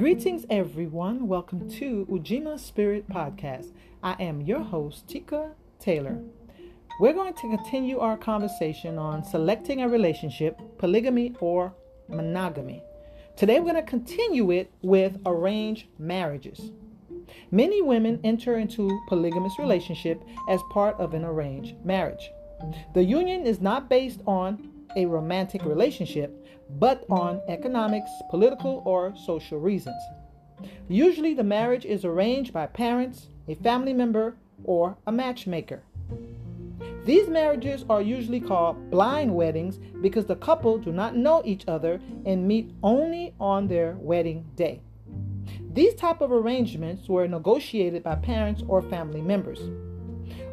Greetings, 0.00 0.46
everyone. 0.48 1.28
Welcome 1.28 1.68
to 1.72 2.06
Ujima 2.06 2.58
Spirit 2.58 3.06
Podcast. 3.10 3.74
I 4.02 4.14
am 4.18 4.40
your 4.40 4.60
host, 4.60 5.06
Tika 5.06 5.50
Taylor. 5.78 6.18
We're 7.00 7.12
going 7.12 7.34
to 7.34 7.54
continue 7.54 7.98
our 7.98 8.16
conversation 8.16 8.96
on 8.96 9.22
selecting 9.22 9.82
a 9.82 9.88
relationship, 9.90 10.58
polygamy 10.78 11.34
or 11.40 11.74
monogamy. 12.08 12.82
Today, 13.36 13.60
we're 13.60 13.72
going 13.72 13.84
to 13.84 13.90
continue 13.90 14.50
it 14.52 14.72
with 14.80 15.18
arranged 15.26 15.88
marriages. 15.98 16.70
Many 17.50 17.82
women 17.82 18.20
enter 18.24 18.56
into 18.56 18.98
polygamous 19.06 19.58
relationship 19.58 20.22
as 20.48 20.62
part 20.70 20.98
of 20.98 21.12
an 21.12 21.26
arranged 21.26 21.74
marriage. 21.84 22.30
The 22.94 23.04
union 23.04 23.44
is 23.44 23.60
not 23.60 23.90
based 23.90 24.20
on 24.26 24.70
a 24.96 25.06
romantic 25.06 25.64
relationship, 25.64 26.46
but 26.78 27.04
on 27.10 27.40
economics, 27.48 28.10
political, 28.30 28.82
or 28.84 29.14
social 29.16 29.58
reasons. 29.58 30.02
Usually, 30.88 31.34
the 31.34 31.44
marriage 31.44 31.84
is 31.84 32.04
arranged 32.04 32.52
by 32.52 32.66
parents, 32.66 33.28
a 33.48 33.54
family 33.54 33.92
member, 33.92 34.36
or 34.64 34.96
a 35.06 35.12
matchmaker. 35.12 35.82
These 37.04 37.28
marriages 37.28 37.84
are 37.88 38.02
usually 38.02 38.40
called 38.40 38.90
blind 38.90 39.34
weddings 39.34 39.78
because 40.02 40.26
the 40.26 40.36
couple 40.36 40.78
do 40.78 40.92
not 40.92 41.16
know 41.16 41.42
each 41.44 41.64
other 41.66 42.00
and 42.26 42.46
meet 42.46 42.72
only 42.82 43.34
on 43.40 43.68
their 43.68 43.96
wedding 43.98 44.44
day. 44.54 44.82
These 45.72 45.94
type 45.94 46.20
of 46.20 46.30
arrangements 46.30 47.08
were 47.08 47.26
negotiated 47.26 48.02
by 48.02 48.16
parents 48.16 48.62
or 48.68 48.82
family 48.82 49.22
members. 49.22 49.60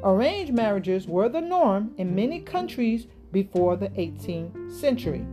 Arranged 0.03 0.53
marriages 0.53 1.07
were 1.07 1.27
the 1.27 1.41
norm 1.41 1.93
in 1.97 2.15
many 2.15 2.39
countries 2.39 3.07
before 3.31 3.75
the 3.75 3.89
18th 3.89 4.71
century. 4.71 5.25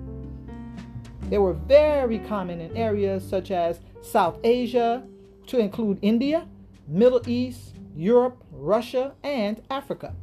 They 1.30 1.38
were 1.38 1.54
very 1.54 2.18
common 2.18 2.60
in 2.60 2.76
areas 2.76 3.26
such 3.26 3.50
as 3.50 3.80
South 4.02 4.38
Asia, 4.44 5.02
to 5.46 5.58
include 5.58 5.98
India, 6.02 6.46
Middle 6.88 7.20
East, 7.28 7.74
Europe, 7.94 8.42
Russia, 8.50 9.12
and 9.22 9.62
Africa. 9.70 10.14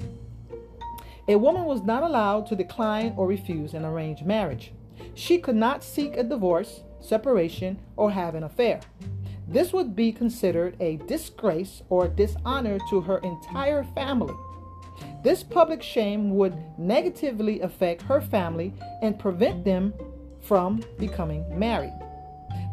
A 1.28 1.36
woman 1.36 1.66
was 1.66 1.83
not 1.83 2.03
allowed 2.03 2.47
to 2.47 2.55
decline 2.55 3.13
or 3.16 3.28
refuse 3.28 3.73
an 3.73 3.85
arranged 3.85 4.25
marriage. 4.25 4.73
She 5.13 5.38
could 5.38 5.56
not 5.56 5.83
seek 5.83 6.17
a 6.17 6.23
divorce, 6.23 6.81
separation, 7.00 7.80
or 7.95 8.11
have 8.11 8.35
an 8.35 8.44
affair. 8.44 8.81
This 9.47 9.73
would 9.73 9.95
be 9.95 10.11
considered 10.11 10.75
a 10.80 10.97
disgrace 11.08 11.83
or 11.89 12.08
dishonor 12.08 12.80
to 12.89 13.02
her 13.02 13.19
entire 13.19 13.83
family. 13.83 14.33
This 15.23 15.44
public 15.44 15.83
shame 15.83 16.36
would 16.36 16.55
negatively 16.80 17.61
affect 17.61 18.02
her 18.03 18.22
family 18.22 18.73
and 19.02 19.19
prevent 19.19 19.63
them 19.63 19.94
from 20.41 20.83
becoming 20.97 21.45
married. 21.58 21.94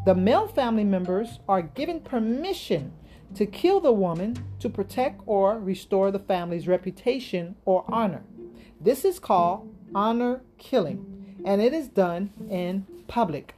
The 0.06 0.14
male 0.14 0.48
family 0.48 0.84
members 0.84 1.40
are 1.48 1.60
given 1.60 2.00
permission 2.00 2.92
to 3.34 3.44
kill 3.44 3.80
the 3.80 3.92
woman 3.92 4.42
to 4.60 4.70
protect 4.70 5.20
or 5.26 5.58
restore 5.58 6.10
the 6.10 6.18
family's 6.18 6.66
reputation 6.66 7.56
or 7.66 7.84
honor. 7.88 8.22
This 8.80 9.04
is 9.04 9.18
called 9.18 9.74
honor 9.94 10.40
killing, 10.56 11.42
and 11.44 11.60
it 11.60 11.74
is 11.74 11.88
done 11.88 12.30
in 12.48 12.86
public. 13.06 13.54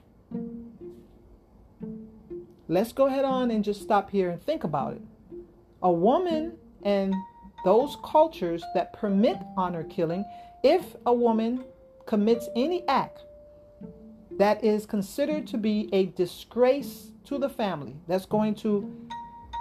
Let's 2.67 2.93
go 2.93 3.07
ahead 3.07 3.25
on 3.25 3.51
and 3.51 3.63
just 3.63 3.83
stop 3.83 4.11
here 4.11 4.31
and 4.31 4.43
think 4.43 4.65
about 4.65 4.95
it. 4.95 5.03
A 5.83 5.93
woman 5.93 6.57
and 6.83 7.15
those 7.65 7.97
cultures 8.05 8.63
that 8.75 8.93
permit 8.93 9.39
honor 9.57 9.85
killing, 9.85 10.25
if 10.63 10.97
a 11.07 11.13
woman 11.13 11.65
commits 12.07 12.49
any 12.57 12.87
act 12.89 13.25
that 14.39 14.63
is 14.65 14.87
considered 14.87 15.47
to 15.47 15.59
be 15.59 15.89
a 15.93 16.07
disgrace 16.07 17.13
to 17.25 17.39
the 17.39 17.49
family, 17.49 17.95
that's 18.09 18.27
going 18.27 18.55
to 18.55 19.09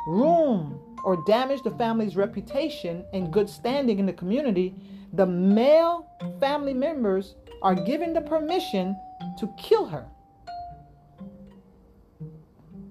ruin 0.08 0.80
or 1.04 1.24
damage 1.26 1.62
the 1.64 1.72
family's 1.72 2.16
reputation 2.16 3.06
and 3.14 3.32
good 3.32 3.50
standing 3.50 4.00
in 4.00 4.06
the 4.06 4.14
community, 4.14 4.76
the 5.14 5.26
male 5.26 6.08
family 6.40 6.74
members 6.74 7.36
are 7.62 7.76
given 7.76 8.14
the 8.14 8.22
permission 8.22 8.96
to 9.38 9.48
kill 9.58 9.86
her. 9.86 10.06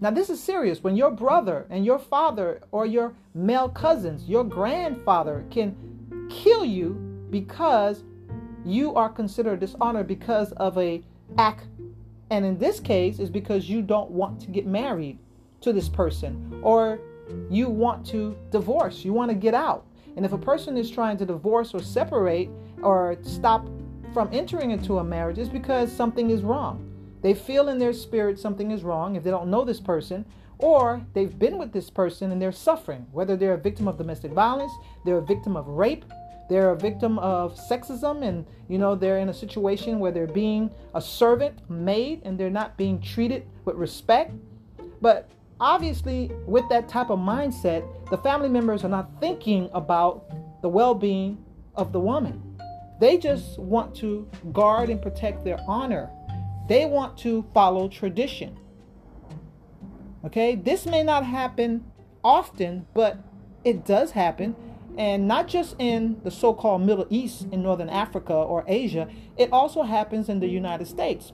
Now, 0.00 0.10
this 0.10 0.30
is 0.30 0.40
serious. 0.40 0.82
When 0.82 0.96
your 0.96 1.10
brother 1.10 1.66
and 1.70 1.84
your 1.84 1.98
father 1.98 2.60
or 2.70 2.86
your 2.86 3.14
male 3.34 3.68
cousins, 3.68 4.28
your 4.28 4.44
grandfather 4.44 5.44
can 5.50 5.74
kill 6.30 6.64
you 6.64 6.94
because 7.30 8.04
you 8.64 8.94
are 8.94 9.08
considered 9.08 9.60
dishonored 9.60 10.06
because 10.06 10.52
of 10.52 10.76
a 10.78 11.02
act 11.36 11.66
and 12.30 12.44
in 12.44 12.58
this 12.58 12.80
case 12.80 13.18
is 13.18 13.30
because 13.30 13.68
you 13.68 13.82
don't 13.82 14.10
want 14.10 14.40
to 14.40 14.48
get 14.48 14.66
married 14.66 15.18
to 15.60 15.72
this 15.72 15.88
person 15.88 16.60
or 16.62 16.98
you 17.50 17.68
want 17.68 18.04
to 18.06 18.36
divorce 18.50 19.04
you 19.04 19.12
want 19.12 19.30
to 19.30 19.34
get 19.34 19.54
out 19.54 19.86
and 20.16 20.24
if 20.24 20.32
a 20.32 20.38
person 20.38 20.76
is 20.76 20.90
trying 20.90 21.16
to 21.16 21.24
divorce 21.24 21.74
or 21.74 21.82
separate 21.82 22.48
or 22.82 23.16
stop 23.22 23.66
from 24.12 24.28
entering 24.32 24.70
into 24.70 24.98
a 24.98 25.04
marriage 25.04 25.38
it's 25.38 25.48
because 25.48 25.90
something 25.90 26.30
is 26.30 26.42
wrong 26.42 26.87
they 27.22 27.34
feel 27.34 27.68
in 27.68 27.78
their 27.78 27.92
spirit 27.92 28.38
something 28.38 28.70
is 28.70 28.82
wrong 28.82 29.16
if 29.16 29.24
they 29.24 29.30
don't 29.30 29.50
know 29.50 29.64
this 29.64 29.80
person, 29.80 30.24
or 30.58 31.06
they've 31.14 31.38
been 31.38 31.58
with 31.58 31.72
this 31.72 31.90
person 31.90 32.32
and 32.32 32.42
they're 32.42 32.52
suffering, 32.52 33.06
whether 33.12 33.36
they're 33.36 33.54
a 33.54 33.58
victim 33.58 33.88
of 33.88 33.96
domestic 33.96 34.32
violence, 34.32 34.72
they're 35.04 35.18
a 35.18 35.24
victim 35.24 35.56
of 35.56 35.68
rape, 35.68 36.04
they're 36.48 36.70
a 36.70 36.76
victim 36.76 37.18
of 37.18 37.56
sexism, 37.56 38.22
and 38.22 38.46
you 38.68 38.78
know, 38.78 38.94
they're 38.94 39.18
in 39.18 39.28
a 39.28 39.34
situation 39.34 39.98
where 39.98 40.10
they're 40.10 40.26
being 40.26 40.70
a 40.94 41.00
servant, 41.00 41.68
maid, 41.70 42.22
and 42.24 42.38
they're 42.38 42.50
not 42.50 42.76
being 42.76 43.00
treated 43.00 43.46
with 43.64 43.76
respect. 43.76 44.32
But 45.00 45.30
obviously, 45.60 46.32
with 46.46 46.68
that 46.70 46.88
type 46.88 47.10
of 47.10 47.18
mindset, 47.18 47.86
the 48.10 48.18
family 48.18 48.48
members 48.48 48.84
are 48.84 48.88
not 48.88 49.20
thinking 49.20 49.68
about 49.72 50.62
the 50.62 50.68
well 50.68 50.94
being 50.94 51.44
of 51.74 51.92
the 51.92 52.00
woman. 52.00 52.42
They 52.98 53.16
just 53.16 53.58
want 53.58 53.94
to 53.96 54.28
guard 54.52 54.90
and 54.90 55.00
protect 55.00 55.44
their 55.44 55.60
honor 55.68 56.10
they 56.68 56.84
want 56.84 57.18
to 57.18 57.44
follow 57.52 57.88
tradition. 57.88 58.56
Okay, 60.24 60.54
this 60.54 60.86
may 60.86 61.02
not 61.02 61.24
happen 61.24 61.84
often, 62.22 62.86
but 62.94 63.18
it 63.64 63.84
does 63.84 64.12
happen. 64.12 64.54
And 64.96 65.28
not 65.28 65.48
just 65.48 65.76
in 65.78 66.20
the 66.24 66.30
so 66.30 66.52
called 66.52 66.82
Middle 66.82 67.06
East, 67.08 67.46
in 67.52 67.62
Northern 67.62 67.88
Africa 67.88 68.34
or 68.34 68.64
Asia, 68.66 69.08
it 69.36 69.52
also 69.52 69.82
happens 69.82 70.28
in 70.28 70.40
the 70.40 70.48
United 70.48 70.86
States. 70.86 71.32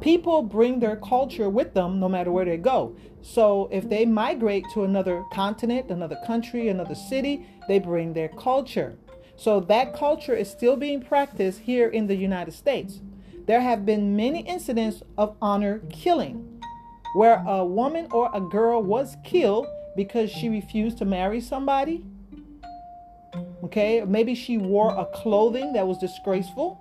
People 0.00 0.42
bring 0.42 0.80
their 0.80 0.96
culture 0.96 1.50
with 1.50 1.74
them 1.74 2.00
no 2.00 2.08
matter 2.08 2.32
where 2.32 2.46
they 2.46 2.56
go. 2.56 2.96
So 3.20 3.68
if 3.70 3.88
they 3.88 4.06
migrate 4.06 4.64
to 4.72 4.84
another 4.84 5.22
continent, 5.32 5.90
another 5.90 6.16
country, 6.26 6.68
another 6.68 6.94
city, 6.94 7.46
they 7.68 7.78
bring 7.78 8.14
their 8.14 8.28
culture. 8.28 8.96
So 9.36 9.60
that 9.60 9.94
culture 9.94 10.34
is 10.34 10.50
still 10.50 10.76
being 10.76 11.02
practiced 11.02 11.60
here 11.60 11.88
in 11.88 12.06
the 12.06 12.16
United 12.16 12.52
States 12.52 13.02
there 13.46 13.60
have 13.60 13.84
been 13.86 14.16
many 14.16 14.40
incidents 14.40 15.02
of 15.18 15.36
honor 15.40 15.80
killing, 15.90 16.62
where 17.14 17.42
a 17.46 17.64
woman 17.64 18.08
or 18.12 18.30
a 18.32 18.40
girl 18.40 18.82
was 18.82 19.16
killed 19.24 19.66
because 19.96 20.30
she 20.30 20.48
refused 20.48 20.98
to 20.98 21.04
marry 21.04 21.40
somebody. 21.40 22.04
Okay, 23.64 24.02
maybe 24.06 24.34
she 24.34 24.58
wore 24.58 24.94
a 24.96 25.06
clothing 25.06 25.72
that 25.74 25.86
was 25.86 25.98
disgraceful. 25.98 26.80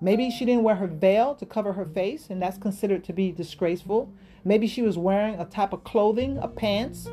Maybe 0.00 0.30
she 0.30 0.44
didn't 0.44 0.64
wear 0.64 0.74
her 0.74 0.88
veil 0.88 1.34
to 1.36 1.46
cover 1.46 1.72
her 1.72 1.86
face, 1.86 2.28
and 2.28 2.42
that's 2.42 2.58
considered 2.58 3.04
to 3.04 3.12
be 3.12 3.30
disgraceful. 3.30 4.12
Maybe 4.44 4.66
she 4.66 4.82
was 4.82 4.98
wearing 4.98 5.36
a 5.36 5.44
type 5.44 5.72
of 5.72 5.84
clothing, 5.84 6.38
a 6.38 6.48
pants, 6.48 7.08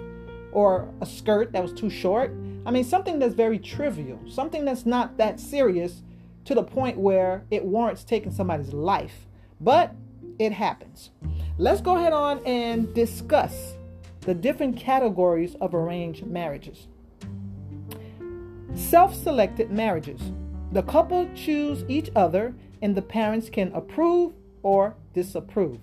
or 0.52 0.92
a 1.00 1.06
skirt 1.06 1.52
that 1.54 1.62
was 1.62 1.74
too 1.74 1.90
short. 1.90 2.32
I 2.66 2.72
mean, 2.72 2.84
something 2.84 3.20
that's 3.20 3.36
very 3.36 3.60
trivial, 3.60 4.20
something 4.28 4.66
that's 4.66 4.86
not 4.86 5.18
that 5.18 5.40
serious, 5.40 6.02
to 6.50 6.56
the 6.56 6.64
point 6.64 6.98
where 6.98 7.44
it 7.52 7.64
warrants 7.64 8.04
taking 8.04 8.32
somebody's 8.32 8.74
life. 8.74 9.28
But 9.62 9.94
it 10.40 10.52
happens. 10.52 11.12
Let's 11.60 11.80
go 11.80 11.96
ahead 11.96 12.12
on 12.12 12.44
and 12.44 12.92
discuss 12.96 13.76
the 14.22 14.34
different 14.34 14.76
categories 14.76 15.54
of 15.62 15.76
arranged 15.76 16.26
marriages. 16.26 16.88
Self 18.74 19.14
selected 19.14 19.70
marriages. 19.70 20.20
The 20.72 20.82
couple 20.82 21.30
choose 21.36 21.86
each 21.88 22.10
other, 22.16 22.56
and 22.82 22.96
the 22.96 23.04
parents 23.04 23.48
can 23.52 23.72
approve 23.74 24.34
or 24.64 24.96
disapprove. 25.14 25.78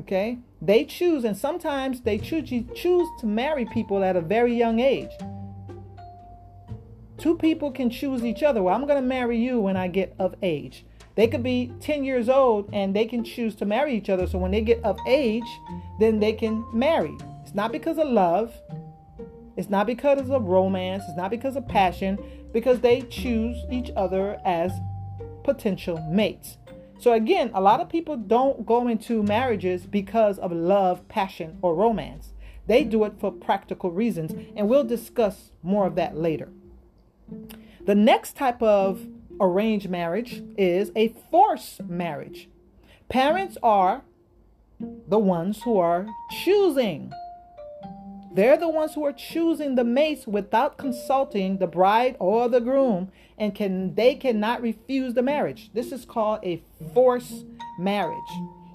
Okay? 0.00 0.38
They 0.60 0.84
choose, 0.84 1.22
and 1.22 1.36
sometimes 1.36 2.00
they 2.00 2.18
choose, 2.18 2.50
choose 2.74 3.08
to 3.20 3.26
marry 3.26 3.64
people 3.66 4.02
at 4.02 4.16
a 4.16 4.20
very 4.20 4.56
young 4.56 4.80
age. 4.80 5.12
Two 7.18 7.36
people 7.36 7.70
can 7.70 7.90
choose 7.90 8.24
each 8.24 8.42
other. 8.42 8.62
Well, 8.62 8.74
I'm 8.74 8.86
going 8.86 9.02
to 9.02 9.08
marry 9.08 9.38
you 9.38 9.60
when 9.60 9.76
I 9.76 9.88
get 9.88 10.14
of 10.18 10.34
age. 10.42 10.84
They 11.14 11.26
could 11.26 11.42
be 11.42 11.72
10 11.80 12.04
years 12.04 12.28
old 12.28 12.68
and 12.72 12.94
they 12.94 13.06
can 13.06 13.24
choose 13.24 13.54
to 13.56 13.64
marry 13.64 13.94
each 13.96 14.10
other. 14.10 14.26
So 14.26 14.38
when 14.38 14.50
they 14.50 14.60
get 14.60 14.84
of 14.84 14.98
age, 15.06 15.46
then 15.98 16.20
they 16.20 16.34
can 16.34 16.64
marry. 16.74 17.16
It's 17.42 17.54
not 17.54 17.72
because 17.72 17.98
of 17.98 18.08
love. 18.08 18.52
It's 19.56 19.70
not 19.70 19.86
because 19.86 20.28
of 20.28 20.44
romance. 20.44 21.04
It's 21.08 21.16
not 21.16 21.30
because 21.30 21.56
of 21.56 21.66
passion. 21.66 22.18
Because 22.52 22.80
they 22.80 23.00
choose 23.02 23.56
each 23.70 23.90
other 23.96 24.38
as 24.44 24.72
potential 25.42 25.98
mates. 26.10 26.58
So, 26.98 27.12
again, 27.12 27.50
a 27.54 27.60
lot 27.60 27.80
of 27.80 27.88
people 27.90 28.16
don't 28.16 28.64
go 28.64 28.88
into 28.88 29.22
marriages 29.22 29.86
because 29.86 30.38
of 30.38 30.50
love, 30.50 31.06
passion, 31.08 31.58
or 31.60 31.74
romance. 31.74 32.32
They 32.66 32.84
do 32.84 33.04
it 33.04 33.20
for 33.20 33.30
practical 33.30 33.90
reasons, 33.90 34.32
and 34.56 34.68
we'll 34.68 34.84
discuss 34.84 35.52
more 35.62 35.86
of 35.86 35.94
that 35.96 36.16
later. 36.16 36.48
The 37.84 37.94
next 37.94 38.36
type 38.36 38.62
of 38.62 39.06
arranged 39.40 39.88
marriage 39.88 40.42
is 40.56 40.90
a 40.96 41.14
forced 41.30 41.84
marriage. 41.84 42.48
Parents 43.08 43.56
are 43.62 44.02
the 44.80 45.18
ones 45.18 45.62
who 45.62 45.78
are 45.78 46.06
choosing. 46.44 47.12
They're 48.34 48.58
the 48.58 48.68
ones 48.68 48.94
who 48.94 49.04
are 49.04 49.12
choosing 49.12 49.76
the 49.76 49.84
mates 49.84 50.26
without 50.26 50.76
consulting 50.76 51.58
the 51.58 51.66
bride 51.66 52.16
or 52.18 52.48
the 52.48 52.60
groom, 52.60 53.10
and 53.38 53.54
can 53.54 53.94
they 53.94 54.14
cannot 54.14 54.60
refuse 54.60 55.14
the 55.14 55.22
marriage. 55.22 55.70
This 55.72 55.92
is 55.92 56.04
called 56.04 56.40
a 56.42 56.62
forced 56.92 57.46
marriage. 57.78 58.18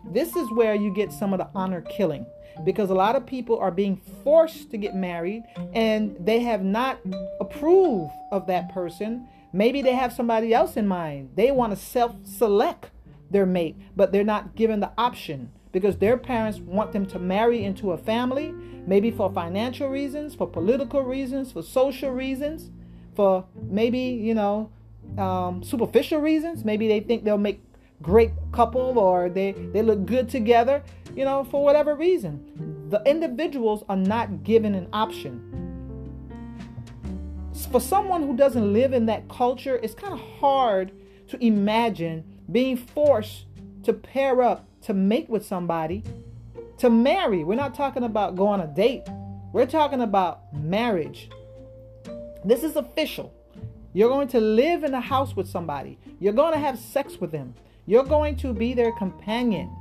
This 0.05 0.35
is 0.35 0.51
where 0.51 0.75
you 0.75 0.93
get 0.93 1.11
some 1.11 1.33
of 1.33 1.39
the 1.39 1.49
honor 1.53 1.81
killing 1.81 2.25
because 2.65 2.89
a 2.89 2.95
lot 2.95 3.15
of 3.15 3.25
people 3.25 3.57
are 3.59 3.71
being 3.71 4.01
forced 4.23 4.71
to 4.71 4.77
get 4.77 4.95
married 4.95 5.43
and 5.73 6.15
they 6.19 6.39
have 6.41 6.63
not 6.63 6.99
approved 7.39 8.11
of 8.31 8.47
that 8.47 8.73
person. 8.73 9.27
Maybe 9.53 9.81
they 9.81 9.93
have 9.93 10.13
somebody 10.13 10.53
else 10.53 10.77
in 10.77 10.87
mind. 10.87 11.31
They 11.35 11.51
want 11.51 11.73
to 11.73 11.77
self 11.77 12.15
select 12.23 12.91
their 13.29 13.45
mate, 13.45 13.77
but 13.95 14.11
they're 14.11 14.23
not 14.23 14.55
given 14.55 14.79
the 14.79 14.91
option 14.97 15.51
because 15.71 15.97
their 15.97 16.17
parents 16.17 16.59
want 16.59 16.91
them 16.91 17.05
to 17.07 17.19
marry 17.19 17.63
into 17.63 17.91
a 17.91 17.97
family, 17.97 18.51
maybe 18.85 19.09
for 19.09 19.31
financial 19.31 19.87
reasons, 19.87 20.35
for 20.35 20.47
political 20.47 21.01
reasons, 21.01 21.51
for 21.51 21.63
social 21.63 22.11
reasons, 22.11 22.69
for 23.15 23.45
maybe, 23.55 23.99
you 23.99 24.33
know, 24.33 24.69
um, 25.17 25.63
superficial 25.63 26.19
reasons. 26.19 26.65
Maybe 26.65 26.87
they 26.87 26.99
think 26.99 27.23
they'll 27.23 27.37
make 27.37 27.61
great 28.01 28.31
couple 28.51 28.97
or 28.97 29.29
they, 29.29 29.51
they 29.51 29.81
look 29.81 30.05
good 30.05 30.29
together, 30.29 30.83
you 31.15 31.25
know, 31.25 31.43
for 31.43 31.63
whatever 31.63 31.95
reason. 31.95 32.89
The 32.89 33.01
individuals 33.05 33.83
are 33.89 33.95
not 33.95 34.43
given 34.43 34.75
an 34.75 34.87
option. 34.91 35.47
For 37.71 37.79
someone 37.79 38.23
who 38.23 38.35
doesn't 38.35 38.73
live 38.73 38.93
in 38.93 39.05
that 39.05 39.29
culture, 39.29 39.79
it's 39.81 39.93
kind 39.93 40.13
of 40.13 40.19
hard 40.19 40.91
to 41.29 41.43
imagine 41.43 42.23
being 42.51 42.75
forced 42.75 43.45
to 43.83 43.93
pair 43.93 44.41
up, 44.41 44.67
to 44.81 44.93
mate 44.93 45.29
with 45.29 45.45
somebody, 45.45 46.03
to 46.79 46.89
marry. 46.89 47.43
We're 47.43 47.55
not 47.55 47.73
talking 47.73 48.03
about 48.03 48.35
go 48.35 48.47
on 48.47 48.59
a 48.59 48.67
date, 48.67 49.03
we're 49.53 49.65
talking 49.65 50.01
about 50.01 50.53
marriage. 50.53 51.29
This 52.43 52.63
is 52.63 52.75
official. 52.75 53.33
You're 53.93 54.09
going 54.09 54.29
to 54.29 54.39
live 54.39 54.83
in 54.83 54.93
a 54.93 55.01
house 55.01 55.35
with 55.35 55.47
somebody. 55.47 55.99
You're 56.19 56.33
going 56.33 56.53
to 56.53 56.59
have 56.59 56.79
sex 56.79 57.19
with 57.19 57.31
them. 57.31 57.53
You're 57.85 58.03
going 58.03 58.35
to 58.37 58.53
be 58.53 58.73
their 58.73 58.91
companion. 58.91 59.75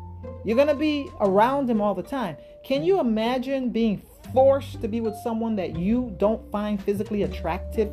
You're 0.44 0.56
going 0.56 0.68
to 0.68 0.74
be 0.74 1.08
around 1.20 1.68
them 1.68 1.80
all 1.80 1.94
the 1.94 2.02
time. 2.02 2.36
Can 2.64 2.82
you 2.82 3.00
imagine 3.00 3.70
being 3.70 4.02
forced 4.32 4.80
to 4.80 4.88
be 4.88 5.00
with 5.00 5.14
someone 5.22 5.56
that 5.56 5.76
you 5.76 6.14
don't 6.18 6.50
find 6.50 6.82
physically 6.82 7.22
attractive? 7.22 7.92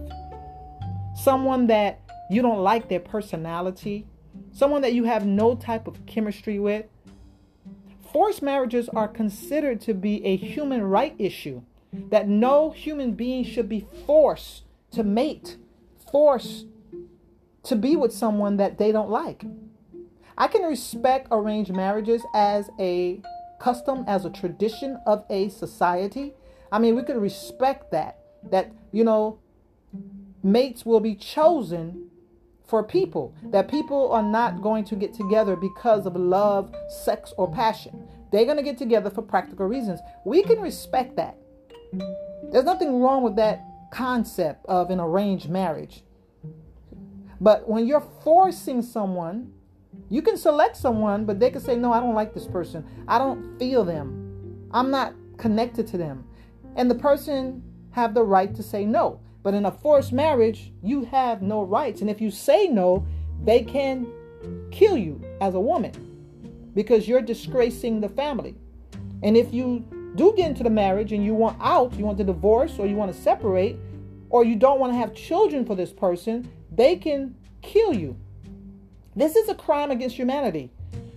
Someone 1.15 1.67
that 1.67 1.99
you 2.29 2.41
don't 2.41 2.59
like 2.59 2.89
their 2.89 2.99
personality? 2.99 4.05
Someone 4.51 4.81
that 4.81 4.93
you 4.93 5.03
have 5.03 5.25
no 5.25 5.55
type 5.55 5.87
of 5.87 6.05
chemistry 6.05 6.59
with? 6.59 6.85
Forced 8.13 8.41
marriages 8.41 8.87
are 8.89 9.07
considered 9.07 9.81
to 9.81 9.93
be 9.93 10.25
a 10.25 10.37
human 10.37 10.83
right 10.83 11.15
issue 11.19 11.61
that 12.09 12.27
no 12.27 12.71
human 12.71 13.13
being 13.13 13.43
should 13.43 13.67
be 13.67 13.85
forced 14.05 14.63
to 14.91 15.03
mate, 15.03 15.57
forced 16.11 16.65
to 17.63 17.75
be 17.75 17.95
with 17.95 18.13
someone 18.13 18.57
that 18.57 18.77
they 18.77 18.91
don't 18.91 19.09
like. 19.09 19.43
I 20.37 20.47
can 20.47 20.61
respect 20.63 21.27
arranged 21.31 21.73
marriages 21.73 22.23
as 22.33 22.69
a 22.79 23.21
custom, 23.59 24.05
as 24.07 24.23
a 24.23 24.29
tradition 24.29 24.99
of 25.07 25.25
a 25.29 25.49
society. 25.49 26.33
I 26.71 26.79
mean, 26.79 26.95
we 26.95 27.03
could 27.03 27.17
respect 27.17 27.91
that, 27.91 28.19
that, 28.51 28.71
you 28.91 29.03
know, 29.03 29.39
mates 30.43 30.85
will 30.85 30.99
be 30.99 31.15
chosen 31.15 32.09
for 32.67 32.83
people, 32.83 33.33
that 33.45 33.69
people 33.69 34.11
are 34.11 34.21
not 34.21 34.61
going 34.61 34.83
to 34.85 34.95
get 34.95 35.13
together 35.13 35.55
because 35.55 36.05
of 36.05 36.15
love, 36.15 36.75
sex, 36.89 37.33
or 37.37 37.51
passion. 37.51 38.07
They're 38.31 38.45
going 38.45 38.57
to 38.57 38.63
get 38.63 38.77
together 38.77 39.09
for 39.09 39.21
practical 39.21 39.65
reasons. 39.65 40.01
We 40.25 40.43
can 40.43 40.59
respect 40.59 41.15
that. 41.15 41.37
There's 42.51 42.65
nothing 42.65 42.99
wrong 43.01 43.23
with 43.23 43.37
that 43.37 43.63
concept 43.91 44.65
of 44.65 44.89
an 44.89 44.99
arranged 44.99 45.49
marriage. 45.49 46.03
But 47.39 47.69
when 47.69 47.87
you're 47.87 48.05
forcing 48.23 48.81
someone 48.81 49.53
you 50.09 50.21
can 50.21 50.37
select 50.37 50.77
someone, 50.77 51.25
but 51.25 51.39
they 51.39 51.49
can 51.49 51.61
say, 51.61 51.75
No, 51.75 51.91
I 51.91 51.99
don't 51.99 52.15
like 52.15 52.33
this 52.33 52.47
person. 52.47 52.85
I 53.07 53.17
don't 53.17 53.57
feel 53.59 53.83
them. 53.83 54.69
I'm 54.71 54.91
not 54.91 55.13
connected 55.37 55.87
to 55.87 55.97
them. 55.97 56.25
And 56.75 56.89
the 56.89 56.95
person 56.95 57.63
have 57.91 58.13
the 58.13 58.23
right 58.23 58.53
to 58.55 58.63
say 58.63 58.85
no. 58.85 59.19
But 59.43 59.53
in 59.53 59.65
a 59.65 59.71
forced 59.71 60.11
marriage, 60.11 60.71
you 60.83 61.05
have 61.05 61.41
no 61.41 61.63
rights. 61.63 62.01
And 62.01 62.09
if 62.09 62.19
you 62.21 62.31
say 62.31 62.67
no, 62.67 63.05
they 63.43 63.63
can 63.63 64.07
kill 64.71 64.97
you 64.97 65.21
as 65.41 65.55
a 65.55 65.59
woman 65.59 66.71
because 66.73 67.07
you're 67.07 67.21
disgracing 67.21 68.01
the 68.01 68.09
family. 68.09 68.55
And 69.23 69.35
if 69.35 69.53
you 69.53 69.85
do 70.15 70.33
get 70.35 70.49
into 70.49 70.63
the 70.63 70.69
marriage 70.69 71.11
and 71.11 71.23
you 71.23 71.33
want 71.33 71.57
out, 71.61 71.93
you 71.97 72.05
want 72.05 72.17
to 72.19 72.23
divorce 72.23 72.77
or 72.77 72.85
you 72.85 72.95
want 72.95 73.13
to 73.13 73.19
separate, 73.19 73.77
or 74.29 74.43
you 74.43 74.55
don't 74.55 74.79
want 74.79 74.91
to 74.91 74.97
have 74.97 75.13
children 75.13 75.65
for 75.65 75.75
this 75.75 75.91
person, 75.91 76.51
they 76.71 76.95
can 76.95 77.35
kill 77.61 77.93
you. 77.93 78.17
This 79.17 79.35
is 79.35 79.49
a 79.49 79.55
crime 79.55 79.89
against 79.89 80.15
humanity. 80.15 80.69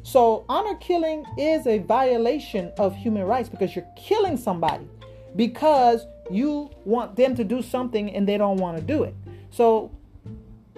So, 0.05 0.47
honor 0.49 0.75
killing 0.77 1.27
is 1.37 1.67
a 1.67 1.81
violation 1.81 2.73
of 2.79 2.97
human 2.97 3.25
rights 3.25 3.51
because 3.51 3.77
you're 3.77 3.87
killing 3.95 4.39
somebody 4.39 4.89
because 5.37 6.07
you 6.31 6.71
want 6.87 7.15
them 7.15 7.37
to 7.37 7.45
do 7.45 7.61
something 7.61 8.11
and 8.11 8.27
they 8.27 8.39
don't 8.39 8.57
want 8.57 8.79
to 8.79 8.83
do 8.83 9.03
it. 9.03 9.15
So, 9.51 9.91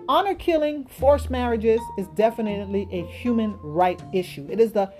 honor 0.09 0.35
killing, 0.35 0.85
forced 0.87 1.31
marriages 1.31 1.81
is 1.97 2.09
definitely 2.17 2.89
a 2.91 3.07
human 3.07 3.57
right 3.63 4.03
issue. 4.13 4.49
It 4.51 4.59
is 4.59 4.73
the 4.73 4.93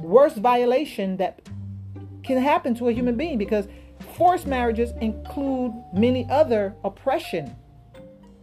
worst 0.00 0.38
violation 0.38 1.18
that 1.18 1.40
can 2.24 2.38
happen 2.38 2.74
to 2.74 2.88
a 2.88 2.92
human 2.92 3.16
being 3.16 3.38
because 3.38 3.68
forced 4.16 4.48
marriages 4.48 4.90
include 5.00 5.72
many 5.94 6.28
other 6.30 6.74
oppression 6.82 7.54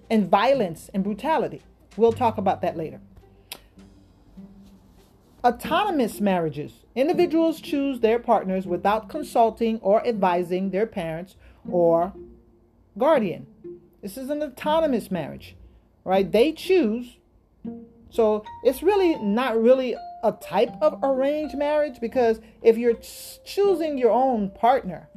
and 0.09 0.30
violence 0.30 0.89
and 0.94 1.03
brutality. 1.03 1.62
We'll 1.97 2.13
talk 2.13 2.38
about 2.38 2.62
that 2.62 2.77
later. 2.77 3.01
Autonomous 5.47 6.19
marriages. 6.19 6.73
Individuals 6.94 7.61
choose 7.61 8.01
their 8.01 8.19
partners 8.19 8.68
without 8.68 9.07
consulting 9.07 9.80
or 9.80 10.06
advising 10.06 10.71
their 10.71 10.85
parents 10.85 11.37
or 11.71 12.11
guardian. 12.97 13.47
This 14.01 14.18
is 14.18 14.30
an 14.30 14.44
autonomous 14.44 15.09
marriage, 15.09 15.56
right? 16.04 16.30
They 16.30 16.51
choose. 16.51 17.16
So 18.09 18.44
it's 18.61 18.83
really 18.83 19.16
not 19.23 19.57
really 19.57 19.95
a 20.21 20.33
type 20.33 20.73
of 20.81 20.99
arranged 21.01 21.57
marriage 21.57 22.01
because 22.01 22.42
if 22.61 22.77
you're 22.77 22.99
choosing 23.45 23.97
your 23.97 24.11
own 24.11 24.49
partner 24.49 25.07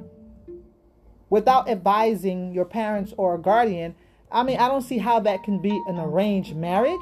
without 1.29 1.69
advising 1.69 2.55
your 2.55 2.67
parents 2.67 3.13
or 3.17 3.35
a 3.35 3.39
guardian, 3.39 3.97
I 4.31 4.45
mean, 4.45 4.59
I 4.59 4.69
don't 4.69 4.83
see 4.83 4.99
how 4.99 5.19
that 5.21 5.43
can 5.43 5.61
be 5.61 5.83
an 5.89 5.99
arranged 5.99 6.55
marriage 6.55 7.01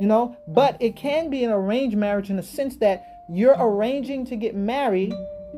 you 0.00 0.06
know? 0.06 0.36
Mm. 0.48 0.54
But 0.54 0.76
it 0.80 0.96
can 0.96 1.30
be 1.30 1.44
an 1.44 1.50
arranged 1.50 1.96
marriage 1.96 2.30
in 2.30 2.36
the 2.36 2.42
sense 2.42 2.76
that 2.76 3.24
you're 3.28 3.56
mm. 3.56 3.60
arranging 3.60 4.24
to 4.26 4.36
get 4.36 4.54
married 4.54 5.14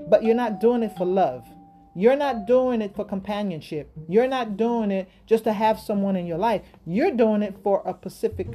but 0.09 0.23
you're 0.23 0.35
not 0.35 0.61
doing 0.61 0.83
it 0.83 0.97
for 0.97 1.05
love. 1.05 1.47
You're 1.95 2.17
not 2.17 2.47
doing 2.47 2.81
it 2.81 2.95
for 2.95 3.05
companionship. 3.05 3.91
You're 4.09 4.29
not 4.29 4.57
doing 4.57 4.91
it 4.91 5.09
just 5.27 5.45
to 5.45 5.53
have 5.53 5.81
someone 5.81 6.17
in 6.17 6.27
your 6.27 6.39
life. 6.39 6.63
You're 6.87 7.11
doing 7.11 7.43
it 7.43 7.57
for 7.63 7.83
a 7.85 7.95
specific 7.95 8.49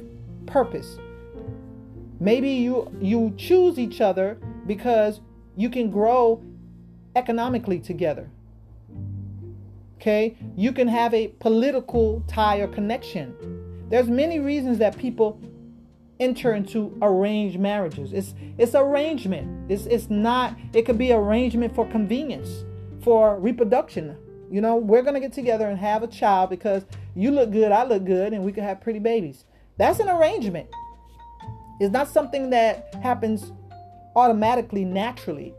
purpose. 0.46 0.98
Maybe 2.20 2.50
you 2.50 2.90
you 3.00 3.34
choose 3.36 3.78
each 3.78 4.00
other 4.00 4.38
because 4.66 5.20
you 5.56 5.68
can 5.68 5.90
grow 5.90 6.42
economically 7.16 7.78
together. 7.78 8.30
Okay? 9.96 10.36
You 10.56 10.72
can 10.72 10.88
have 10.88 11.12
a 11.12 11.28
political 11.28 12.22
tie 12.26 12.58
or 12.58 12.68
connection. 12.68 13.34
There's 13.90 14.08
many 14.08 14.40
reasons 14.40 14.78
that 14.78 14.96
people 14.96 15.38
enter 16.20 16.54
into 16.54 16.96
arranged 17.02 17.58
marriages. 17.58 18.12
It's 18.12 18.34
it's 18.58 18.74
arrangement. 18.74 19.70
It's 19.70 19.86
it's 19.86 20.10
not. 20.10 20.56
It 20.72 20.82
could 20.82 20.98
be 20.98 21.12
arrangement 21.12 21.74
for 21.74 21.86
convenience, 21.86 22.64
for 23.02 23.38
reproduction. 23.38 24.16
You 24.50 24.60
know, 24.60 24.76
we're 24.76 25.02
gonna 25.02 25.20
get 25.20 25.32
together 25.32 25.68
and 25.68 25.78
have 25.78 26.02
a 26.02 26.06
child 26.06 26.50
because 26.50 26.84
you 27.14 27.30
look 27.30 27.50
good, 27.50 27.72
I 27.72 27.84
look 27.84 28.04
good, 28.04 28.32
and 28.32 28.44
we 28.44 28.52
can 28.52 28.64
have 28.64 28.80
pretty 28.80 28.98
babies. 28.98 29.44
That's 29.76 29.98
an 29.98 30.08
arrangement. 30.08 30.68
It's 31.80 31.92
not 31.92 32.08
something 32.08 32.50
that 32.50 32.94
happens 33.02 33.52
automatically, 34.14 34.84
naturally. 34.84 35.54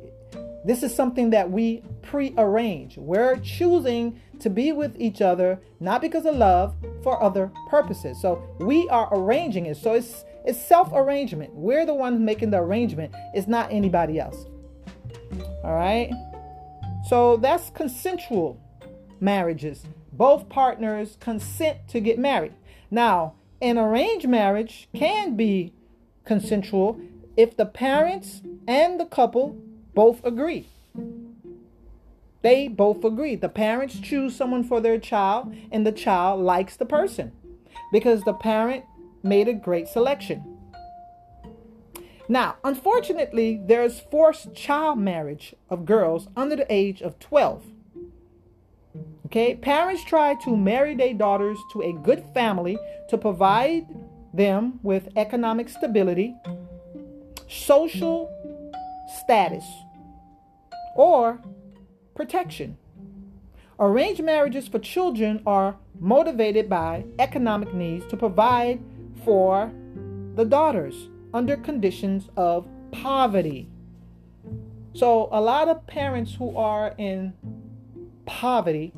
This 0.64 0.82
is 0.82 0.96
something 0.96 1.30
that 1.32 1.52
we 1.52 1.84
pre-arrange. 2.02 2.98
We're 2.98 3.38
choosing 3.38 4.20
to 4.40 4.50
be 4.50 4.72
with 4.72 4.96
each 5.00 5.22
other 5.22 5.60
not 5.80 6.02
because 6.02 6.26
of 6.26 6.36
love, 6.36 6.76
for 7.04 7.22
other 7.22 7.52
purposes. 7.70 8.20
So 8.20 8.42
we 8.60 8.90
are 8.90 9.08
arranging 9.12 9.68
it. 9.68 9.78
So 9.78 9.94
it's 9.94 10.26
It's 10.46 10.64
self 10.64 10.92
arrangement. 10.94 11.54
We're 11.54 11.86
the 11.86 11.94
ones 11.94 12.20
making 12.20 12.52
the 12.52 12.60
arrangement, 12.60 13.14
it's 13.34 13.48
not 13.48 13.72
anybody 13.72 14.20
else. 14.20 14.46
All 15.64 15.74
right? 15.74 16.12
So 17.10 17.38
that's 17.38 17.70
consensual 17.72 18.60
marriages. 19.20 19.84
Both 20.14 20.50
partners 20.50 21.18
consent 21.20 21.88
to 21.90 22.00
get 22.00 22.18
married. 22.18 22.54
Now, 22.90 23.34
an 23.62 23.78
arranged 23.78 24.28
marriage 24.28 24.88
can 24.96 25.36
be 25.36 25.74
consensual 26.24 27.00
if 27.36 27.58
the 27.58 27.66
parents 27.66 28.42
and 28.68 29.00
the 29.00 29.06
couple 29.06 29.58
both 29.94 30.24
agree. 30.24 30.68
They 32.42 32.68
both 32.68 33.04
agree. 33.04 33.36
The 33.36 33.50
parents 33.50 34.00
choose 34.00 34.36
someone 34.36 34.64
for 34.64 34.80
their 34.80 35.00
child, 35.00 35.56
and 35.72 35.86
the 35.86 35.92
child 35.92 36.42
likes 36.42 36.76
the 36.76 36.86
person 36.86 37.32
because 37.92 38.24
the 38.24 38.34
parent 38.34 38.86
made 39.26 39.48
a 39.48 39.54
great 39.54 39.88
selection. 39.88 40.56
Now, 42.30 42.56
unfortunately, 42.64 43.62
there's 43.66 44.00
forced 44.00 44.56
child 44.56 44.98
marriage 45.00 45.56
of 45.70 45.86
girls 45.86 46.28
under 46.36 46.56
the 46.56 46.74
age 46.74 47.02
of 47.02 47.20
12. 47.20 47.64
Okay, 49.26 49.56
parents 49.56 50.04
try 50.04 50.36
to 50.44 50.56
marry 50.56 50.96
their 50.96 51.14
daughters 51.14 51.58
to 51.74 51.82
a 51.82 51.92
good 51.92 52.24
family 52.34 52.78
to 53.10 53.18
provide 53.18 53.88
them 54.34 54.80
with 54.82 55.10
economic 55.16 55.70
stability, 55.70 56.36
social 57.48 58.32
status, 59.22 59.66
or 60.96 61.42
protection. 62.16 62.78
Arranged 63.80 64.24
marriages 64.24 64.68
for 64.68 64.80
children 64.80 65.42
are 65.46 65.76
motivated 66.00 66.70
by 66.70 67.06
economic 67.20 67.74
needs 67.74 68.06
to 68.08 68.18
provide 68.18 68.82
for 69.26 69.72
the 70.36 70.46
daughters 70.46 71.10
under 71.34 71.58
conditions 71.58 72.30
of 72.38 72.68
poverty. 72.92 73.68
So, 74.94 75.28
a 75.32 75.42
lot 75.42 75.68
of 75.68 75.86
parents 75.88 76.34
who 76.34 76.56
are 76.56 76.94
in 76.98 77.34
poverty, 78.26 78.94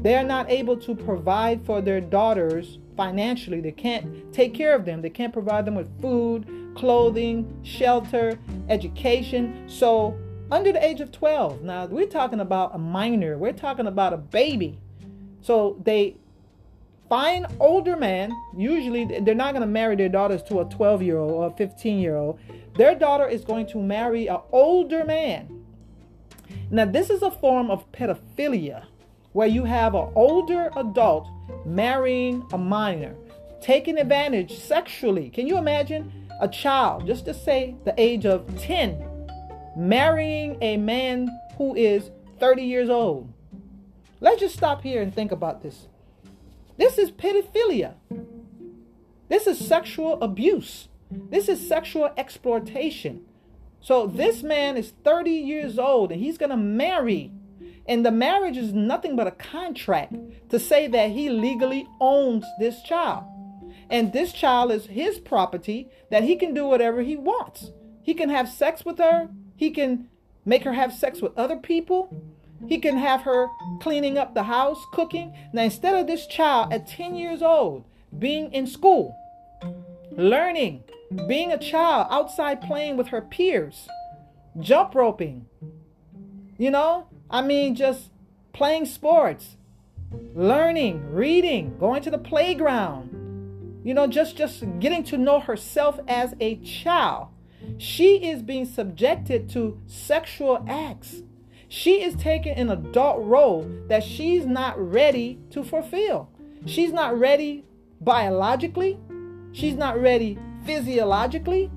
they're 0.00 0.22
not 0.22 0.48
able 0.48 0.76
to 0.76 0.94
provide 0.94 1.66
for 1.66 1.80
their 1.80 2.00
daughters 2.00 2.78
financially. 2.96 3.60
They 3.60 3.72
can't 3.72 4.32
take 4.32 4.54
care 4.54 4.74
of 4.74 4.84
them. 4.84 5.02
They 5.02 5.10
can't 5.10 5.32
provide 5.32 5.64
them 5.64 5.74
with 5.74 6.00
food, 6.00 6.46
clothing, 6.76 7.60
shelter, 7.64 8.38
education. 8.68 9.68
So, 9.68 10.16
under 10.52 10.72
the 10.72 10.84
age 10.84 11.00
of 11.00 11.10
12, 11.10 11.62
now 11.62 11.86
we're 11.86 12.06
talking 12.06 12.40
about 12.40 12.74
a 12.74 12.78
minor, 12.78 13.38
we're 13.38 13.52
talking 13.52 13.86
about 13.86 14.12
a 14.12 14.18
baby. 14.18 14.78
So, 15.40 15.80
they 15.82 16.16
find 17.10 17.44
older 17.58 17.96
man, 17.96 18.32
usually 18.56 19.04
they're 19.04 19.34
not 19.34 19.52
going 19.52 19.60
to 19.60 19.66
marry 19.66 19.96
their 19.96 20.08
daughters 20.08 20.42
to 20.44 20.60
a 20.60 20.64
12 20.64 21.02
year 21.02 21.18
old 21.18 21.32
or 21.32 21.48
a 21.48 21.50
15 21.50 21.98
year 21.98 22.16
old. 22.16 22.38
Their 22.76 22.94
daughter 22.94 23.26
is 23.26 23.44
going 23.44 23.66
to 23.66 23.82
marry 23.82 24.28
an 24.28 24.38
older 24.52 25.04
man. 25.04 25.64
Now, 26.70 26.84
this 26.84 27.10
is 27.10 27.22
a 27.22 27.30
form 27.30 27.68
of 27.70 27.90
pedophilia 27.90 28.86
where 29.32 29.48
you 29.48 29.64
have 29.64 29.94
an 29.94 30.08
older 30.14 30.70
adult 30.76 31.28
marrying 31.66 32.46
a 32.52 32.58
minor, 32.58 33.16
taking 33.60 33.98
advantage 33.98 34.58
sexually. 34.58 35.30
Can 35.30 35.48
you 35.48 35.58
imagine 35.58 36.12
a 36.40 36.46
child, 36.48 37.06
just 37.06 37.24
to 37.24 37.34
say 37.34 37.74
the 37.84 37.94
age 37.98 38.24
of 38.24 38.46
10, 38.60 39.04
marrying 39.76 40.56
a 40.60 40.76
man 40.76 41.28
who 41.58 41.74
is 41.74 42.10
30 42.38 42.62
years 42.62 42.88
old? 42.88 43.32
Let's 44.20 44.40
just 44.40 44.56
stop 44.56 44.82
here 44.82 45.02
and 45.02 45.12
think 45.12 45.32
about 45.32 45.62
this. 45.62 45.88
This 46.80 46.96
is 46.96 47.10
pedophilia. 47.10 47.96
This 49.28 49.46
is 49.46 49.58
sexual 49.58 50.14
abuse. 50.22 50.88
This 51.10 51.46
is 51.50 51.68
sexual 51.68 52.08
exploitation. 52.16 53.26
So 53.82 54.06
this 54.06 54.42
man 54.42 54.78
is 54.78 54.94
30 55.04 55.30
years 55.30 55.78
old 55.78 56.10
and 56.10 56.22
he's 56.22 56.38
going 56.38 56.48
to 56.48 56.56
marry 56.56 57.32
and 57.86 58.06
the 58.06 58.10
marriage 58.10 58.56
is 58.56 58.72
nothing 58.72 59.14
but 59.14 59.26
a 59.26 59.30
contract 59.32 60.14
to 60.48 60.58
say 60.58 60.86
that 60.86 61.10
he 61.10 61.28
legally 61.28 61.86
owns 62.00 62.46
this 62.58 62.80
child. 62.82 63.24
And 63.90 64.14
this 64.14 64.32
child 64.32 64.72
is 64.72 64.86
his 64.86 65.18
property 65.18 65.90
that 66.10 66.24
he 66.24 66.34
can 66.34 66.54
do 66.54 66.64
whatever 66.64 67.02
he 67.02 67.14
wants. 67.14 67.72
He 68.02 68.14
can 68.14 68.30
have 68.30 68.48
sex 68.48 68.86
with 68.86 68.96
her, 68.96 69.28
he 69.54 69.70
can 69.70 70.08
make 70.46 70.64
her 70.64 70.72
have 70.72 70.94
sex 70.94 71.20
with 71.20 71.36
other 71.36 71.56
people, 71.56 72.08
he 72.66 72.78
can 72.78 72.96
have 72.96 73.22
her 73.22 73.48
cleaning 73.80 74.18
up 74.18 74.34
the 74.34 74.44
house, 74.44 74.84
cooking. 74.92 75.34
Now, 75.52 75.62
instead 75.62 75.94
of 75.94 76.06
this 76.06 76.26
child 76.26 76.72
at 76.72 76.86
10 76.86 77.14
years 77.14 77.42
old 77.42 77.84
being 78.18 78.52
in 78.52 78.66
school, 78.66 79.16
learning, 80.12 80.84
being 81.26 81.52
a 81.52 81.58
child 81.58 82.08
outside 82.10 82.60
playing 82.60 82.96
with 82.96 83.08
her 83.08 83.22
peers, 83.22 83.88
jump 84.58 84.94
roping, 84.94 85.46
you 86.58 86.70
know, 86.70 87.06
I 87.30 87.42
mean, 87.42 87.74
just 87.74 88.10
playing 88.52 88.86
sports, 88.86 89.56
learning, 90.34 91.12
reading, 91.12 91.76
going 91.78 92.02
to 92.02 92.10
the 92.10 92.18
playground. 92.18 93.16
You 93.82 93.94
know, 93.94 94.06
just 94.06 94.36
just 94.36 94.62
getting 94.78 95.04
to 95.04 95.16
know 95.16 95.40
herself 95.40 95.98
as 96.06 96.34
a 96.38 96.56
child. 96.56 97.28
She 97.78 98.28
is 98.28 98.42
being 98.42 98.66
subjected 98.66 99.48
to 99.50 99.80
sexual 99.86 100.62
acts. 100.68 101.22
She 101.72 102.02
is 102.02 102.16
taking 102.16 102.54
an 102.54 102.68
adult 102.68 103.24
role 103.24 103.70
that 103.86 104.02
she's 104.02 104.44
not 104.44 104.76
ready 104.76 105.38
to 105.50 105.62
fulfill. 105.62 106.28
She's 106.66 106.92
not 106.92 107.16
ready 107.16 107.64
biologically. 108.00 108.98
She's 109.52 109.76
not 109.76 110.00
ready 110.00 110.36
physiologically. 110.66 111.70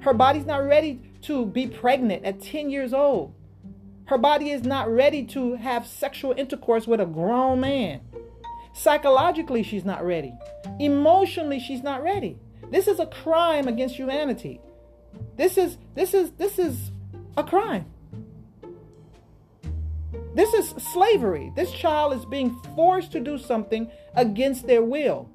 Her 0.00 0.12
body's 0.12 0.44
not 0.44 0.64
ready 0.64 1.00
to 1.22 1.46
be 1.46 1.68
pregnant 1.68 2.24
at 2.24 2.40
10 2.40 2.68
years 2.68 2.92
old. 2.92 3.32
Her 4.06 4.18
body 4.18 4.50
is 4.50 4.64
not 4.64 4.90
ready 4.90 5.24
to 5.26 5.54
have 5.54 5.86
sexual 5.86 6.34
intercourse 6.36 6.88
with 6.88 7.00
a 7.00 7.06
grown 7.06 7.60
man. 7.60 8.00
Psychologically, 8.74 9.62
she's 9.62 9.84
not 9.84 10.04
ready. 10.04 10.34
Emotionally, 10.80 11.60
she's 11.60 11.84
not 11.84 12.02
ready. 12.02 12.40
This 12.72 12.88
is 12.88 12.98
a 12.98 13.06
crime 13.06 13.68
against 13.68 13.94
humanity. 13.94 14.60
This 15.36 15.56
is 15.56 15.78
this 15.94 16.12
is 16.12 16.32
this 16.32 16.58
is 16.58 16.90
a 17.36 17.44
crime. 17.44 17.91
This 20.34 20.54
is 20.54 20.70
slavery. 20.92 21.52
This 21.54 21.72
child 21.72 22.14
is 22.14 22.24
being 22.24 22.58
forced 22.74 23.12
to 23.12 23.20
do 23.20 23.36
something 23.36 23.90
against 24.14 24.66
their 24.66 24.82
will 24.82 25.28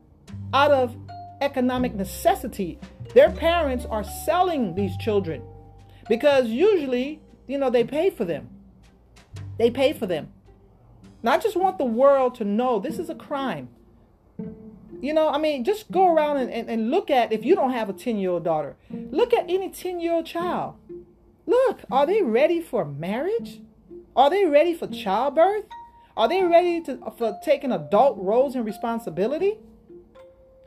out 0.54 0.72
of 0.72 0.96
economic 1.42 1.94
necessity. 1.94 2.80
Their 3.14 3.32
parents 3.32 3.86
are 3.86 4.04
selling 4.04 4.74
these 4.74 4.98
children 4.98 5.44
because 6.10 6.48
usually, 6.48 7.22
you 7.48 7.58
know, 7.60 7.70
they 7.70 7.84
pay 7.84 8.10
for 8.10 8.26
them. 8.26 8.50
They 9.60 9.70
pay 9.70 9.94
for 9.94 10.08
them. 10.08 10.32
Now, 11.22 11.34
I 11.34 11.38
just 11.38 11.58
want 11.58 11.78
the 11.78 11.86
world 11.86 12.36
to 12.36 12.44
know 12.44 12.80
this 12.80 13.00
is 13.00 13.10
a 13.10 13.16
crime. 13.16 13.70
You 15.00 15.14
know, 15.14 15.30
I 15.30 15.38
mean, 15.38 15.64
just 15.64 15.92
go 15.92 16.12
around 16.12 16.38
and, 16.38 16.52
and, 16.52 16.70
and 16.70 16.92
look 16.92 17.12
at 17.12 17.32
if 17.32 17.46
you 17.46 17.56
don't 17.56 17.72
have 17.72 17.90
a 17.90 17.94
10 17.94 18.18
year 18.18 18.32
old 18.32 18.44
daughter, 18.44 18.78
look 18.90 19.32
at 19.32 19.46
any 19.48 19.70
10 19.70 20.00
year 20.00 20.14
old 20.14 20.26
child. 20.26 20.76
Look, 21.46 21.82
are 21.92 22.06
they 22.06 22.24
ready 22.24 22.62
for 22.62 22.84
marriage? 22.84 23.62
Are 24.18 24.32
they 24.32 24.46
ready 24.46 24.74
for 24.74 24.88
childbirth? 24.88 25.66
Are 26.18 26.28
they 26.28 26.42
ready 26.42 26.82
to, 26.82 26.98
for 27.20 27.40
taking 27.44 27.72
adult 27.72 28.18
roles 28.18 28.56
and 28.56 28.66
responsibility? 28.66 29.60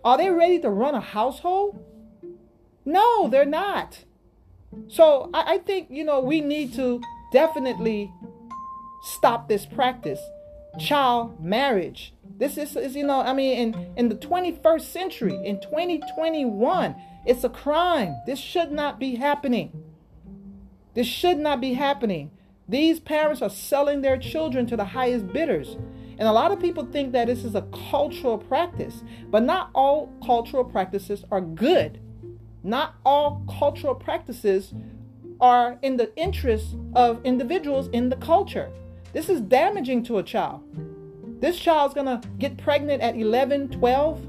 Are 0.04 0.16
they 0.16 0.30
ready 0.30 0.60
to 0.60 0.70
run 0.70 0.94
a 0.94 1.00
household? 1.00 1.84
No, 2.84 3.28
they're 3.28 3.44
not. 3.44 4.04
So 4.86 5.30
I, 5.34 5.54
I 5.54 5.58
think, 5.58 5.88
you 5.90 6.04
know, 6.04 6.20
we 6.20 6.40
need 6.40 6.74
to 6.74 7.02
definitely 7.32 8.12
stop 9.02 9.48
this 9.48 9.66
practice. 9.66 10.20
Child 10.78 11.44
marriage. 11.44 12.14
This 12.38 12.56
is, 12.56 12.76
is, 12.76 12.94
you 12.94 13.04
know, 13.04 13.20
I 13.20 13.32
mean, 13.32 13.74
in, 13.74 13.92
in 13.96 14.08
the 14.08 14.14
21st 14.14 14.82
century, 14.82 15.34
in 15.44 15.60
2021, 15.60 16.94
it's 17.26 17.42
a 17.42 17.48
crime. 17.48 18.14
This 18.24 18.38
should 18.38 18.70
not 18.70 19.00
be 19.00 19.16
happening. 19.16 19.82
This 20.94 21.08
should 21.08 21.38
not 21.38 21.60
be 21.60 21.74
happening. 21.74 22.30
These 22.70 23.00
parents 23.00 23.42
are 23.42 23.50
selling 23.50 24.00
their 24.00 24.16
children 24.16 24.64
to 24.68 24.76
the 24.76 24.84
highest 24.84 25.32
bidders. 25.32 25.76
And 26.18 26.28
a 26.28 26.32
lot 26.32 26.52
of 26.52 26.60
people 26.60 26.86
think 26.86 27.10
that 27.12 27.26
this 27.26 27.44
is 27.44 27.56
a 27.56 27.66
cultural 27.90 28.38
practice, 28.38 29.02
but 29.28 29.42
not 29.42 29.70
all 29.74 30.12
cultural 30.24 30.62
practices 30.62 31.24
are 31.32 31.40
good. 31.40 31.98
Not 32.62 32.94
all 33.04 33.44
cultural 33.58 33.96
practices 33.96 34.72
are 35.40 35.80
in 35.82 35.96
the 35.96 36.14
interest 36.16 36.76
of 36.94 37.20
individuals 37.24 37.88
in 37.88 38.08
the 38.08 38.16
culture. 38.16 38.70
This 39.12 39.28
is 39.28 39.40
damaging 39.40 40.04
to 40.04 40.18
a 40.18 40.22
child. 40.22 40.62
This 41.40 41.58
child's 41.58 41.94
gonna 41.94 42.20
get 42.38 42.56
pregnant 42.56 43.02
at 43.02 43.16
11, 43.16 43.70
12. 43.70 44.26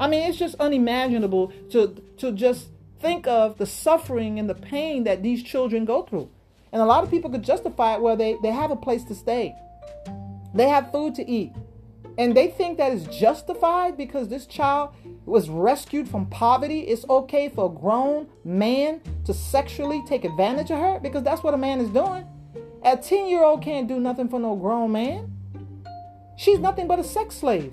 I 0.00 0.08
mean, 0.08 0.30
it's 0.30 0.38
just 0.38 0.54
unimaginable 0.54 1.52
to, 1.72 1.94
to 2.16 2.32
just 2.32 2.71
think 3.02 3.26
of 3.26 3.58
the 3.58 3.66
suffering 3.66 4.38
and 4.38 4.48
the 4.48 4.54
pain 4.54 5.04
that 5.04 5.22
these 5.22 5.42
children 5.42 5.84
go 5.84 6.02
through. 6.02 6.30
And 6.72 6.80
a 6.80 6.86
lot 6.86 7.04
of 7.04 7.10
people 7.10 7.28
could 7.28 7.42
justify 7.42 7.96
it 7.96 8.00
where 8.00 8.16
they, 8.16 8.38
they 8.42 8.52
have 8.52 8.70
a 8.70 8.76
place 8.76 9.04
to 9.04 9.14
stay, 9.14 9.54
they 10.54 10.68
have 10.68 10.90
food 10.90 11.14
to 11.16 11.28
eat, 11.28 11.52
and 12.16 12.36
they 12.36 12.48
think 12.48 12.78
that 12.78 12.92
is 12.92 13.04
justified 13.06 13.96
because 13.96 14.28
this 14.28 14.46
child 14.46 14.94
was 15.26 15.48
rescued 15.48 16.08
from 16.08 16.26
poverty. 16.26 16.80
It's 16.80 17.04
okay 17.08 17.48
for 17.48 17.66
a 17.66 17.80
grown 17.80 18.28
man 18.44 19.00
to 19.24 19.34
sexually 19.34 20.02
take 20.08 20.24
advantage 20.24 20.70
of 20.70 20.78
her 20.78 21.00
because 21.00 21.22
that's 21.22 21.42
what 21.42 21.54
a 21.54 21.58
man 21.58 21.80
is 21.80 21.88
doing. 21.90 22.26
A 22.84 22.96
10 22.96 23.28
year 23.28 23.42
old 23.42 23.62
can't 23.62 23.88
do 23.88 24.00
nothing 24.00 24.28
for 24.28 24.40
no 24.40 24.56
grown 24.56 24.92
man. 24.92 25.32
She's 26.36 26.58
nothing 26.58 26.88
but 26.88 26.98
a 26.98 27.04
sex 27.04 27.36
slave. 27.36 27.72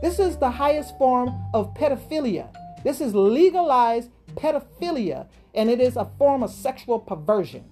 This 0.00 0.18
is 0.18 0.36
the 0.36 0.50
highest 0.50 0.96
form 0.98 1.34
of 1.52 1.74
pedophilia. 1.74 2.48
This 2.84 3.00
is 3.00 3.14
legalized 3.14 4.10
pedophilia, 4.34 5.26
and 5.54 5.70
it 5.70 5.80
is 5.80 5.96
a 5.96 6.10
form 6.18 6.42
of 6.42 6.50
sexual 6.50 6.98
perversion. 6.98 7.64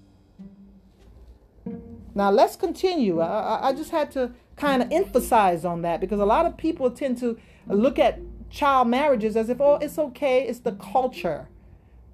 Now, 2.15 2.31
let's 2.31 2.57
continue. 2.57 3.21
I, 3.21 3.69
I 3.69 3.73
just 3.73 3.91
had 3.91 4.11
to 4.13 4.33
kind 4.57 4.83
of 4.83 4.93
emphasize 4.93 5.65
on 5.65 5.83
that 5.83 6.01
because 6.01 6.21
a 6.21 6.27
lot 6.27 6.47
of 6.47 6.57
people 6.57 6.91
tend 6.91 7.19
to 7.19 7.39
look 7.67 7.99
at 7.99 8.21
child 8.51 8.89
marriages 8.89 9.37
as 9.37 9.49
if, 9.49 9.61
oh, 9.61 9.77
it's 9.77 9.99
okay, 9.99 10.47
it's 10.47 10.61
the 10.61 10.73
culture. 10.73 11.49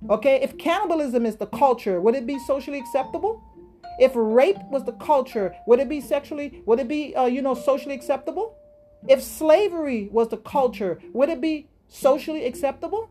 Okay, 0.08 0.40
if 0.40 0.56
cannibalism 0.56 1.26
is 1.26 1.36
the 1.36 1.46
culture, 1.46 2.00
would 2.00 2.14
it 2.14 2.26
be 2.26 2.38
socially 2.46 2.78
acceptable? 2.78 3.42
If 3.98 4.12
rape 4.14 4.58
was 4.70 4.84
the 4.84 4.92
culture, 4.92 5.56
would 5.66 5.80
it 5.80 5.88
be 5.88 6.00
sexually, 6.00 6.62
would 6.66 6.78
it 6.78 6.86
be, 6.86 7.16
uh, 7.16 7.26
you 7.26 7.42
know, 7.42 7.54
socially 7.54 7.96
acceptable? 7.96 8.54
If 9.08 9.22
slavery 9.22 10.08
was 10.12 10.28
the 10.28 10.36
culture, 10.36 11.00
would 11.12 11.28
it 11.28 11.40
be 11.40 11.68
socially 11.88 12.46
acceptable? 12.46 13.10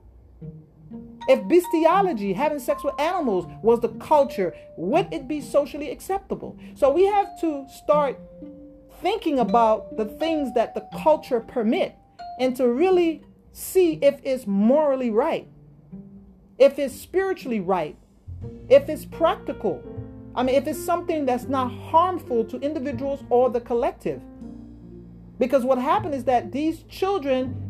If 1.27 1.47
bestiality, 1.47 2.33
having 2.33 2.59
sex 2.59 2.83
with 2.83 2.99
animals, 2.99 3.47
was 3.61 3.81
the 3.81 3.89
culture, 3.89 4.55
would 4.77 5.11
it 5.11 5.27
be 5.27 5.41
socially 5.41 5.91
acceptable? 5.91 6.57
So 6.75 6.91
we 6.91 7.05
have 7.05 7.39
to 7.41 7.65
start 7.69 8.19
thinking 9.01 9.39
about 9.39 9.97
the 9.97 10.05
things 10.05 10.53
that 10.55 10.73
the 10.73 10.87
culture 11.03 11.39
permit 11.39 11.95
and 12.39 12.55
to 12.55 12.67
really 12.67 13.23
see 13.51 13.99
if 14.01 14.19
it's 14.23 14.47
morally 14.47 15.09
right, 15.09 15.47
if 16.57 16.79
it's 16.79 16.95
spiritually 16.95 17.59
right, 17.59 17.97
if 18.69 18.87
it's 18.89 19.05
practical. 19.05 19.83
I 20.35 20.43
mean, 20.43 20.55
if 20.55 20.67
it's 20.67 20.83
something 20.83 21.25
that's 21.25 21.45
not 21.45 21.71
harmful 21.71 22.45
to 22.45 22.59
individuals 22.59 23.23
or 23.29 23.49
the 23.49 23.59
collective. 23.59 24.21
Because 25.39 25.63
what 25.63 25.79
happened 25.79 26.13
is 26.13 26.23
that 26.25 26.51
these 26.51 26.83
children, 26.83 27.66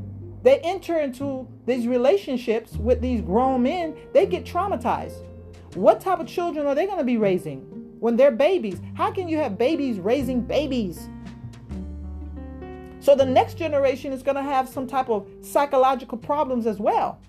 they 0.48 0.60
enter 0.60 0.98
into 0.98 1.46
these 1.66 1.88
relationships 1.88 2.78
with 2.78 3.02
these 3.02 3.20
grown 3.20 3.64
men, 3.64 3.94
they 4.14 4.26
get 4.26 4.46
traumatized. 4.46 5.22
What 5.74 6.00
type 6.00 6.22
of 6.22 6.28
children 6.28 6.66
are 6.66 6.74
they 6.74 6.86
going 6.86 7.00
to 7.00 7.04
be 7.04 7.18
raising 7.18 7.60
when 8.00 8.16
they're 8.16 8.32
babies? 8.32 8.80
How 8.96 9.12
can 9.12 9.28
you 9.28 9.40
have 9.40 9.58
babies 9.58 10.00
raising 10.00 10.40
babies? 10.40 11.10
So 13.02 13.14
the 13.14 13.26
next 13.26 13.58
generation 13.58 14.14
is 14.14 14.24
going 14.24 14.38
to 14.38 14.42
have 14.42 14.70
some 14.70 14.88
type 14.88 15.10
of 15.10 15.28
psychological 15.42 16.18
problems 16.18 16.66
as 16.66 16.80
well. 16.80 17.20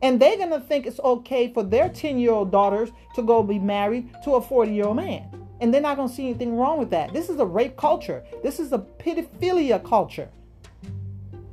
And 0.00 0.22
they're 0.22 0.36
going 0.36 0.50
to 0.50 0.60
think 0.60 0.86
it's 0.86 1.00
okay 1.00 1.52
for 1.52 1.64
their 1.64 1.88
10 1.88 2.20
year 2.20 2.30
old 2.30 2.52
daughters 2.52 2.90
to 3.16 3.22
go 3.22 3.42
be 3.42 3.58
married 3.58 4.14
to 4.22 4.36
a 4.36 4.40
40 4.40 4.72
year 4.72 4.84
old 4.84 4.96
man. 4.96 5.28
And 5.60 5.74
they're 5.74 5.80
not 5.80 5.96
going 5.96 6.08
to 6.08 6.14
see 6.14 6.28
anything 6.28 6.56
wrong 6.56 6.78
with 6.78 6.90
that. 6.90 7.12
This 7.12 7.28
is 7.28 7.40
a 7.40 7.46
rape 7.46 7.76
culture, 7.76 8.22
this 8.44 8.60
is 8.60 8.72
a 8.72 8.78
pedophilia 8.78 9.84
culture. 9.84 10.28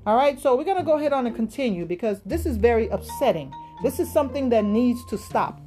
All 0.05 0.15
right, 0.15 0.39
so 0.39 0.55
we're 0.55 0.65
going 0.65 0.77
to 0.77 0.83
go 0.83 0.97
ahead 0.97 1.13
on 1.13 1.25
and 1.25 1.35
continue 1.35 1.85
because 1.85 2.21
this 2.25 2.45
is 2.45 2.57
very 2.57 2.88
upsetting. 2.89 3.51
This 3.83 4.00
is 4.00 4.12
something 4.12 4.50
that 4.50 4.63
needs 4.63 5.03
to 5.05 5.17
stop. 5.17 5.62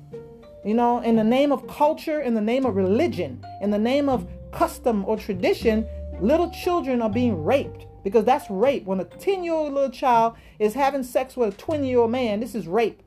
You 0.64 0.74
know, 0.74 1.00
in 1.00 1.16
the 1.16 1.24
name 1.24 1.52
of 1.52 1.66
culture, 1.66 2.20
in 2.20 2.34
the 2.34 2.40
name 2.40 2.64
of 2.66 2.76
religion, 2.76 3.44
in 3.60 3.70
the 3.70 3.78
name 3.78 4.08
of 4.08 4.28
custom 4.52 5.04
or 5.06 5.16
tradition, 5.16 5.86
Little 6.20 6.50
children 6.50 7.00
are 7.00 7.10
being 7.10 7.44
raped 7.44 7.86
because 8.02 8.24
that's 8.24 8.50
rape. 8.50 8.84
When 8.84 9.00
a 9.00 9.04
10 9.04 9.44
year 9.44 9.54
old 9.54 9.72
little 9.72 9.90
child 9.90 10.34
is 10.58 10.74
having 10.74 11.02
sex 11.02 11.36
with 11.36 11.54
a 11.54 11.56
20 11.56 11.88
year 11.88 12.00
old 12.00 12.10
man, 12.10 12.40
this 12.40 12.54
is 12.54 12.66
rape. 12.66 13.02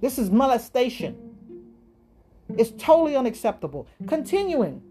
This 0.00 0.18
is 0.18 0.30
molestation. 0.30 1.16
It's 2.58 2.72
totally 2.76 3.16
unacceptable. 3.16 3.86
Continuing. 4.06 4.82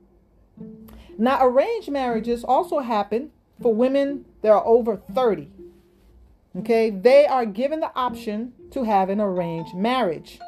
Now, 1.17 1.45
arranged 1.45 1.91
marriages 1.91 2.43
also 2.43 2.79
happen 2.79 3.31
for 3.61 3.73
women 3.73 4.25
that 4.43 4.51
are 4.51 4.65
over 4.65 4.97
30. 4.97 5.49
Okay, 6.57 6.91
they 6.91 7.25
are 7.25 7.47
given 7.47 7.79
the 7.79 7.91
option 7.95 8.53
to 8.71 8.83
have 8.83 9.09
an 9.09 9.19
arranged 9.19 9.73
marriage. 9.75 10.39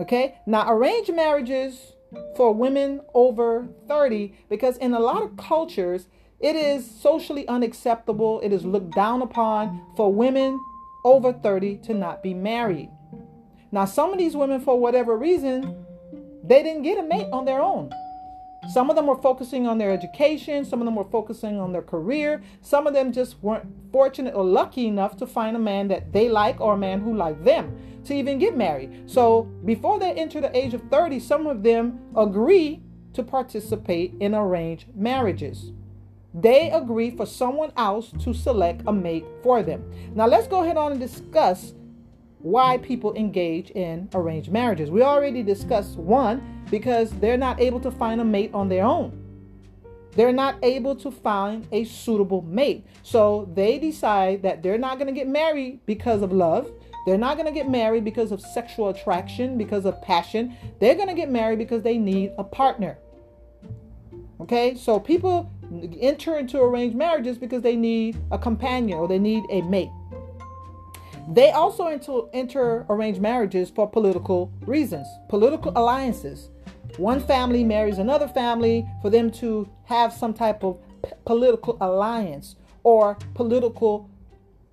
Okay, 0.00 0.38
now 0.46 0.72
arranged 0.72 1.14
marriages 1.14 1.92
for 2.36 2.54
women 2.54 3.02
over 3.12 3.68
30 3.86 4.32
because 4.48 4.78
in 4.78 4.94
a 4.94 5.00
lot 5.00 5.22
of 5.22 5.36
cultures, 5.36 6.08
it 6.40 6.56
is 6.56 6.90
socially 6.90 7.46
unacceptable, 7.48 8.40
it 8.40 8.52
is 8.52 8.64
looked 8.64 8.94
down 8.94 9.20
upon 9.20 9.82
for 9.96 10.12
women 10.12 10.58
over 11.04 11.32
30 11.32 11.78
to 11.78 11.94
not 11.94 12.22
be 12.22 12.34
married. 12.34 12.90
Now, 13.72 13.84
some 13.84 14.12
of 14.12 14.18
these 14.18 14.36
women, 14.36 14.60
for 14.60 14.78
whatever 14.78 15.16
reason, 15.16 15.84
they 16.44 16.62
didn't 16.62 16.82
get 16.82 16.98
a 16.98 17.02
mate 17.02 17.28
on 17.32 17.44
their 17.44 17.60
own. 17.60 17.90
Some 18.72 18.90
of 18.90 18.96
them 18.96 19.06
were 19.06 19.16
focusing 19.16 19.66
on 19.66 19.78
their 19.78 19.90
education, 19.90 20.64
some 20.64 20.80
of 20.80 20.86
them 20.86 20.96
were 20.96 21.04
focusing 21.04 21.58
on 21.58 21.72
their 21.72 21.82
career, 21.82 22.42
some 22.62 22.86
of 22.86 22.94
them 22.94 23.12
just 23.12 23.42
weren't 23.42 23.66
fortunate 23.92 24.34
or 24.34 24.44
lucky 24.44 24.86
enough 24.86 25.16
to 25.18 25.26
find 25.26 25.56
a 25.56 25.60
man 25.60 25.88
that 25.88 26.12
they 26.12 26.28
like 26.28 26.60
or 26.60 26.74
a 26.74 26.78
man 26.78 27.00
who 27.00 27.14
liked 27.14 27.44
them 27.44 27.76
to 28.04 28.14
even 28.14 28.38
get 28.38 28.56
married. 28.56 29.08
So 29.10 29.42
before 29.64 29.98
they 29.98 30.12
enter 30.12 30.40
the 30.40 30.56
age 30.56 30.74
of 30.74 30.82
30, 30.90 31.20
some 31.20 31.46
of 31.46 31.62
them 31.62 32.00
agree 32.16 32.82
to 33.12 33.22
participate 33.22 34.14
in 34.20 34.34
arranged 34.34 34.86
marriages. 34.94 35.72
They 36.34 36.70
agree 36.70 37.10
for 37.10 37.24
someone 37.24 37.72
else 37.76 38.12
to 38.20 38.34
select 38.34 38.82
a 38.86 38.92
mate 38.92 39.24
for 39.42 39.62
them. 39.62 39.90
Now 40.14 40.26
let's 40.26 40.46
go 40.46 40.62
ahead 40.62 40.76
on 40.76 40.92
and 40.92 41.00
discuss 41.00 41.72
why 42.40 42.78
people 42.78 43.14
engage 43.14 43.70
in 43.70 44.08
arranged 44.14 44.52
marriages. 44.52 44.90
We 44.90 45.02
already 45.02 45.42
discussed 45.42 45.96
one 45.96 46.55
because 46.70 47.10
they're 47.20 47.36
not 47.36 47.60
able 47.60 47.80
to 47.80 47.90
find 47.90 48.20
a 48.20 48.24
mate 48.24 48.50
on 48.52 48.68
their 48.68 48.84
own. 48.84 49.22
They're 50.12 50.32
not 50.32 50.56
able 50.62 50.96
to 50.96 51.10
find 51.10 51.66
a 51.72 51.84
suitable 51.84 52.42
mate. 52.42 52.86
So 53.02 53.50
they 53.54 53.78
decide 53.78 54.42
that 54.42 54.62
they're 54.62 54.78
not 54.78 54.98
going 54.98 55.08
to 55.08 55.12
get 55.12 55.28
married 55.28 55.80
because 55.84 56.22
of 56.22 56.32
love. 56.32 56.70
They're 57.06 57.18
not 57.18 57.36
going 57.36 57.46
to 57.46 57.52
get 57.52 57.68
married 57.68 58.04
because 58.04 58.32
of 58.32 58.40
sexual 58.40 58.88
attraction, 58.88 59.58
because 59.58 59.84
of 59.84 60.00
passion. 60.02 60.56
They're 60.80 60.94
going 60.94 61.08
to 61.08 61.14
get 61.14 61.30
married 61.30 61.58
because 61.58 61.82
they 61.82 61.98
need 61.98 62.32
a 62.38 62.44
partner. 62.44 62.98
Okay, 64.40 64.74
so 64.74 64.98
people 64.98 65.50
enter 66.00 66.38
into 66.38 66.60
arranged 66.60 66.96
marriages 66.96 67.38
because 67.38 67.62
they 67.62 67.76
need 67.76 68.16
a 68.30 68.38
companion 68.38 68.98
or 68.98 69.08
they 69.08 69.18
need 69.18 69.44
a 69.50 69.60
mate. 69.62 69.90
They 71.28 71.50
also 71.50 71.86
enter, 72.32 72.86
arranged 72.88 73.20
marriages 73.20 73.70
for 73.70 73.88
political 73.88 74.52
reasons, 74.62 75.06
political 75.28 75.72
alliances. 75.74 76.50
One 76.96 77.20
family 77.20 77.64
marries 77.64 77.98
another 77.98 78.28
family 78.28 78.86
for 79.02 79.10
them 79.10 79.30
to 79.32 79.68
have 79.84 80.12
some 80.12 80.32
type 80.32 80.64
of 80.64 80.78
p- 81.02 81.10
political 81.24 81.76
alliance 81.80 82.56
or 82.82 83.18
political 83.34 84.08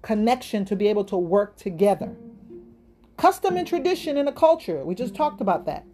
connection 0.01 0.65
to 0.65 0.75
be 0.75 0.87
able 0.87 1.03
to 1.05 1.17
work 1.17 1.57
together. 1.57 2.15
Custom 3.17 3.57
and 3.57 3.67
tradition 3.67 4.17
in 4.17 4.27
a 4.27 4.31
culture, 4.31 4.83
we 4.83 4.95
just 4.95 5.15
talked 5.15 5.41
about 5.41 5.65
that. 5.65 5.85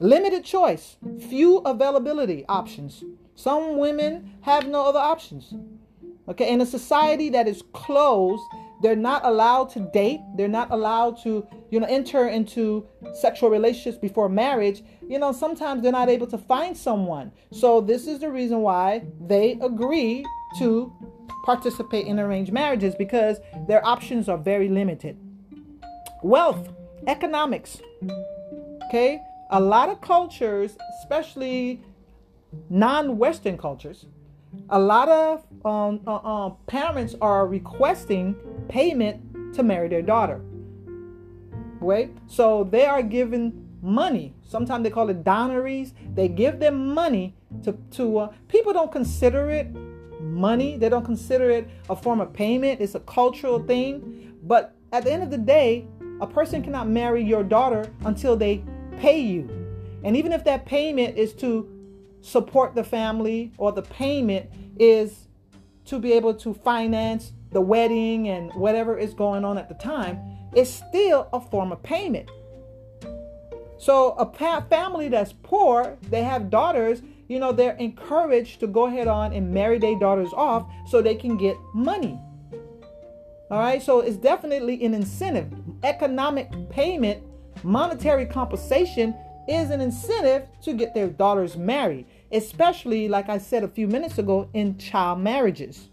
Limited 0.00 0.44
choice, 0.44 0.96
few 1.28 1.58
availability 1.58 2.44
options. 2.48 3.04
Some 3.34 3.78
women 3.78 4.34
have 4.42 4.66
no 4.66 4.86
other 4.86 4.98
options. 4.98 5.54
Okay, 6.28 6.50
in 6.50 6.60
a 6.60 6.66
society 6.66 7.28
that 7.30 7.46
is 7.46 7.62
closed, 7.72 8.42
they're 8.84 8.94
not 8.94 9.24
allowed 9.24 9.70
to 9.70 9.80
date. 9.80 10.20
They're 10.36 10.46
not 10.46 10.70
allowed 10.70 11.16
to, 11.22 11.48
you 11.70 11.80
know, 11.80 11.86
enter 11.86 12.28
into 12.28 12.86
sexual 13.14 13.48
relationships 13.48 13.96
before 13.96 14.28
marriage. 14.28 14.82
You 15.08 15.18
know, 15.18 15.32
sometimes 15.32 15.82
they're 15.82 15.90
not 15.90 16.10
able 16.10 16.26
to 16.26 16.36
find 16.36 16.76
someone. 16.76 17.32
So 17.50 17.80
this 17.80 18.06
is 18.06 18.18
the 18.18 18.28
reason 18.28 18.60
why 18.60 19.06
they 19.26 19.52
agree 19.62 20.22
to 20.58 20.92
participate 21.46 22.06
in 22.06 22.20
arranged 22.20 22.52
marriages 22.52 22.94
because 22.94 23.38
their 23.66 23.84
options 23.86 24.28
are 24.28 24.36
very 24.36 24.68
limited. 24.68 25.16
Wealth, 26.22 26.68
economics. 27.06 27.80
Okay? 28.88 29.18
A 29.48 29.60
lot 29.60 29.88
of 29.88 30.02
cultures, 30.02 30.76
especially 31.00 31.82
non-Western 32.68 33.56
cultures, 33.56 34.04
a 34.70 34.78
lot 34.78 35.08
of 35.08 35.44
um, 35.64 36.00
uh, 36.06 36.16
uh, 36.16 36.50
parents 36.66 37.14
are 37.20 37.46
requesting 37.46 38.34
payment 38.68 39.54
to 39.54 39.62
marry 39.62 39.88
their 39.88 40.02
daughter. 40.02 40.40
Right? 41.80 42.10
So 42.26 42.64
they 42.64 42.86
are 42.86 43.02
given 43.02 43.68
money. 43.82 44.34
Sometimes 44.42 44.84
they 44.84 44.90
call 44.90 45.10
it 45.10 45.22
dowries. 45.22 45.92
They 46.14 46.28
give 46.28 46.58
them 46.58 46.94
money 46.94 47.34
to 47.62 47.72
to 47.92 48.18
uh, 48.18 48.32
people 48.48 48.72
don't 48.72 48.90
consider 48.90 49.50
it 49.50 49.68
money. 50.20 50.76
They 50.76 50.88
don't 50.88 51.04
consider 51.04 51.50
it 51.50 51.68
a 51.90 51.96
form 51.96 52.20
of 52.20 52.32
payment. 52.32 52.80
It's 52.80 52.94
a 52.94 53.00
cultural 53.00 53.60
thing. 53.60 54.32
But 54.42 54.74
at 54.92 55.04
the 55.04 55.12
end 55.12 55.22
of 55.22 55.30
the 55.30 55.38
day, 55.38 55.86
a 56.20 56.26
person 56.26 56.62
cannot 56.62 56.88
marry 56.88 57.22
your 57.22 57.42
daughter 57.42 57.90
until 58.04 58.36
they 58.36 58.64
pay 58.98 59.18
you. 59.18 59.48
And 60.04 60.16
even 60.16 60.32
if 60.32 60.44
that 60.44 60.66
payment 60.66 61.16
is 61.16 61.34
to 61.34 61.73
support 62.24 62.74
the 62.74 62.82
family 62.82 63.52
or 63.58 63.70
the 63.70 63.82
payment 63.82 64.50
is 64.78 65.28
to 65.84 65.98
be 65.98 66.12
able 66.14 66.34
to 66.34 66.54
finance 66.54 67.32
the 67.52 67.60
wedding 67.60 68.28
and 68.28 68.52
whatever 68.54 68.98
is 68.98 69.12
going 69.12 69.44
on 69.44 69.58
at 69.58 69.68
the 69.68 69.74
time, 69.74 70.18
it's 70.54 70.70
still 70.70 71.28
a 71.32 71.40
form 71.40 71.70
of 71.70 71.82
payment. 71.82 72.30
So 73.78 74.12
a 74.12 74.62
family 74.62 75.08
that's 75.08 75.34
poor, 75.42 75.98
they 76.08 76.22
have 76.22 76.48
daughters, 76.48 77.02
you 77.28 77.38
know, 77.38 77.52
they're 77.52 77.76
encouraged 77.76 78.60
to 78.60 78.66
go 78.66 78.86
ahead 78.86 79.06
on 79.06 79.34
and 79.34 79.52
marry 79.52 79.78
their 79.78 79.98
daughters 79.98 80.32
off 80.32 80.66
so 80.88 81.02
they 81.02 81.14
can 81.14 81.36
get 81.36 81.56
money. 81.74 82.18
All 83.50 83.58
right, 83.58 83.82
so 83.82 84.00
it's 84.00 84.16
definitely 84.16 84.82
an 84.84 84.94
incentive. 84.94 85.52
Economic 85.82 86.50
payment, 86.70 87.22
monetary 87.62 88.24
compensation 88.24 89.14
is 89.46 89.70
an 89.70 89.80
incentive 89.80 90.48
to 90.62 90.72
get 90.72 90.94
their 90.94 91.08
daughters 91.08 91.56
married, 91.56 92.06
especially, 92.32 93.08
like 93.08 93.28
I 93.28 93.38
said 93.38 93.64
a 93.64 93.68
few 93.68 93.86
minutes 93.86 94.18
ago, 94.18 94.48
in 94.52 94.78
child 94.78 95.20
marriages. 95.20 95.88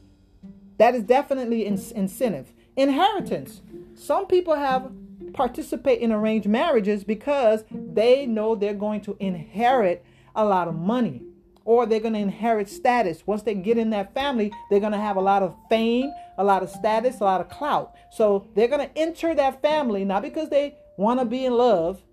That 0.78 0.96
is 0.96 1.04
definitely 1.04 1.66
an 1.68 1.80
incentive. 1.96 2.54
Inheritance. 2.76 3.62
Some 3.94 4.26
people 4.28 4.56
have 4.56 4.92
participate 5.34 6.00
in 6.00 6.12
arranged 6.12 6.48
marriages 6.48 7.04
because 7.04 7.64
they 7.72 8.26
know 8.26 8.56
they're 8.56 8.74
going 8.74 9.02
to 9.02 9.16
inherit 9.20 10.04
a 10.36 10.44
lot 10.44 10.68
of 10.68 10.76
money 10.76 11.22
or 11.66 11.86
they're 11.86 12.00
going 12.00 12.14
to 12.14 12.20
inherit 12.20 12.70
status. 12.70 13.26
Once 13.28 13.44
they 13.44 13.54
get 13.54 13.78
in 13.78 13.92
that 13.92 14.14
family, 14.14 14.52
they're 14.70 14.80
going 14.80 14.92
to 14.92 14.98
have 14.98 15.16
a 15.16 15.22
lot 15.22 15.44
of 15.44 15.56
fame, 15.70 16.12
a 16.38 16.44
lot 16.44 16.64
of 16.64 16.70
status, 16.70 17.20
a 17.20 17.24
lot 17.24 17.42
of 17.42 17.50
clout. 17.50 17.94
So 18.12 18.48
they're 18.56 18.68
going 18.68 18.88
to 18.88 18.98
enter 18.98 19.36
that 19.36 19.62
family 19.62 20.04
not 20.04 20.22
because 20.22 20.50
they 20.50 20.76
want 20.98 21.20
to 21.20 21.26
be 21.26 21.46
in 21.46 21.54
love, 21.54 22.04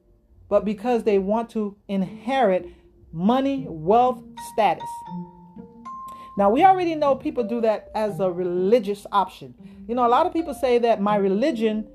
but 0.48 0.64
because 0.64 1.04
they 1.04 1.18
want 1.18 1.50
to 1.50 1.76
inherit 1.88 2.68
money, 3.12 3.66
wealth, 3.68 4.22
status. 4.52 4.88
Now, 6.36 6.50
we 6.50 6.64
already 6.64 6.94
know 6.94 7.16
people 7.16 7.42
do 7.42 7.60
that 7.62 7.90
as 7.94 8.20
a 8.20 8.30
religious 8.30 9.06
option. 9.10 9.54
You 9.88 9.94
know, 9.94 10.06
a 10.06 10.08
lot 10.08 10.24
of 10.24 10.32
people 10.32 10.54
say 10.54 10.78
that 10.78 11.00
my 11.00 11.16
religion 11.16 11.88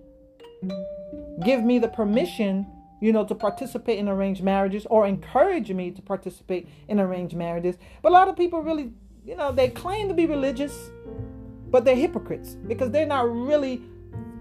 give 1.45 1.63
me 1.63 1.80
the 1.80 1.88
permission, 1.88 2.67
you 3.02 3.13
know, 3.13 3.26
to 3.26 3.36
participate 3.36 3.99
in 3.99 4.10
arranged 4.10 4.43
marriages 4.43 4.86
or 4.89 5.08
encourage 5.08 5.71
me 5.71 5.91
to 5.91 6.02
participate 6.02 6.67
in 6.89 6.99
arranged 6.99 7.36
marriages. 7.36 7.78
But 8.02 8.10
a 8.10 8.13
lot 8.13 8.28
of 8.28 8.36
people 8.36 8.62
really, 8.62 8.91
you 9.26 9.36
know, 9.36 9.52
they 9.52 9.69
claim 9.69 10.10
to 10.10 10.13
be 10.13 10.26
religious, 10.26 10.91
but 11.69 11.86
they're 11.86 11.95
hypocrites 11.95 12.56
because 12.67 12.91
they're 12.91 13.06
not 13.06 13.32
really 13.34 13.82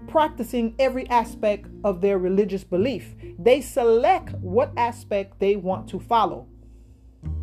practicing 0.07 0.75
every 0.79 1.09
aspect 1.09 1.67
of 1.83 2.01
their 2.01 2.17
religious 2.17 2.63
belief. 2.63 3.15
They 3.39 3.61
select 3.61 4.33
what 4.41 4.71
aspect 4.77 5.39
they 5.39 5.55
want 5.55 5.87
to 5.89 5.99
follow. 5.99 6.47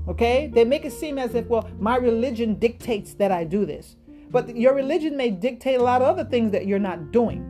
Okay? 0.09 0.51
They 0.53 0.65
make 0.65 0.85
it 0.85 0.93
seem 0.93 1.19
as 1.19 1.35
if, 1.35 1.47
well, 1.47 1.69
my 1.79 1.97
religion 1.97 2.59
dictates 2.59 3.15
that 3.15 3.31
I 3.31 3.45
do 3.45 3.65
this. 3.65 3.97
But 4.31 4.57
your 4.57 4.75
religion 4.75 5.17
may 5.17 5.31
dictate 5.31 5.81
a 5.81 5.83
lot 5.83 6.03
of 6.03 6.09
other 6.09 6.29
things 6.29 6.53
that 6.53 6.67
you're 6.67 6.79
not 6.79 7.11
doing. 7.11 7.47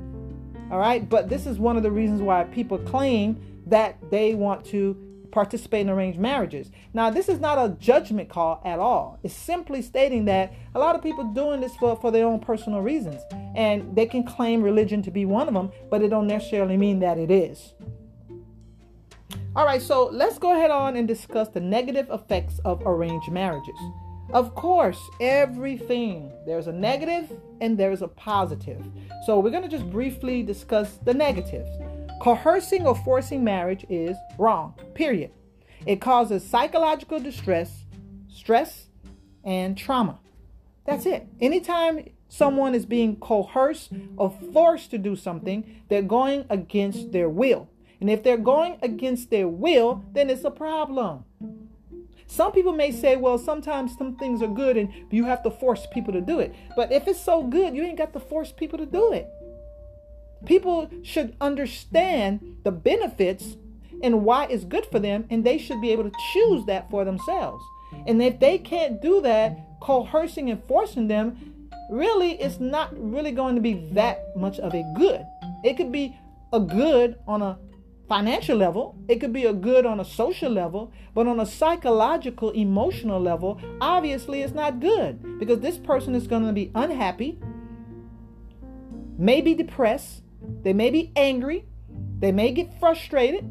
All 0.71 0.79
right. 0.79 1.07
But 1.09 1.29
this 1.29 1.47
is 1.47 1.59
one 1.59 1.77
of 1.77 1.83
the 1.83 1.90
reasons 1.90 2.23
why 2.23 2.45
people 2.45 2.79
claim 2.79 3.40
that 3.66 3.99
they 4.11 4.35
want 4.35 4.64
to 4.66 4.97
participate 5.31 5.83
in 5.83 5.90
arranged 5.90 6.19
marriages. 6.19 6.71
Now, 6.93 7.11
this 7.11 7.29
is 7.29 7.38
not 7.38 7.59
a 7.59 7.77
judgment 7.79 8.29
call 8.29 8.61
at 8.64 8.79
all. 8.79 9.19
It's 9.23 9.35
simply 9.35 9.83
stating 9.83 10.25
that 10.25 10.53
a 10.75 10.79
lot 10.79 10.97
of 10.97 11.03
people 11.03 11.25
doing 11.25 11.61
this 11.61 11.75
for, 11.77 11.97
for 11.97 12.11
their 12.11 12.27
own 12.27 12.40
personal 12.40 12.81
reasons. 12.81 13.21
And 13.55 13.95
they 13.95 14.07
can 14.07 14.25
claim 14.25 14.62
religion 14.62 15.03
to 15.03 15.11
be 15.11 15.25
one 15.25 15.49
of 15.49 15.55
them, 15.55 15.71
but 15.90 16.03
it 16.03 16.09
don't 16.09 16.27
necessarily 16.27 16.77
mean 16.77 17.01
that 17.01 17.19
it 17.19 17.31
is. 17.31 17.75
All 19.57 19.67
right, 19.67 19.83
so 19.83 20.09
let's 20.13 20.39
go 20.39 20.53
ahead 20.53 20.71
on 20.71 20.95
and 20.95 21.09
discuss 21.09 21.49
the 21.49 21.59
negative 21.59 22.09
effects 22.11 22.61
of 22.65 22.83
arranged 22.87 23.33
marriages. 23.33 23.77
Of 24.33 24.55
course, 24.55 25.01
everything, 25.21 26.31
there's 26.47 26.69
a 26.69 26.73
negative 26.73 27.33
and 27.61 27.77
there's 27.77 28.01
a 28.01 28.07
positive. 28.07 28.81
So 29.27 29.41
we're 29.41 29.51
going 29.51 29.65
to 29.65 29.69
just 29.69 29.91
briefly 29.91 30.45
discuss 30.45 30.99
the 31.05 31.13
negatives. 31.15 31.69
Coercing 32.23 32.87
or 32.87 32.95
forcing 32.95 33.43
marriage 33.43 33.85
is 33.89 34.17
wrong, 34.39 34.75
period. 34.95 35.33
It 35.85 36.01
causes 36.01 36.49
psychological 36.49 37.19
distress, 37.19 37.87
stress, 38.29 38.87
and 39.43 39.77
trauma. 39.77 40.21
That's 40.87 41.07
it. 41.07 41.27
Anytime 41.41 42.09
someone 42.29 42.77
is 42.77 42.87
being 42.87 43.17
coerced 43.17 43.91
or 44.17 44.31
forced 44.53 44.93
to 44.93 44.99
do 44.99 45.17
something, 45.17 45.83
they're 45.89 46.03
going 46.03 46.45
against 46.51 47.11
their 47.11 47.29
will. 47.29 47.69
And 48.01 48.11
if 48.11 48.23
they're 48.23 48.37
going 48.37 48.79
against 48.83 49.31
their 49.31 49.49
will, 49.49 50.05
then 50.13 50.31
it's 50.31 50.45
a 50.45 50.51
problem. 50.51 51.25
Some 52.27 52.53
people 52.53 52.73
may 52.73 52.93
say, 52.93 53.17
well, 53.17 53.39
sometimes 53.39 53.97
some 53.99 54.17
things 54.17 54.41
are 54.41 54.49
good 54.49 54.77
and 54.77 54.89
you 55.11 55.25
have 55.25 55.43
to 55.43 55.51
force 55.51 55.87
people 55.93 56.13
to 56.13 56.21
do 56.21 56.39
it. 56.39 56.55
But 56.77 56.93
if 56.93 57.09
it's 57.09 57.21
so 57.21 57.43
good, 57.43 57.75
you 57.75 57.83
ain't 57.83 57.99
got 57.99 58.13
to 58.13 58.21
force 58.21 58.53
people 58.53 58.79
to 58.79 58.87
do 58.87 59.13
it. 59.13 59.29
People 60.47 60.89
should 61.03 61.37
understand 61.41 62.59
the 62.63 62.71
benefits 62.71 63.57
and 64.03 64.25
why 64.25 64.47
it's 64.47 64.65
good 64.65 64.87
for 64.87 64.99
them, 64.99 65.27
and 65.29 65.45
they 65.45 65.59
should 65.59 65.81
be 65.81 65.91
able 65.91 66.05
to 66.05 66.13
choose 66.33 66.65
that 66.67 66.89
for 66.89 67.05
themselves. 67.05 67.63
And 68.07 68.23
if 68.23 68.41
they 68.41 68.57
can't 68.57 69.03
do 69.03 69.21
that, 69.21 69.59
coercing 69.81 70.51
and 70.51 70.63
forcing 70.65 71.09
them, 71.09 71.69
really, 71.91 72.41
it's 72.41 72.61
not 72.61 72.91
really 72.97 73.33
going 73.33 73.57
to 73.57 73.61
be 73.61 73.75
that 73.93 74.35
much 74.37 74.59
of 74.61 74.73
a 74.73 74.85
good. 74.97 75.27
It 75.65 75.77
could 75.77 75.93
be 75.93 76.17
a 76.53 76.61
good 76.61 77.19
on 77.27 77.43
a 77.43 77.59
financial 78.11 78.57
level, 78.57 78.96
it 79.07 79.20
could 79.20 79.33
be 79.33 79.44
a 79.44 79.53
good 79.53 79.87
on 79.87 80.01
a 80.01 80.05
social 80.05 80.51
level, 80.51 80.92
but 81.14 81.29
on 81.29 81.38
a 81.38 81.46
psychological, 81.46 82.51
emotional 82.51 83.20
level, 83.20 83.61
obviously 83.81 84.42
it's 84.42 84.53
not 84.53 84.81
good 84.81 85.38
because 85.38 85.61
this 85.61 85.79
person 85.79 86.16
is 86.16 86.27
going 86.27 86.44
to 86.44 86.53
be 86.53 86.73
unhappy, 86.75 87.38
may 89.16 89.40
be 89.40 89.55
depressed, 89.55 90.25
they 90.62 90.73
may 90.73 90.90
be 90.90 91.12
angry, 91.14 91.64
they 92.18 92.33
may 92.33 92.51
get 92.51 92.81
frustrated, 92.81 93.49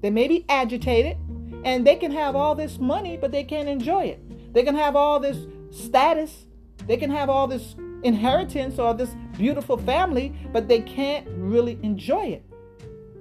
they 0.00 0.10
may 0.10 0.28
be 0.28 0.44
agitated, 0.48 1.16
and 1.64 1.84
they 1.84 1.96
can 1.96 2.12
have 2.12 2.36
all 2.36 2.54
this 2.54 2.78
money, 2.78 3.16
but 3.16 3.32
they 3.32 3.42
can't 3.42 3.68
enjoy 3.68 4.04
it. 4.04 4.54
They 4.54 4.62
can 4.62 4.76
have 4.76 4.94
all 4.94 5.18
this 5.18 5.38
status, 5.72 6.46
they 6.86 6.98
can 6.98 7.10
have 7.10 7.28
all 7.28 7.48
this 7.48 7.74
inheritance 8.04 8.78
or 8.78 8.94
this 8.94 9.10
beautiful 9.36 9.76
family, 9.76 10.32
but 10.52 10.68
they 10.68 10.82
can't 10.82 11.26
really 11.30 11.80
enjoy 11.82 12.26
it 12.26 12.47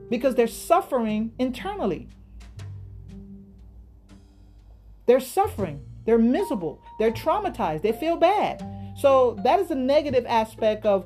because 0.09 0.35
they're 0.35 0.47
suffering 0.47 1.31
internally. 1.37 2.09
They're 5.05 5.19
suffering. 5.19 5.83
They're 6.05 6.17
miserable. 6.17 6.81
They're 6.99 7.11
traumatized. 7.11 7.81
They 7.81 7.91
feel 7.91 8.17
bad. 8.17 8.63
So 8.97 9.37
that 9.43 9.59
is 9.59 9.71
a 9.71 9.75
negative 9.75 10.25
aspect 10.27 10.85
of 10.85 11.05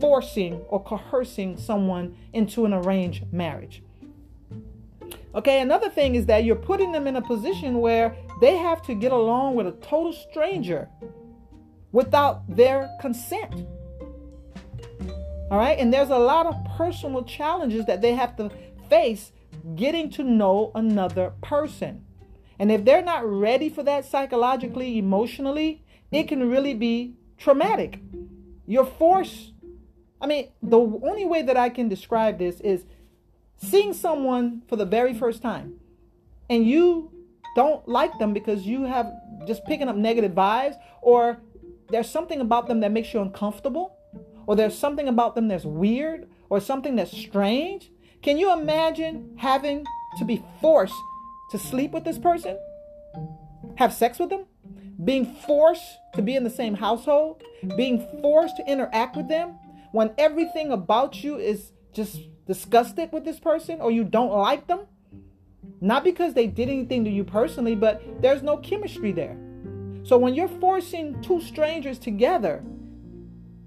forcing 0.00 0.54
or 0.68 0.82
coercing 0.82 1.56
someone 1.56 2.16
into 2.32 2.64
an 2.64 2.72
arranged 2.72 3.32
marriage. 3.32 3.82
Okay, 5.34 5.60
another 5.60 5.88
thing 5.88 6.16
is 6.16 6.26
that 6.26 6.44
you're 6.44 6.56
putting 6.56 6.90
them 6.90 7.06
in 7.06 7.16
a 7.16 7.22
position 7.22 7.80
where 7.80 8.16
they 8.40 8.56
have 8.56 8.82
to 8.82 8.94
get 8.94 9.12
along 9.12 9.54
with 9.54 9.66
a 9.66 9.72
total 9.72 10.12
stranger 10.12 10.88
without 11.92 12.42
their 12.56 12.90
consent. 13.00 13.66
All 15.50 15.58
right. 15.58 15.78
And 15.78 15.92
there's 15.92 16.10
a 16.10 16.18
lot 16.18 16.46
of 16.46 16.54
personal 16.76 17.24
challenges 17.24 17.86
that 17.86 18.00
they 18.00 18.14
have 18.14 18.36
to 18.36 18.50
face 18.88 19.32
getting 19.74 20.10
to 20.10 20.22
know 20.22 20.70
another 20.74 21.32
person. 21.42 22.04
And 22.58 22.70
if 22.70 22.84
they're 22.84 23.02
not 23.02 23.26
ready 23.26 23.68
for 23.68 23.82
that 23.82 24.04
psychologically, 24.04 24.98
emotionally, 24.98 25.82
it 26.12 26.28
can 26.28 26.48
really 26.48 26.74
be 26.74 27.14
traumatic. 27.38 28.00
You're 28.66 28.84
forced. 28.84 29.52
I 30.20 30.26
mean, 30.26 30.50
the 30.62 30.78
only 30.78 31.24
way 31.24 31.42
that 31.42 31.56
I 31.56 31.70
can 31.70 31.88
describe 31.88 32.38
this 32.38 32.60
is 32.60 32.84
seeing 33.56 33.92
someone 33.92 34.62
for 34.68 34.76
the 34.76 34.84
very 34.84 35.14
first 35.14 35.42
time 35.42 35.80
and 36.48 36.66
you 36.66 37.10
don't 37.56 37.86
like 37.88 38.18
them 38.18 38.32
because 38.32 38.66
you 38.66 38.84
have 38.84 39.10
just 39.46 39.64
picking 39.64 39.88
up 39.88 39.96
negative 39.96 40.32
vibes 40.32 40.76
or 41.02 41.40
there's 41.90 42.08
something 42.08 42.40
about 42.40 42.68
them 42.68 42.80
that 42.80 42.92
makes 42.92 43.12
you 43.12 43.20
uncomfortable 43.20 43.96
or 44.46 44.56
there's 44.56 44.76
something 44.76 45.08
about 45.08 45.34
them 45.34 45.48
that's 45.48 45.64
weird 45.64 46.28
or 46.48 46.60
something 46.60 46.96
that's 46.96 47.16
strange, 47.16 47.90
can 48.22 48.36
you 48.36 48.52
imagine 48.52 49.34
having 49.36 49.86
to 50.18 50.24
be 50.24 50.42
forced 50.60 50.94
to 51.50 51.58
sleep 51.58 51.92
with 51.92 52.04
this 52.04 52.18
person? 52.18 52.58
Have 53.76 53.92
sex 53.92 54.18
with 54.18 54.30
them? 54.30 54.46
Being 55.02 55.34
forced 55.46 55.96
to 56.14 56.22
be 56.22 56.36
in 56.36 56.44
the 56.44 56.50
same 56.50 56.74
household? 56.74 57.42
Being 57.76 58.06
forced 58.20 58.56
to 58.56 58.70
interact 58.70 59.16
with 59.16 59.28
them 59.28 59.58
when 59.92 60.12
everything 60.18 60.70
about 60.70 61.24
you 61.24 61.36
is 61.36 61.72
just 61.92 62.20
disgusted 62.46 63.10
with 63.12 63.24
this 63.24 63.40
person 63.40 63.80
or 63.80 63.90
you 63.90 64.04
don't 64.04 64.32
like 64.32 64.66
them? 64.66 64.80
Not 65.80 66.04
because 66.04 66.34
they 66.34 66.46
did 66.46 66.68
anything 66.68 67.04
to 67.04 67.10
you 67.10 67.24
personally, 67.24 67.74
but 67.74 68.02
there's 68.20 68.42
no 68.42 68.58
chemistry 68.58 69.12
there. 69.12 69.36
So 70.02 70.18
when 70.18 70.34
you're 70.34 70.48
forcing 70.48 71.20
two 71.22 71.40
strangers 71.40 71.98
together, 71.98 72.62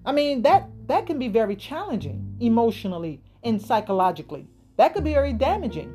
I 0.05 0.11
mean 0.11 0.41
that 0.41 0.69
that 0.87 1.05
can 1.05 1.17
be 1.17 1.27
very 1.27 1.55
challenging 1.55 2.35
emotionally 2.39 3.21
and 3.43 3.61
psychologically. 3.61 4.47
That 4.77 4.93
could 4.93 5.03
be 5.03 5.13
very 5.13 5.33
damaging. 5.33 5.93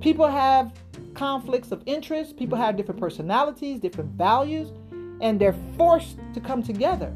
People 0.00 0.26
have 0.26 0.72
conflicts 1.14 1.72
of 1.72 1.82
interest. 1.86 2.36
People 2.36 2.58
have 2.58 2.76
different 2.76 3.00
personalities, 3.00 3.80
different 3.80 4.10
values, 4.12 4.72
and 5.20 5.40
they're 5.40 5.56
forced 5.76 6.18
to 6.34 6.40
come 6.40 6.62
together. 6.62 7.12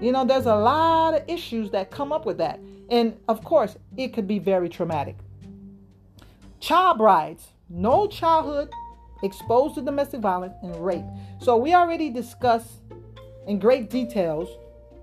You 0.00 0.12
know, 0.12 0.24
there's 0.24 0.46
a 0.46 0.54
lot 0.54 1.14
of 1.14 1.22
issues 1.28 1.70
that 1.72 1.90
come 1.90 2.12
up 2.12 2.24
with 2.24 2.38
that. 2.38 2.60
And 2.88 3.16
of 3.28 3.44
course, 3.44 3.76
it 3.96 4.14
could 4.14 4.28
be 4.28 4.38
very 4.38 4.68
traumatic. 4.68 5.16
Child 6.60 6.98
brides, 6.98 7.48
no 7.68 8.06
childhood 8.06 8.70
exposed 9.22 9.74
to 9.74 9.82
domestic 9.82 10.20
violence 10.20 10.54
and 10.62 10.74
rape. 10.84 11.04
So 11.40 11.56
we 11.56 11.74
already 11.74 12.10
discussed 12.10 12.82
in 13.46 13.58
great 13.58 13.90
details 13.90 14.48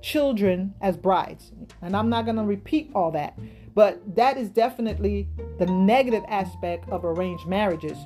children 0.06 0.76
as 0.82 0.96
brides. 0.96 1.52
And 1.82 1.98
I'm 1.98 2.10
not 2.10 2.26
going 2.26 2.38
to 2.38 2.44
repeat 2.44 2.92
all 2.94 3.10
that. 3.12 3.38
But 3.74 4.16
that 4.16 4.38
is 4.38 4.50
definitely 4.50 5.28
the 5.58 5.66
negative 5.66 6.24
aspect 6.28 6.88
of 6.90 7.04
arranged 7.04 7.48
marriages. 7.48 7.98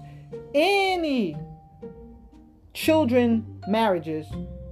Any 0.56 1.36
children 2.74 3.62
marriages, 3.68 4.26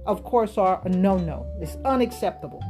of 0.06 0.24
course, 0.24 0.56
are 0.56 0.80
a 0.84 0.88
no 0.88 1.18
no. 1.18 1.46
It's 1.60 1.76
unacceptable. 1.84 2.62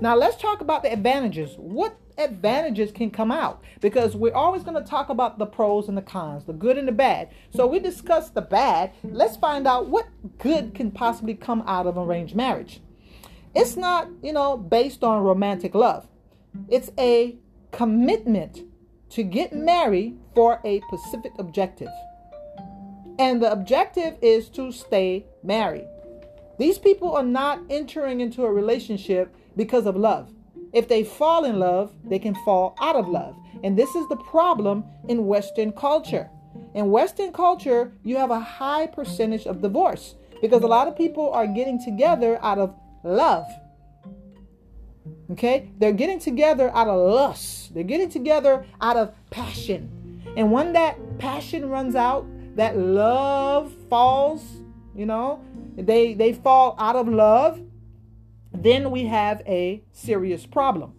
Now, 0.00 0.16
let's 0.16 0.36
talk 0.36 0.60
about 0.60 0.82
the 0.82 0.92
advantages. 0.92 1.54
What 1.56 1.96
advantages 2.18 2.90
can 2.90 3.10
come 3.10 3.30
out? 3.30 3.62
Because 3.80 4.16
we're 4.16 4.34
always 4.34 4.64
going 4.64 4.82
to 4.82 4.90
talk 4.90 5.08
about 5.08 5.38
the 5.38 5.46
pros 5.46 5.88
and 5.88 5.96
the 5.96 6.02
cons, 6.02 6.44
the 6.44 6.52
good 6.52 6.76
and 6.76 6.88
the 6.88 6.92
bad. 6.92 7.30
So, 7.54 7.66
we 7.66 7.78
discuss 7.78 8.28
the 8.30 8.42
bad. 8.42 8.92
Let's 9.04 9.36
find 9.36 9.68
out 9.68 9.88
what 9.88 10.08
good 10.38 10.74
can 10.74 10.90
possibly 10.90 11.34
come 11.34 11.62
out 11.66 11.86
of 11.86 11.96
arranged 11.96 12.34
marriage. 12.34 12.80
It's 13.54 13.76
not, 13.76 14.08
you 14.22 14.32
know, 14.32 14.56
based 14.56 15.02
on 15.02 15.22
romantic 15.22 15.74
love, 15.74 16.06
it's 16.68 16.90
a 16.98 17.36
commitment 17.72 18.60
to 19.10 19.22
get 19.22 19.52
married 19.52 20.18
for 20.34 20.60
a 20.64 20.80
specific 20.88 21.32
objective. 21.38 21.90
And 23.18 23.42
the 23.42 23.50
objective 23.50 24.16
is 24.22 24.48
to 24.50 24.72
stay 24.72 25.26
married. 25.42 25.86
These 26.58 26.78
people 26.78 27.12
are 27.12 27.24
not 27.24 27.60
entering 27.68 28.20
into 28.20 28.44
a 28.44 28.52
relationship 28.52 29.34
because 29.56 29.86
of 29.86 29.96
love. 29.96 30.32
If 30.72 30.88
they 30.88 31.04
fall 31.04 31.44
in 31.44 31.58
love, 31.58 31.92
they 32.04 32.18
can 32.18 32.34
fall 32.44 32.76
out 32.80 32.96
of 32.96 33.08
love. 33.08 33.36
And 33.64 33.76
this 33.76 33.94
is 33.94 34.08
the 34.08 34.16
problem 34.16 34.84
in 35.08 35.26
Western 35.26 35.72
culture. 35.72 36.30
In 36.74 36.90
Western 36.90 37.32
culture, 37.32 37.92
you 38.04 38.16
have 38.16 38.30
a 38.30 38.40
high 38.40 38.86
percentage 38.86 39.46
of 39.46 39.60
divorce 39.60 40.14
because 40.40 40.62
a 40.62 40.68
lot 40.68 40.86
of 40.86 40.96
people 40.96 41.30
are 41.32 41.46
getting 41.46 41.82
together 41.82 42.38
out 42.42 42.58
of 42.58 42.74
love. 43.02 43.46
Okay? 45.32 45.70
They're 45.78 45.92
getting 45.92 46.18
together 46.18 46.70
out 46.74 46.88
of 46.88 47.12
lust. 47.12 47.74
They're 47.74 47.82
getting 47.82 48.08
together 48.08 48.66
out 48.80 48.96
of 48.96 49.12
passion. 49.30 50.22
And 50.36 50.52
when 50.52 50.72
that 50.74 51.18
passion 51.18 51.68
runs 51.68 51.94
out, 51.94 52.26
that 52.56 52.76
love 52.76 53.72
falls, 53.88 54.44
you 54.94 55.06
know, 55.06 55.42
they 55.76 56.14
they 56.14 56.32
fall 56.32 56.76
out 56.78 56.96
of 56.96 57.08
love, 57.08 57.60
then 58.52 58.90
we 58.90 59.04
have 59.04 59.42
a 59.46 59.82
serious 59.92 60.46
problem. 60.46 60.92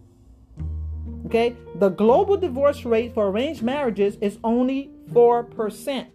Okay? 1.26 1.56
The 1.76 1.90
global 1.90 2.36
divorce 2.36 2.84
rate 2.84 3.14
for 3.14 3.28
arranged 3.28 3.62
marriages 3.62 4.16
is 4.20 4.38
only 4.42 4.90
4%. 5.12 6.06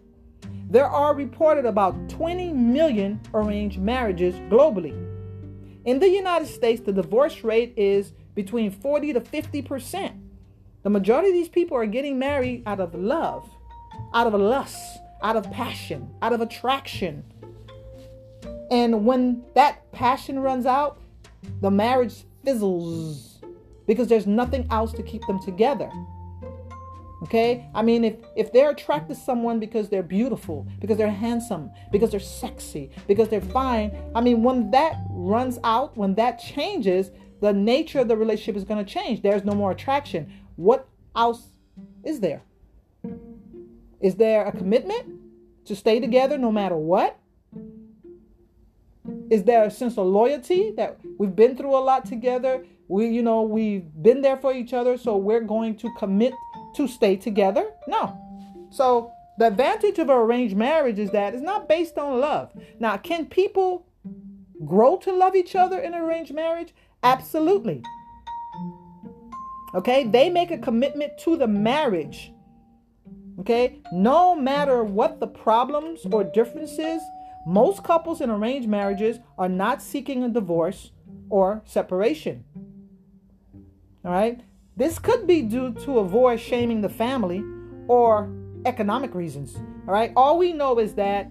There 0.70 0.86
are 0.86 1.14
reported 1.14 1.64
about 1.64 2.08
20 2.10 2.52
million 2.52 3.20
arranged 3.32 3.78
marriages 3.80 4.34
globally. 4.50 5.07
In 5.88 6.00
the 6.00 6.10
United 6.10 6.48
States, 6.48 6.82
the 6.82 6.92
divorce 6.92 7.42
rate 7.42 7.72
is 7.78 8.12
between 8.34 8.70
40 8.70 9.14
to 9.14 9.22
50%. 9.22 10.20
The 10.82 10.90
majority 10.90 11.28
of 11.28 11.34
these 11.34 11.48
people 11.48 11.78
are 11.78 11.86
getting 11.86 12.18
married 12.18 12.62
out 12.66 12.78
of 12.78 12.94
love, 12.94 13.48
out 14.12 14.26
of 14.26 14.34
lust, 14.38 14.76
out 15.22 15.36
of 15.36 15.50
passion, 15.50 16.10
out 16.20 16.34
of 16.34 16.42
attraction. 16.42 17.24
And 18.70 19.06
when 19.06 19.42
that 19.54 19.90
passion 19.90 20.40
runs 20.40 20.66
out, 20.66 21.00
the 21.62 21.70
marriage 21.70 22.26
fizzles 22.44 23.40
because 23.86 24.08
there's 24.08 24.26
nothing 24.26 24.66
else 24.70 24.92
to 24.92 25.02
keep 25.02 25.26
them 25.26 25.40
together. 25.42 25.90
Okay? 27.22 27.68
I 27.74 27.82
mean, 27.82 28.04
if, 28.04 28.16
if 28.36 28.52
they're 28.52 28.70
attracted 28.70 29.16
to 29.16 29.20
someone 29.20 29.58
because 29.58 29.88
they're 29.88 30.02
beautiful, 30.02 30.66
because 30.80 30.96
they're 30.96 31.10
handsome, 31.10 31.70
because 31.90 32.10
they're 32.10 32.20
sexy, 32.20 32.90
because 33.06 33.28
they're 33.28 33.40
fine, 33.40 33.96
I 34.14 34.20
mean, 34.20 34.42
when 34.42 34.70
that 34.70 34.96
runs 35.10 35.58
out, 35.64 35.96
when 35.96 36.14
that 36.14 36.38
changes, 36.38 37.10
the 37.40 37.52
nature 37.52 38.00
of 38.00 38.08
the 38.08 38.16
relationship 38.16 38.56
is 38.56 38.64
going 38.64 38.84
to 38.84 38.90
change. 38.90 39.22
There's 39.22 39.44
no 39.44 39.52
more 39.52 39.72
attraction. 39.72 40.32
What 40.56 40.88
else 41.14 41.48
is 42.04 42.20
there? 42.20 42.42
Is 44.00 44.14
there 44.16 44.46
a 44.46 44.52
commitment 44.52 45.20
to 45.64 45.76
stay 45.76 46.00
together 46.00 46.38
no 46.38 46.52
matter 46.52 46.76
what? 46.76 47.18
Is 49.30 49.44
there 49.44 49.64
a 49.64 49.70
sense 49.70 49.98
of 49.98 50.06
loyalty 50.06 50.72
that 50.76 50.98
we've 51.18 51.34
been 51.34 51.56
through 51.56 51.76
a 51.76 51.80
lot 51.80 52.06
together? 52.06 52.64
We, 52.88 53.08
you 53.08 53.22
know, 53.22 53.42
we've 53.42 53.84
been 54.02 54.22
there 54.22 54.36
for 54.36 54.52
each 54.54 54.72
other, 54.72 54.96
so 54.96 55.16
we're 55.16 55.42
going 55.42 55.76
to 55.76 55.92
commit 55.98 56.32
to 56.78 56.88
stay 56.88 57.16
together? 57.16 57.66
No. 57.86 58.16
So 58.70 59.12
the 59.36 59.48
advantage 59.48 59.98
of 59.98 60.08
an 60.08 60.16
arranged 60.16 60.56
marriage 60.56 60.98
is 60.98 61.10
that 61.10 61.34
it's 61.34 61.42
not 61.42 61.68
based 61.68 61.98
on 61.98 62.20
love. 62.20 62.52
Now, 62.80 62.96
can 62.96 63.26
people 63.26 63.86
grow 64.64 64.96
to 64.98 65.12
love 65.12 65.36
each 65.36 65.54
other 65.54 65.78
in 65.78 65.94
an 65.94 66.00
arranged 66.00 66.34
marriage? 66.34 66.74
Absolutely. 67.02 67.82
Okay, 69.74 70.04
they 70.04 70.30
make 70.30 70.50
a 70.50 70.58
commitment 70.58 71.18
to 71.18 71.36
the 71.36 71.46
marriage. 71.46 72.32
Okay, 73.40 73.80
no 73.92 74.34
matter 74.34 74.82
what 74.82 75.20
the 75.20 75.26
problems 75.26 76.06
or 76.10 76.24
differences, 76.24 77.00
most 77.46 77.84
couples 77.84 78.20
in 78.20 78.30
arranged 78.30 78.68
marriages 78.68 79.18
are 79.36 79.48
not 79.48 79.82
seeking 79.82 80.24
a 80.24 80.28
divorce 80.28 80.90
or 81.28 81.62
separation. 81.64 82.44
All 84.04 84.12
right, 84.12 84.40
this 84.78 85.00
could 85.00 85.26
be 85.26 85.42
due 85.42 85.74
to 85.74 85.98
avoid 85.98 86.38
shaming 86.38 86.80
the 86.80 86.88
family 86.88 87.42
or 87.88 88.32
economic 88.64 89.12
reasons. 89.12 89.56
All 89.56 89.92
right. 89.92 90.12
All 90.14 90.38
we 90.38 90.52
know 90.52 90.78
is 90.78 90.94
that 90.94 91.28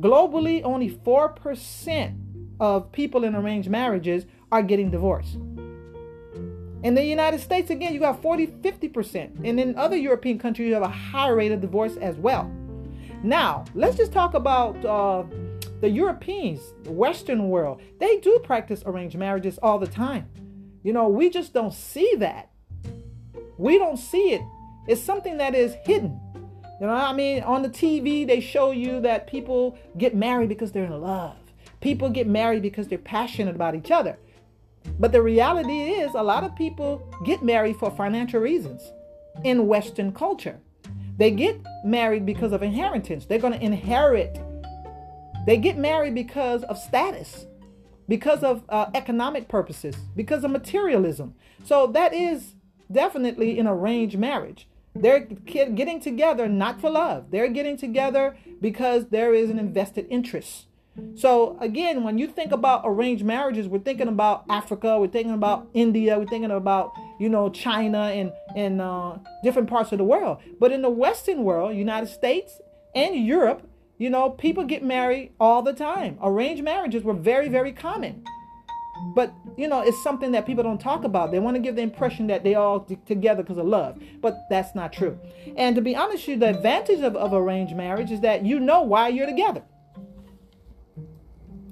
globally, 0.00 0.62
only 0.64 0.90
4% 0.90 2.18
of 2.58 2.90
people 2.90 3.22
in 3.22 3.36
arranged 3.36 3.70
marriages 3.70 4.26
are 4.50 4.62
getting 4.62 4.90
divorced. 4.90 5.36
In 6.82 6.94
the 6.94 7.04
United 7.04 7.38
States, 7.40 7.70
again, 7.70 7.94
you 7.94 8.00
got 8.00 8.20
40, 8.20 8.48
50%. 8.48 9.44
And 9.44 9.60
in 9.60 9.76
other 9.76 9.96
European 9.96 10.40
countries, 10.40 10.66
you 10.66 10.74
have 10.74 10.82
a 10.82 10.88
higher 10.88 11.36
rate 11.36 11.52
of 11.52 11.60
divorce 11.60 11.96
as 11.98 12.16
well. 12.16 12.50
Now, 13.22 13.66
let's 13.74 13.96
just 13.96 14.12
talk 14.12 14.34
about 14.34 14.84
uh, 14.84 15.22
the 15.80 15.88
Europeans, 15.88 16.60
the 16.82 16.92
Western 16.92 17.48
world. 17.50 17.80
They 18.00 18.18
do 18.18 18.40
practice 18.42 18.82
arranged 18.84 19.16
marriages 19.16 19.58
all 19.58 19.78
the 19.78 19.86
time. 19.86 20.28
You 20.82 20.92
know, 20.92 21.08
we 21.08 21.30
just 21.30 21.52
don't 21.52 21.74
see 21.74 22.14
that. 22.18 22.50
We 23.56 23.78
don't 23.78 23.96
see 23.96 24.32
it. 24.32 24.42
It's 24.86 25.02
something 25.02 25.36
that 25.38 25.54
is 25.54 25.74
hidden. 25.84 26.20
You 26.80 26.86
know, 26.86 26.92
I 26.92 27.12
mean, 27.12 27.42
on 27.42 27.62
the 27.62 27.68
TV, 27.68 28.26
they 28.26 28.40
show 28.40 28.70
you 28.70 29.00
that 29.00 29.26
people 29.26 29.76
get 29.98 30.14
married 30.14 30.48
because 30.48 30.70
they're 30.70 30.84
in 30.84 31.00
love. 31.00 31.36
People 31.80 32.08
get 32.08 32.26
married 32.26 32.62
because 32.62 32.86
they're 32.86 32.98
passionate 32.98 33.56
about 33.56 33.74
each 33.74 33.90
other. 33.90 34.16
But 34.98 35.12
the 35.12 35.20
reality 35.20 35.90
is, 35.90 36.14
a 36.14 36.22
lot 36.22 36.44
of 36.44 36.54
people 36.54 37.06
get 37.24 37.42
married 37.42 37.76
for 37.76 37.90
financial 37.90 38.40
reasons 38.40 38.92
in 39.44 39.66
Western 39.66 40.12
culture. 40.12 40.58
They 41.16 41.32
get 41.32 41.60
married 41.84 42.24
because 42.24 42.52
of 42.52 42.62
inheritance. 42.62 43.26
They're 43.26 43.40
going 43.40 43.58
to 43.58 43.64
inherit. 43.64 44.40
They 45.46 45.56
get 45.56 45.76
married 45.76 46.14
because 46.14 46.62
of 46.64 46.78
status 46.78 47.46
because 48.08 48.42
of 48.42 48.64
uh, 48.68 48.86
economic 48.94 49.48
purposes, 49.48 49.94
because 50.16 50.44
of 50.44 50.50
materialism. 50.50 51.34
So 51.64 51.86
that 51.88 52.14
is 52.14 52.54
definitely 52.90 53.58
an 53.58 53.66
arranged 53.66 54.18
marriage. 54.18 54.66
They're 54.94 55.20
getting 55.20 56.00
together 56.00 56.48
not 56.48 56.80
for 56.80 56.90
love. 56.90 57.30
They're 57.30 57.48
getting 57.48 57.76
together 57.76 58.36
because 58.60 59.08
there 59.08 59.34
is 59.34 59.50
an 59.50 59.58
invested 59.58 60.06
interest. 60.10 60.66
So 61.14 61.56
again, 61.60 62.02
when 62.02 62.18
you 62.18 62.26
think 62.26 62.50
about 62.50 62.82
arranged 62.84 63.24
marriages, 63.24 63.68
we're 63.68 63.78
thinking 63.78 64.08
about 64.08 64.44
Africa, 64.48 64.98
we're 64.98 65.08
thinking 65.08 65.34
about 65.34 65.68
India, 65.74 66.18
we're 66.18 66.26
thinking 66.26 66.50
about 66.50 66.92
you 67.20 67.28
know 67.28 67.50
China 67.50 68.10
and 68.10 68.32
and 68.56 68.80
uh, 68.80 69.18
different 69.44 69.68
parts 69.68 69.92
of 69.92 69.98
the 69.98 70.04
world. 70.04 70.38
But 70.58 70.72
in 70.72 70.82
the 70.82 70.90
Western 70.90 71.44
world, 71.44 71.76
United 71.76 72.08
States 72.08 72.60
and 72.94 73.14
Europe, 73.14 73.67
you 73.98 74.10
know, 74.10 74.30
people 74.30 74.64
get 74.64 74.82
married 74.84 75.32
all 75.40 75.62
the 75.62 75.72
time. 75.72 76.18
Arranged 76.22 76.62
marriages 76.62 77.02
were 77.02 77.14
very, 77.14 77.48
very 77.48 77.72
common. 77.72 78.24
But, 79.14 79.32
you 79.56 79.68
know, 79.68 79.80
it's 79.80 80.02
something 80.02 80.32
that 80.32 80.46
people 80.46 80.64
don't 80.64 80.80
talk 80.80 81.04
about. 81.04 81.30
They 81.30 81.38
want 81.38 81.56
to 81.56 81.60
give 81.60 81.76
the 81.76 81.82
impression 81.82 82.28
that 82.28 82.44
they 82.44 82.54
all 82.54 82.80
t- 82.80 82.98
together 83.06 83.42
because 83.42 83.58
of 83.58 83.66
love. 83.66 84.00
But 84.20 84.38
that's 84.50 84.74
not 84.74 84.92
true. 84.92 85.18
And 85.56 85.76
to 85.76 85.82
be 85.82 85.94
honest 85.96 86.26
with 86.26 86.28
you, 86.28 86.36
the 86.38 86.50
advantage 86.50 87.00
of, 87.00 87.16
of 87.16 87.32
arranged 87.32 87.76
marriage 87.76 88.10
is 88.10 88.20
that 88.20 88.44
you 88.44 88.60
know 88.60 88.82
why 88.82 89.08
you're 89.08 89.26
together. 89.26 89.62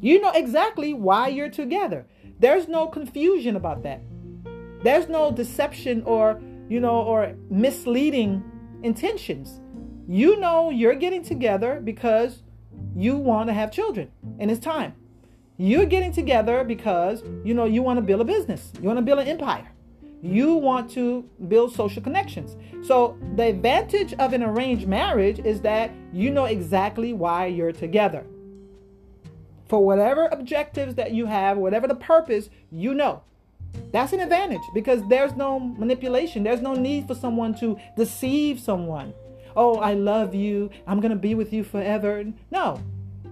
You 0.00 0.20
know 0.20 0.30
exactly 0.32 0.94
why 0.94 1.28
you're 1.28 1.48
together. 1.48 2.06
There's 2.38 2.68
no 2.68 2.86
confusion 2.86 3.56
about 3.56 3.82
that. 3.84 4.02
There's 4.82 5.08
no 5.08 5.30
deception 5.32 6.02
or, 6.04 6.40
you 6.68 6.80
know, 6.80 7.02
or 7.02 7.34
misleading 7.50 8.44
intentions. 8.82 9.60
You 10.08 10.38
know 10.38 10.70
you're 10.70 10.94
getting 10.94 11.22
together 11.22 11.80
because 11.82 12.42
you 12.94 13.16
want 13.16 13.48
to 13.48 13.52
have 13.52 13.72
children 13.72 14.10
and 14.38 14.50
it's 14.50 14.60
time. 14.60 14.94
You're 15.56 15.86
getting 15.86 16.12
together 16.12 16.62
because 16.64 17.22
you 17.44 17.54
know 17.54 17.64
you 17.64 17.82
want 17.82 17.96
to 17.96 18.02
build 18.02 18.20
a 18.20 18.24
business. 18.24 18.72
You 18.80 18.86
want 18.86 18.98
to 18.98 19.02
build 19.02 19.20
an 19.20 19.26
empire. 19.26 19.68
You 20.22 20.54
want 20.54 20.90
to 20.92 21.28
build 21.48 21.74
social 21.74 22.02
connections. 22.02 22.56
So, 22.86 23.18
the 23.36 23.44
advantage 23.44 24.12
of 24.14 24.32
an 24.32 24.42
arranged 24.42 24.86
marriage 24.86 25.38
is 25.38 25.60
that 25.60 25.90
you 26.12 26.30
know 26.30 26.46
exactly 26.46 27.12
why 27.12 27.46
you're 27.46 27.72
together. 27.72 28.24
For 29.68 29.84
whatever 29.84 30.26
objectives 30.26 30.94
that 30.94 31.12
you 31.12 31.26
have, 31.26 31.58
whatever 31.58 31.86
the 31.86 31.94
purpose, 31.94 32.48
you 32.70 32.94
know. 32.94 33.22
That's 33.92 34.12
an 34.12 34.20
advantage 34.20 34.62
because 34.74 35.02
there's 35.08 35.34
no 35.34 35.58
manipulation. 35.58 36.44
There's 36.44 36.62
no 36.62 36.74
need 36.74 37.06
for 37.06 37.14
someone 37.14 37.54
to 37.60 37.78
deceive 37.96 38.58
someone. 38.58 39.12
Oh, 39.56 39.78
I 39.78 39.94
love 39.94 40.34
you. 40.34 40.70
I'm 40.86 41.00
going 41.00 41.10
to 41.10 41.16
be 41.16 41.34
with 41.34 41.52
you 41.52 41.64
forever. 41.64 42.24
No. 42.50 42.80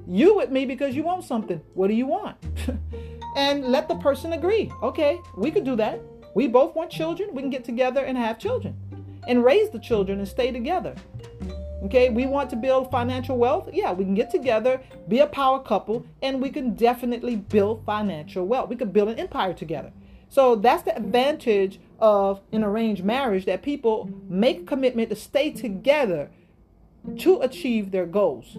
You 0.07 0.37
with 0.37 0.51
me 0.51 0.65
because 0.65 0.95
you 0.95 1.03
want 1.03 1.25
something. 1.25 1.61
What 1.75 1.89
do 1.89 1.95
you 1.95 2.07
want? 2.07 2.37
and 3.37 3.67
let 3.67 3.89
the 3.89 3.97
person 3.97 4.33
agree. 4.33 4.73
Okay, 4.83 5.21
we 5.37 5.51
could 5.51 5.65
do 5.65 5.77
that. 5.77 6.01
We 6.35 6.49
both 6.49 6.75
want 6.75 6.91
children. 6.91 7.35
We 7.35 7.43
can 7.43 7.51
get 7.51 7.65
together 7.65 8.05
and 8.05 8.17
have 8.17 8.39
children 8.39 8.75
and 9.27 9.45
raise 9.45 9.71
the 9.71 9.79
children 9.79 10.19
and 10.19 10.29
stay 10.29 10.51
together. 10.51 10.95
Okay, 11.85 12.09
we 12.09 12.25
want 12.25 12.49
to 12.51 12.57
build 12.57 12.91
financial 12.91 13.37
wealth. 13.37 13.69
Yeah, 13.73 13.93
we 13.93 14.05
can 14.05 14.15
get 14.15 14.31
together, 14.31 14.81
be 15.09 15.19
a 15.19 15.27
power 15.27 15.63
couple, 15.63 16.07
and 16.23 16.41
we 16.41 16.49
can 16.49 16.75
definitely 16.75 17.37
build 17.37 17.85
financial 17.85 18.47
wealth. 18.47 18.71
We 18.71 18.77
could 18.77 18.93
build 18.93 19.11
an 19.11 19.19
empire 19.19 19.53
together. 19.53 19.93
So 20.35 20.57
that's 20.57 20.83
the 20.83 20.97
advantage 20.97 21.79
of 22.01 22.41
an 22.51 22.65
arranged 22.65 23.05
marriage 23.05 23.45
that 23.45 23.63
people 23.63 24.11
make 24.29 24.63
a 24.63 24.65
commitment 24.65 25.11
to 25.11 25.15
stay 25.15 25.53
together 25.53 26.29
to 27.19 27.41
achieve 27.41 27.93
their 27.93 28.05
goals. 28.05 28.59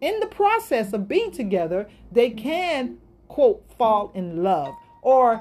In 0.00 0.18
the 0.18 0.26
process 0.26 0.92
of 0.92 1.06
being 1.06 1.30
together, 1.30 1.88
they 2.10 2.30
can, 2.30 2.98
quote, 3.28 3.62
fall 3.78 4.10
in 4.16 4.42
love 4.42 4.74
or 5.02 5.40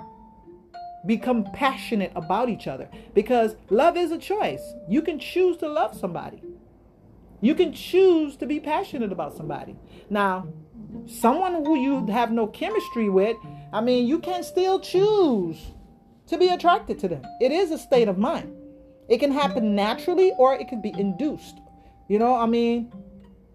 become 1.07 1.43
passionate 1.53 2.11
about 2.15 2.49
each 2.49 2.67
other 2.67 2.87
because 3.15 3.55
love 3.71 3.97
is 3.97 4.11
a 4.11 4.19
choice. 4.19 4.75
You 4.87 5.01
can 5.01 5.17
choose 5.17 5.57
to 5.57 5.67
love 5.67 5.97
somebody. 5.97 6.39
You 7.41 7.55
can 7.55 7.73
choose 7.73 8.35
to 8.37 8.45
be 8.45 8.59
passionate 8.59 9.11
about 9.11 9.35
somebody. 9.35 9.75
Now, 10.07 10.49
someone 11.05 11.53
who 11.65 11.77
you 11.77 12.05
have 12.07 12.31
no 12.31 12.47
chemistry 12.47 13.09
with, 13.09 13.37
I 13.71 13.81
mean, 13.81 14.07
you 14.07 14.19
can 14.19 14.43
still 14.43 14.79
choose 14.79 15.59
to 16.27 16.37
be 16.37 16.49
attracted 16.49 16.99
to 16.99 17.07
them. 17.07 17.23
It 17.41 17.51
is 17.51 17.71
a 17.71 17.77
state 17.77 18.07
of 18.07 18.17
mind. 18.17 18.53
It 19.09 19.19
can 19.19 19.31
happen 19.31 19.75
naturally 19.75 20.31
or 20.37 20.55
it 20.55 20.67
can 20.67 20.81
be 20.81 20.93
induced. 20.97 21.59
You 22.07 22.19
know, 22.19 22.35
I 22.35 22.45
mean, 22.45 22.91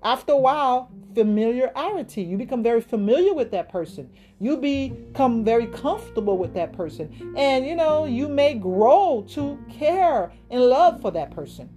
after 0.03 0.33
a 0.33 0.39
while, 0.39 0.91
familiarity. 1.15 2.23
You 2.23 2.37
become 2.37 2.63
very 2.63 2.81
familiar 2.81 3.35
with 3.35 3.51
that 3.51 3.69
person. 3.69 4.09
You 4.39 4.57
become 4.57 5.45
very 5.45 5.67
comfortable 5.67 6.39
with 6.39 6.55
that 6.55 6.73
person. 6.73 7.35
And 7.37 7.67
you 7.67 7.75
know, 7.75 8.05
you 8.05 8.29
may 8.29 8.55
grow 8.55 9.27
to 9.31 9.59
care 9.69 10.33
and 10.51 10.63
love 10.63 11.01
for 11.01 11.11
that 11.11 11.33
person. 11.33 11.69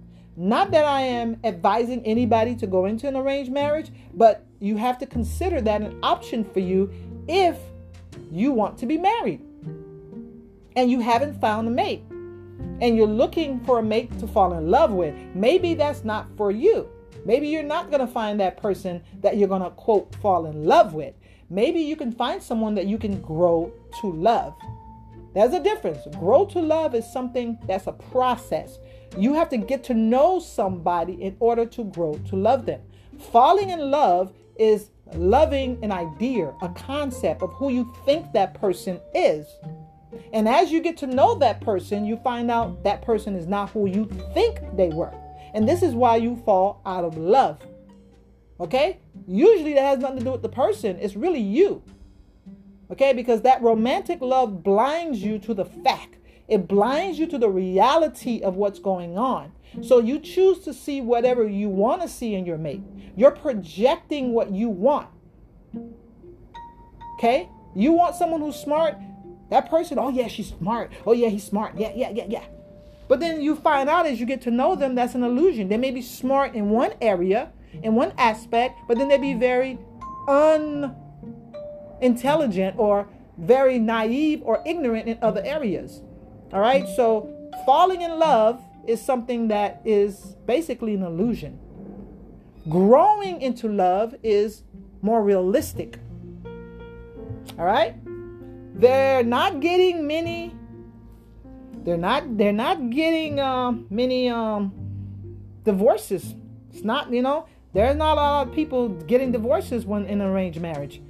Not 0.42 0.72
that 0.72 0.84
I 0.84 1.02
am 1.02 1.36
advising 1.44 2.04
anybody 2.04 2.56
to 2.56 2.66
go 2.66 2.86
into 2.86 3.06
an 3.06 3.14
arranged 3.14 3.52
marriage, 3.52 3.92
but 4.12 4.44
you 4.58 4.76
have 4.76 4.98
to 4.98 5.06
consider 5.06 5.60
that 5.60 5.82
an 5.82 6.00
option 6.02 6.42
for 6.42 6.58
you 6.58 6.92
if 7.28 7.56
you 8.28 8.50
want 8.50 8.76
to 8.78 8.86
be 8.86 8.98
married 8.98 9.40
and 10.74 10.90
you 10.90 10.98
haven't 10.98 11.40
found 11.40 11.68
a 11.68 11.70
mate 11.70 12.02
and 12.80 12.96
you're 12.96 13.06
looking 13.06 13.60
for 13.60 13.78
a 13.78 13.84
mate 13.84 14.18
to 14.18 14.26
fall 14.26 14.54
in 14.54 14.68
love 14.68 14.90
with. 14.90 15.14
Maybe 15.32 15.74
that's 15.74 16.02
not 16.02 16.26
for 16.36 16.50
you. 16.50 16.88
Maybe 17.24 17.46
you're 17.46 17.62
not 17.62 17.92
going 17.92 18.04
to 18.04 18.12
find 18.12 18.40
that 18.40 18.56
person 18.56 19.00
that 19.20 19.36
you're 19.36 19.46
going 19.46 19.62
to, 19.62 19.70
quote, 19.70 20.12
fall 20.16 20.46
in 20.46 20.64
love 20.64 20.92
with. 20.92 21.14
Maybe 21.50 21.78
you 21.78 21.94
can 21.94 22.10
find 22.10 22.42
someone 22.42 22.74
that 22.74 22.86
you 22.86 22.98
can 22.98 23.20
grow 23.20 23.72
to 24.00 24.12
love. 24.12 24.56
There's 25.34 25.54
a 25.54 25.62
difference. 25.62 26.00
Grow 26.18 26.46
to 26.46 26.60
love 26.60 26.96
is 26.96 27.10
something 27.12 27.58
that's 27.68 27.86
a 27.86 27.92
process. 27.92 28.80
You 29.16 29.34
have 29.34 29.48
to 29.50 29.58
get 29.58 29.84
to 29.84 29.94
know 29.94 30.38
somebody 30.38 31.14
in 31.22 31.36
order 31.38 31.66
to 31.66 31.84
grow 31.84 32.14
to 32.28 32.36
love 32.36 32.66
them. 32.66 32.80
Falling 33.30 33.70
in 33.70 33.90
love 33.90 34.32
is 34.56 34.90
loving 35.14 35.78
an 35.82 35.92
idea, 35.92 36.54
a 36.62 36.68
concept 36.70 37.42
of 37.42 37.52
who 37.52 37.70
you 37.70 37.92
think 38.04 38.32
that 38.32 38.54
person 38.54 39.00
is. 39.14 39.46
And 40.32 40.48
as 40.48 40.70
you 40.70 40.80
get 40.80 40.96
to 40.98 41.06
know 41.06 41.34
that 41.36 41.60
person, 41.60 42.04
you 42.04 42.16
find 42.16 42.50
out 42.50 42.82
that 42.84 43.02
person 43.02 43.34
is 43.36 43.46
not 43.46 43.70
who 43.70 43.86
you 43.86 44.06
think 44.34 44.60
they 44.76 44.88
were. 44.88 45.12
And 45.54 45.68
this 45.68 45.82
is 45.82 45.94
why 45.94 46.16
you 46.16 46.36
fall 46.36 46.80
out 46.86 47.04
of 47.04 47.16
love. 47.16 47.58
Okay? 48.60 49.00
Usually 49.26 49.74
that 49.74 49.82
has 49.82 49.98
nothing 49.98 50.18
to 50.18 50.24
do 50.24 50.32
with 50.32 50.42
the 50.42 50.48
person, 50.48 50.96
it's 51.00 51.16
really 51.16 51.40
you. 51.40 51.82
Okay? 52.90 53.12
Because 53.12 53.42
that 53.42 53.62
romantic 53.62 54.20
love 54.20 54.62
blinds 54.62 55.22
you 55.22 55.38
to 55.40 55.54
the 55.54 55.64
fact, 55.64 56.16
it 56.48 56.68
blinds 56.68 57.18
you 57.18 57.26
to 57.28 57.38
the 57.38 57.48
reality 57.48 58.42
of 58.42 58.56
what's 58.56 58.78
going 58.78 59.16
on. 59.16 59.52
So 59.80 60.00
you 60.00 60.18
choose 60.18 60.58
to 60.60 60.74
see 60.74 61.00
whatever 61.00 61.48
you 61.48 61.68
want 61.68 62.02
to 62.02 62.08
see 62.08 62.34
in 62.34 62.44
your 62.44 62.58
mate. 62.58 62.82
You're 63.16 63.30
projecting 63.30 64.32
what 64.32 64.50
you 64.50 64.68
want. 64.68 65.08
Okay? 67.18 67.48
You 67.74 67.92
want 67.92 68.16
someone 68.16 68.40
who's 68.40 68.56
smart. 68.56 68.96
That 69.50 69.70
person, 69.70 69.98
oh 69.98 70.10
yeah, 70.10 70.28
she's 70.28 70.50
smart. 70.50 70.92
Oh 71.06 71.12
yeah, 71.12 71.28
he's 71.28 71.44
smart. 71.44 71.78
Yeah, 71.78 71.92
yeah, 71.94 72.10
yeah, 72.10 72.26
yeah. 72.28 72.44
But 73.08 73.20
then 73.20 73.40
you 73.40 73.56
find 73.56 73.88
out 73.88 74.06
as 74.06 74.20
you 74.20 74.26
get 74.26 74.42
to 74.42 74.50
know 74.50 74.74
them, 74.74 74.94
that's 74.94 75.14
an 75.14 75.22
illusion. 75.22 75.68
They 75.68 75.76
may 75.76 75.90
be 75.90 76.02
smart 76.02 76.54
in 76.54 76.70
one 76.70 76.92
area, 77.00 77.52
in 77.82 77.94
one 77.94 78.12
aspect, 78.18 78.80
but 78.88 78.98
then 78.98 79.08
they'd 79.08 79.20
be 79.20 79.34
very 79.34 79.78
unintelligent 80.28 82.78
or 82.78 83.08
very 83.38 83.78
naive 83.78 84.42
or 84.44 84.62
ignorant 84.66 85.08
in 85.08 85.18
other 85.22 85.42
areas. 85.44 86.02
All 86.52 86.60
right, 86.60 86.86
so 86.96 87.28
falling 87.64 88.02
in 88.02 88.18
love 88.18 88.60
is 88.86 89.00
something 89.00 89.48
that 89.48 89.80
is 89.84 90.36
basically 90.46 90.94
an 90.94 91.02
illusion. 91.02 91.58
Growing 92.68 93.40
into 93.40 93.68
love 93.68 94.14
is 94.22 94.62
more 95.00 95.22
realistic. 95.22 95.98
All 97.58 97.64
right, 97.64 97.96
they're 98.78 99.24
not 99.24 99.60
getting 99.60 100.06
many 100.06 100.54
they're 101.84 101.96
not 101.96 102.38
they're 102.38 102.52
not 102.52 102.90
getting 102.90 103.40
um, 103.40 103.86
many 103.90 104.28
um, 104.28 104.72
divorces. 105.64 106.34
It's 106.70 106.84
not 106.84 107.12
you 107.12 107.22
know 107.22 107.46
there's 107.72 107.96
not 107.96 108.12
a 108.12 108.20
lot 108.20 108.48
of 108.48 108.54
people 108.54 108.88
getting 108.88 109.32
divorces 109.32 109.84
when 109.84 110.04
in 110.06 110.20
an 110.20 110.28
arranged 110.28 110.60
marriage. 110.60 111.02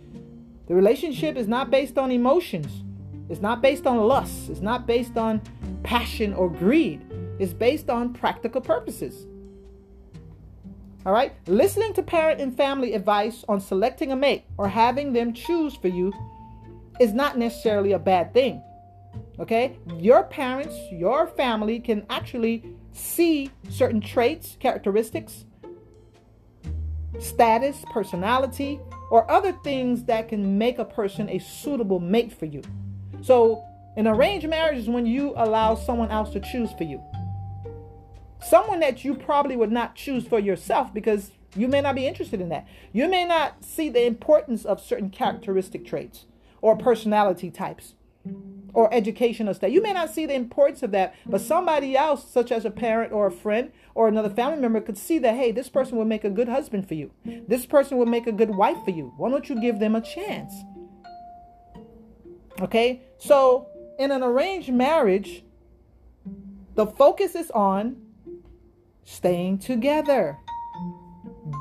The 0.69 0.75
relationship 0.75 1.37
is 1.37 1.49
not 1.49 1.71
based 1.71 1.99
on 1.99 2.11
emotions. 2.11 2.85
It's 3.33 3.41
not 3.41 3.63
based 3.63 3.87
on 3.87 3.97
lust. 3.97 4.51
It's 4.51 4.61
not 4.61 4.87
based 4.87 5.17
on 5.17 5.41
passion 5.85 6.35
or 6.35 6.51
greed. 6.51 7.01
It's 7.39 7.55
based 7.55 7.89
on 7.89 8.13
practical 8.13 8.61
purposes. 8.61 9.27
All 11.07 11.15
right? 11.15 11.33
Listening 11.47 11.95
to 11.95 12.03
parent 12.03 12.43
and 12.43 12.55
family 12.55 12.93
advice 12.93 13.43
on 13.49 13.59
selecting 13.59 14.13
a 14.13 14.17
mate 14.17 14.45
or 14.59 14.69
having 14.69 15.15
them 15.15 15.33
choose 15.33 15.75
for 15.75 15.89
you 15.89 16.13
is 17.01 17.15
not 17.15 17.39
necessarily 17.39 17.93
a 17.93 17.99
bad 17.99 18.35
thing. 18.35 18.63
Okay? 19.41 19.79
Your 19.97 20.25
parents, 20.25 20.77
your 20.93 21.27
family 21.27 21.81
can 21.81 22.05
actually 22.11 22.63
see 22.93 23.51
certain 23.71 24.03
traits, 24.03 24.59
characteristics, 24.61 25.47
status, 27.19 27.83
personality, 27.91 28.79
or 29.11 29.29
other 29.31 29.53
things 29.65 30.05
that 30.05 30.29
can 30.29 30.59
make 30.59 30.79
a 30.79 30.85
person 30.85 31.31
a 31.31 31.39
suitable 31.39 31.99
mate 31.99 32.31
for 32.31 32.45
you. 32.45 32.61
So, 33.23 33.65
an 33.97 34.07
arranged 34.07 34.49
marriage 34.49 34.79
is 34.79 34.89
when 34.89 35.07
you 35.07 35.33
allow 35.37 35.75
someone 35.75 36.11
else 36.11 36.31
to 36.31 36.41
choose 36.41 36.73
for 36.73 36.85
you. 36.85 37.03
Someone 38.41 38.81
that 38.81 39.05
you 39.05 39.15
probably 39.15 39.57
would 39.57 39.71
not 39.71 39.95
choose 39.95 40.27
for 40.27 40.39
yourself 40.39 40.93
because 40.93 41.31
you 41.55 41.69
may 41.69 41.81
not 41.81 41.95
be 41.95 42.07
interested 42.07 42.41
in 42.41 42.49
that. 42.49 42.67
You 42.93 43.09
may 43.09 43.25
not 43.25 43.65
see 43.65 43.89
the 43.89 44.05
importance 44.05 44.65
of 44.65 44.81
certain 44.81 45.11
characteristic 45.11 45.87
traits 45.87 46.27
or 46.61 46.77
personality 46.77 47.51
types 47.51 47.95
or 48.73 48.93
educational 48.93 49.53
stuff. 49.53 49.71
You 49.71 49.83
may 49.83 49.93
not 49.93 50.11
see 50.11 50.27
the 50.27 50.35
importance 50.35 50.83
of 50.83 50.93
that, 50.93 51.15
but 51.27 51.41
somebody 51.41 51.97
else, 51.97 52.29
such 52.29 52.51
as 52.51 52.65
a 52.65 52.71
parent 52.71 53.13
or 53.13 53.27
a 53.27 53.33
friend 53.33 53.71
or 53.95 54.09
another 54.09 54.31
family 54.31 54.61
member, 54.61 54.81
could 54.81 54.97
see 54.97 55.19
that, 55.19 55.37
hey, 55.37 55.53
this 55.53 55.69
person 55.69 55.99
will 55.99 56.05
make 56.05 56.25
a 56.25 56.31
good 56.31 56.49
husband 56.49 56.89
for 56.89 56.95
you. 56.95 57.11
This 57.25 57.67
person 57.67 57.99
will 57.99 58.07
make 58.07 58.27
a 58.27 58.33
good 58.33 58.51
wife 58.51 58.79
for 58.85 58.91
you. 58.91 59.13
Why 59.17 59.31
don't 59.31 59.49
you 59.49 59.61
give 59.61 59.79
them 59.79 59.95
a 59.95 60.01
chance? 60.01 60.55
Okay? 62.61 63.03
So, 63.19 63.69
in 63.99 64.11
an 64.11 64.23
arranged 64.23 64.73
marriage, 64.73 65.45
the 66.75 66.87
focus 66.87 67.35
is 67.35 67.51
on 67.51 67.97
staying 69.05 69.59
together, 69.59 70.39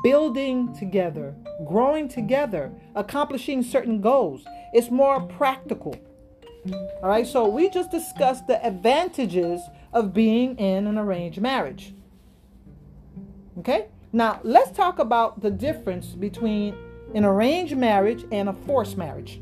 building 0.02 0.74
together, 0.74 1.34
growing 1.66 2.08
together, 2.08 2.72
accomplishing 2.94 3.62
certain 3.62 4.00
goals. 4.00 4.44
It's 4.72 4.90
more 4.90 5.20
practical. 5.20 5.96
All 7.02 7.08
right, 7.08 7.26
so 7.26 7.48
we 7.48 7.68
just 7.68 7.90
discussed 7.90 8.46
the 8.46 8.64
advantages 8.64 9.60
of 9.92 10.14
being 10.14 10.56
in 10.56 10.86
an 10.86 10.96
arranged 10.96 11.40
marriage. 11.40 11.94
Okay, 13.58 13.88
Now, 14.12 14.40
let's 14.42 14.70
talk 14.70 14.98
about 14.98 15.42
the 15.42 15.50
difference 15.50 16.08
between 16.08 16.74
an 17.14 17.24
arranged 17.24 17.76
marriage 17.76 18.24
and 18.32 18.48
a 18.48 18.52
forced 18.52 18.96
marriage. 18.96 19.40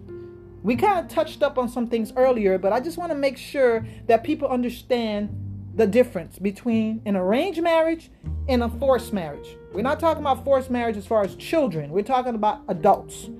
We 0.62 0.76
kind 0.76 0.98
of 0.98 1.08
touched 1.08 1.42
up 1.42 1.56
on 1.56 1.68
some 1.68 1.86
things 1.86 2.12
earlier, 2.16 2.58
but 2.58 2.72
I 2.72 2.80
just 2.80 2.98
want 2.98 3.10
to 3.12 3.16
make 3.16 3.38
sure 3.38 3.86
that 4.06 4.22
people 4.22 4.48
understand 4.48 5.34
the 5.74 5.86
difference 5.86 6.38
between 6.38 7.00
an 7.06 7.16
arranged 7.16 7.62
marriage 7.62 8.10
and 8.48 8.62
a 8.62 8.68
forced 8.68 9.12
marriage. 9.12 9.56
We're 9.72 9.82
not 9.82 10.00
talking 10.00 10.22
about 10.22 10.44
forced 10.44 10.70
marriage 10.70 10.96
as 10.96 11.06
far 11.06 11.22
as 11.22 11.34
children, 11.36 11.90
we're 11.90 12.02
talking 12.02 12.34
about 12.34 12.60
adults. 12.68 13.30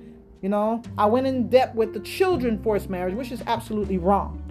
You 0.41 0.49
know, 0.49 0.81
I 0.97 1.05
went 1.05 1.27
in 1.27 1.49
depth 1.49 1.75
with 1.75 1.93
the 1.93 1.99
children 1.99 2.61
forced 2.63 2.89
marriage, 2.89 3.13
which 3.13 3.31
is 3.31 3.43
absolutely 3.45 3.99
wrong. 3.99 4.41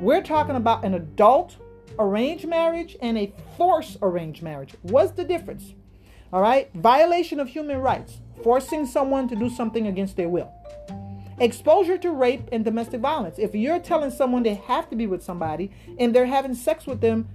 We're 0.00 0.22
talking 0.22 0.56
about 0.56 0.84
an 0.84 0.94
adult 0.94 1.56
arranged 1.98 2.48
marriage 2.48 2.96
and 3.02 3.18
a 3.18 3.32
forced 3.58 3.98
arranged 4.00 4.42
marriage. 4.42 4.74
What's 4.80 5.12
the 5.12 5.24
difference? 5.24 5.74
All 6.32 6.40
right, 6.40 6.70
violation 6.74 7.38
of 7.38 7.48
human 7.48 7.78
rights, 7.78 8.20
forcing 8.42 8.86
someone 8.86 9.28
to 9.28 9.36
do 9.36 9.50
something 9.50 9.86
against 9.86 10.16
their 10.16 10.30
will. 10.30 10.50
Exposure 11.38 11.98
to 11.98 12.10
rape 12.12 12.48
and 12.52 12.64
domestic 12.64 13.00
violence. 13.00 13.38
If 13.38 13.54
you're 13.54 13.80
telling 13.80 14.10
someone 14.10 14.42
they 14.42 14.54
have 14.54 14.88
to 14.90 14.96
be 14.96 15.06
with 15.06 15.22
somebody 15.22 15.70
and 15.98 16.14
they're 16.14 16.26
having 16.26 16.54
sex 16.54 16.86
with 16.86 17.00
them 17.00 17.28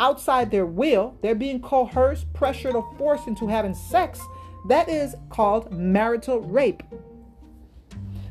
outside 0.00 0.50
their 0.50 0.66
will, 0.66 1.16
they're 1.22 1.34
being 1.34 1.60
coerced, 1.60 2.32
pressured, 2.32 2.74
or 2.74 2.92
forced 2.98 3.28
into 3.28 3.46
having 3.46 3.74
sex, 3.74 4.20
that 4.68 4.88
is 4.88 5.14
called 5.30 5.72
marital 5.72 6.40
rape. 6.40 6.82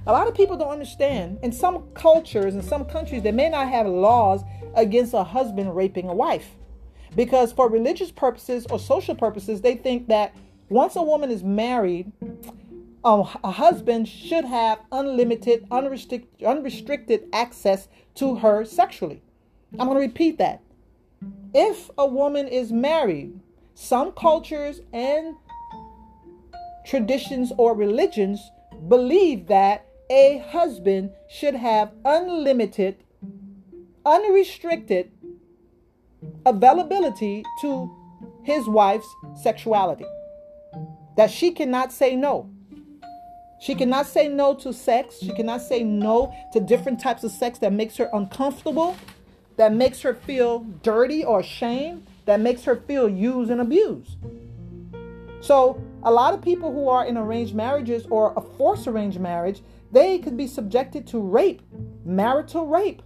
A 0.07 0.11
lot 0.11 0.27
of 0.27 0.35
people 0.35 0.57
don't 0.57 0.69
understand. 0.69 1.39
In 1.41 1.51
some 1.51 1.83
cultures, 1.93 2.55
in 2.55 2.61
some 2.61 2.85
countries, 2.85 3.23
they 3.23 3.31
may 3.31 3.49
not 3.49 3.67
have 3.67 3.87
laws 3.87 4.43
against 4.75 5.13
a 5.13 5.23
husband 5.23 5.75
raping 5.75 6.07
a 6.07 6.13
wife. 6.13 6.55
Because 7.15 7.51
for 7.51 7.69
religious 7.69 8.11
purposes 8.11 8.65
or 8.69 8.79
social 8.79 9.15
purposes, 9.15 9.61
they 9.61 9.75
think 9.75 10.07
that 10.07 10.35
once 10.69 10.95
a 10.95 11.01
woman 11.01 11.31
is 11.31 11.43
married, 11.43 12.11
a 13.03 13.23
husband 13.23 14.07
should 14.07 14.45
have 14.45 14.79
unlimited, 14.91 15.65
unrestricted, 15.71 16.43
unrestricted 16.45 17.29
access 17.31 17.87
to 18.15 18.35
her 18.35 18.65
sexually. 18.65 19.21
I'm 19.79 19.87
going 19.87 19.99
to 19.99 20.07
repeat 20.07 20.37
that. 20.39 20.61
If 21.53 21.89
a 21.97 22.05
woman 22.05 22.47
is 22.47 22.71
married, 22.71 23.39
some 23.73 24.11
cultures 24.11 24.81
and 24.91 25.35
traditions 26.85 27.51
or 27.57 27.75
religions 27.75 28.51
believe 28.87 29.47
that 29.47 29.85
a 30.09 30.39
husband 30.49 31.11
should 31.29 31.55
have 31.55 31.91
unlimited, 32.05 33.03
unrestricted 34.05 35.11
availability 36.45 37.43
to 37.61 37.93
his 38.43 38.67
wife's 38.67 39.07
sexuality. 39.41 40.05
That 41.17 41.31
she 41.31 41.51
cannot 41.51 41.91
say 41.91 42.15
no. 42.15 42.49
She 43.59 43.75
cannot 43.75 44.05
say 44.05 44.27
no 44.27 44.53
to 44.55 44.71
sex. 44.71 45.19
She 45.19 45.31
cannot 45.31 45.61
say 45.61 45.83
no 45.83 46.33
to 46.53 46.59
different 46.59 46.99
types 46.99 47.23
of 47.23 47.31
sex 47.31 47.59
that 47.59 47.73
makes 47.73 47.97
her 47.97 48.09
uncomfortable, 48.13 48.95
that 49.57 49.73
makes 49.73 50.01
her 50.01 50.13
feel 50.13 50.59
dirty 50.83 51.23
or 51.23 51.39
ashamed, 51.39 52.05
that 52.25 52.39
makes 52.39 52.63
her 52.65 52.75
feel 52.75 53.09
used 53.09 53.49
and 53.49 53.61
abused. 53.61 54.17
So, 55.39 55.81
a 56.03 56.11
lot 56.11 56.33
of 56.33 56.41
people 56.41 56.71
who 56.71 56.89
are 56.89 57.05
in 57.05 57.17
arranged 57.17 57.55
marriages 57.55 58.05
or 58.09 58.33
a 58.35 58.41
forced 58.41 58.87
arranged 58.87 59.19
marriage, 59.19 59.61
they 59.91 60.19
could 60.19 60.35
be 60.35 60.47
subjected 60.47 61.07
to 61.07 61.19
rape, 61.19 61.61
marital 62.03 62.67
rape. 62.67 63.01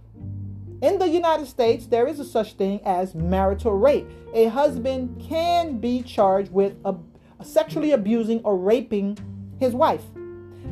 In 0.82 0.98
the 0.98 1.08
United 1.08 1.46
States, 1.46 1.86
there 1.86 2.08
is 2.08 2.18
a 2.18 2.24
such 2.24 2.54
thing 2.54 2.80
as 2.84 3.14
marital 3.14 3.78
rape. 3.78 4.08
A 4.34 4.46
husband 4.46 5.22
can 5.28 5.78
be 5.78 6.02
charged 6.02 6.52
with 6.52 6.74
a, 6.84 6.96
sexually 7.44 7.92
abusing 7.92 8.40
or 8.42 8.56
raping 8.56 9.16
his 9.60 9.74
wife. 9.74 10.02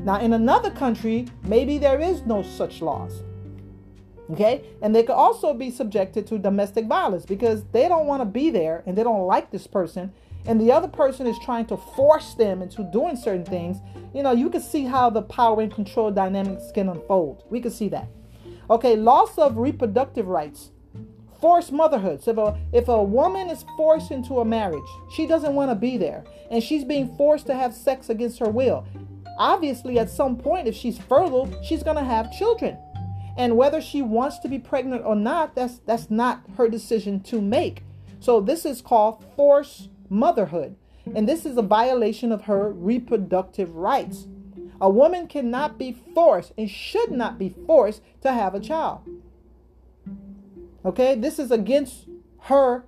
Now, 0.04 0.18
in 0.20 0.32
another 0.32 0.70
country, 0.70 1.26
maybe 1.44 1.78
there 1.78 2.00
is 2.00 2.22
no 2.22 2.42
such 2.42 2.80
laws. 2.80 3.22
Okay? 4.32 4.64
And 4.80 4.94
they 4.94 5.02
could 5.02 5.14
also 5.14 5.52
be 5.52 5.70
subjected 5.70 6.26
to 6.28 6.38
domestic 6.38 6.86
violence 6.86 7.26
because 7.26 7.64
they 7.72 7.88
don't 7.88 8.06
want 8.06 8.22
to 8.22 8.26
be 8.26 8.50
there 8.50 8.82
and 8.86 8.96
they 8.96 9.02
don't 9.02 9.26
like 9.26 9.50
this 9.50 9.66
person. 9.66 10.12
And 10.46 10.60
the 10.60 10.72
other 10.72 10.88
person 10.88 11.26
is 11.26 11.38
trying 11.44 11.66
to 11.66 11.76
force 11.76 12.34
them 12.34 12.62
into 12.62 12.82
doing 12.84 13.16
certain 13.16 13.44
things. 13.44 13.78
You 14.14 14.22
know, 14.22 14.32
you 14.32 14.48
can 14.48 14.62
see 14.62 14.84
how 14.84 15.10
the 15.10 15.22
power 15.22 15.60
and 15.60 15.72
control 15.72 16.10
dynamics 16.10 16.70
can 16.72 16.88
unfold. 16.88 17.44
We 17.50 17.60
can 17.60 17.70
see 17.70 17.88
that. 17.90 18.08
Okay, 18.70 18.96
loss 18.96 19.36
of 19.36 19.58
reproductive 19.58 20.28
rights, 20.28 20.70
forced 21.40 21.72
motherhood. 21.72 22.22
So 22.22 22.30
if 22.30 22.38
a, 22.38 22.60
if 22.72 22.88
a 22.88 23.02
woman 23.02 23.50
is 23.50 23.64
forced 23.76 24.12
into 24.12 24.40
a 24.40 24.44
marriage, 24.44 24.88
she 25.14 25.26
doesn't 25.26 25.54
want 25.54 25.70
to 25.72 25.74
be 25.74 25.96
there, 25.96 26.24
and 26.50 26.62
she's 26.62 26.84
being 26.84 27.14
forced 27.16 27.46
to 27.46 27.54
have 27.54 27.74
sex 27.74 28.08
against 28.08 28.38
her 28.38 28.48
will 28.48 28.86
obviously 29.40 29.98
at 29.98 30.10
some 30.10 30.36
point 30.36 30.68
if 30.68 30.76
she's 30.76 30.98
fertile 30.98 31.50
she's 31.64 31.82
going 31.82 31.96
to 31.96 32.04
have 32.04 32.30
children. 32.30 32.78
And 33.36 33.56
whether 33.56 33.80
she 33.80 34.02
wants 34.02 34.38
to 34.40 34.48
be 34.48 34.58
pregnant 34.58 35.02
or 35.04 35.16
not 35.16 35.56
that's 35.56 35.78
that's 35.78 36.10
not 36.10 36.42
her 36.56 36.68
decision 36.68 37.20
to 37.24 37.40
make. 37.40 37.82
So 38.20 38.40
this 38.40 38.64
is 38.64 38.82
called 38.82 39.24
forced 39.34 39.88
motherhood. 40.10 40.76
And 41.16 41.26
this 41.26 41.46
is 41.46 41.56
a 41.56 41.62
violation 41.62 42.30
of 42.30 42.42
her 42.42 42.70
reproductive 42.70 43.74
rights. 43.74 44.26
A 44.80 44.90
woman 44.90 45.26
cannot 45.26 45.78
be 45.78 45.96
forced 46.14 46.52
and 46.58 46.70
should 46.70 47.10
not 47.10 47.38
be 47.38 47.48
forced 47.66 48.02
to 48.20 48.32
have 48.32 48.54
a 48.54 48.60
child. 48.60 49.00
Okay? 50.84 51.14
This 51.14 51.38
is 51.38 51.50
against 51.50 52.06
her 52.42 52.84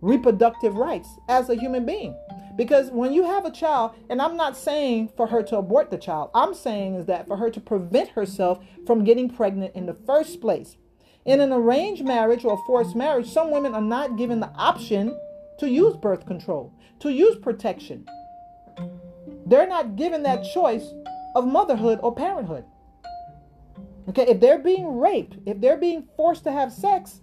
reproductive 0.00 0.76
rights 0.76 1.08
as 1.28 1.50
a 1.50 1.54
human 1.54 1.84
being 1.84 2.16
because 2.60 2.90
when 2.90 3.14
you 3.14 3.24
have 3.24 3.46
a 3.46 3.50
child, 3.50 3.92
and 4.10 4.20
I'm 4.20 4.36
not 4.36 4.54
saying 4.54 5.12
for 5.16 5.28
her 5.28 5.42
to 5.44 5.56
abort 5.56 5.90
the 5.90 5.96
child, 5.96 6.28
I'm 6.34 6.52
saying 6.52 6.94
is 6.94 7.06
that 7.06 7.26
for 7.26 7.38
her 7.38 7.48
to 7.48 7.58
prevent 7.58 8.10
herself 8.10 8.62
from 8.86 9.02
getting 9.02 9.30
pregnant 9.30 9.74
in 9.74 9.86
the 9.86 9.94
first 9.94 10.42
place. 10.42 10.76
In 11.24 11.40
an 11.40 11.54
arranged 11.54 12.04
marriage 12.04 12.44
or 12.44 12.62
forced 12.66 12.94
marriage, 12.94 13.30
some 13.30 13.50
women 13.50 13.74
are 13.74 13.80
not 13.80 14.18
given 14.18 14.40
the 14.40 14.50
option 14.56 15.18
to 15.58 15.70
use 15.70 15.96
birth 15.96 16.26
control, 16.26 16.74
to 16.98 17.10
use 17.10 17.38
protection. 17.38 18.06
They're 19.46 19.66
not 19.66 19.96
given 19.96 20.22
that 20.24 20.44
choice 20.52 20.84
of 21.34 21.46
motherhood 21.46 21.98
or 22.02 22.14
parenthood. 22.14 22.66
Okay, 24.10 24.26
if 24.26 24.38
they're 24.38 24.58
being 24.58 24.98
raped, 24.98 25.38
if 25.46 25.62
they're 25.62 25.78
being 25.78 26.06
forced 26.14 26.44
to 26.44 26.52
have 26.52 26.74
sex, 26.74 27.22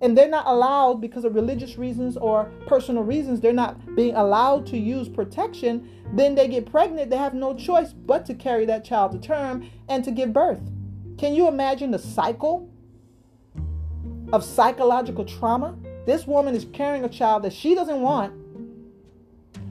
and 0.00 0.16
they're 0.16 0.28
not 0.28 0.46
allowed 0.46 1.00
because 1.00 1.24
of 1.24 1.34
religious 1.34 1.76
reasons 1.76 2.16
or 2.16 2.50
personal 2.66 3.02
reasons 3.02 3.40
they're 3.40 3.52
not 3.52 3.96
being 3.96 4.14
allowed 4.14 4.66
to 4.66 4.78
use 4.78 5.08
protection 5.08 5.88
then 6.14 6.34
they 6.34 6.48
get 6.48 6.70
pregnant 6.70 7.10
they 7.10 7.16
have 7.16 7.34
no 7.34 7.54
choice 7.54 7.92
but 7.92 8.24
to 8.24 8.34
carry 8.34 8.64
that 8.64 8.84
child 8.84 9.12
to 9.12 9.18
term 9.18 9.68
and 9.88 10.04
to 10.04 10.10
give 10.10 10.32
birth. 10.32 10.60
Can 11.18 11.34
you 11.34 11.48
imagine 11.48 11.90
the 11.90 11.98
cycle 11.98 12.70
of 14.32 14.44
psychological 14.44 15.24
trauma? 15.24 15.76
This 16.06 16.26
woman 16.26 16.54
is 16.54 16.66
carrying 16.72 17.04
a 17.04 17.08
child 17.08 17.42
that 17.42 17.52
she 17.52 17.74
doesn't 17.74 18.00
want 18.00 18.32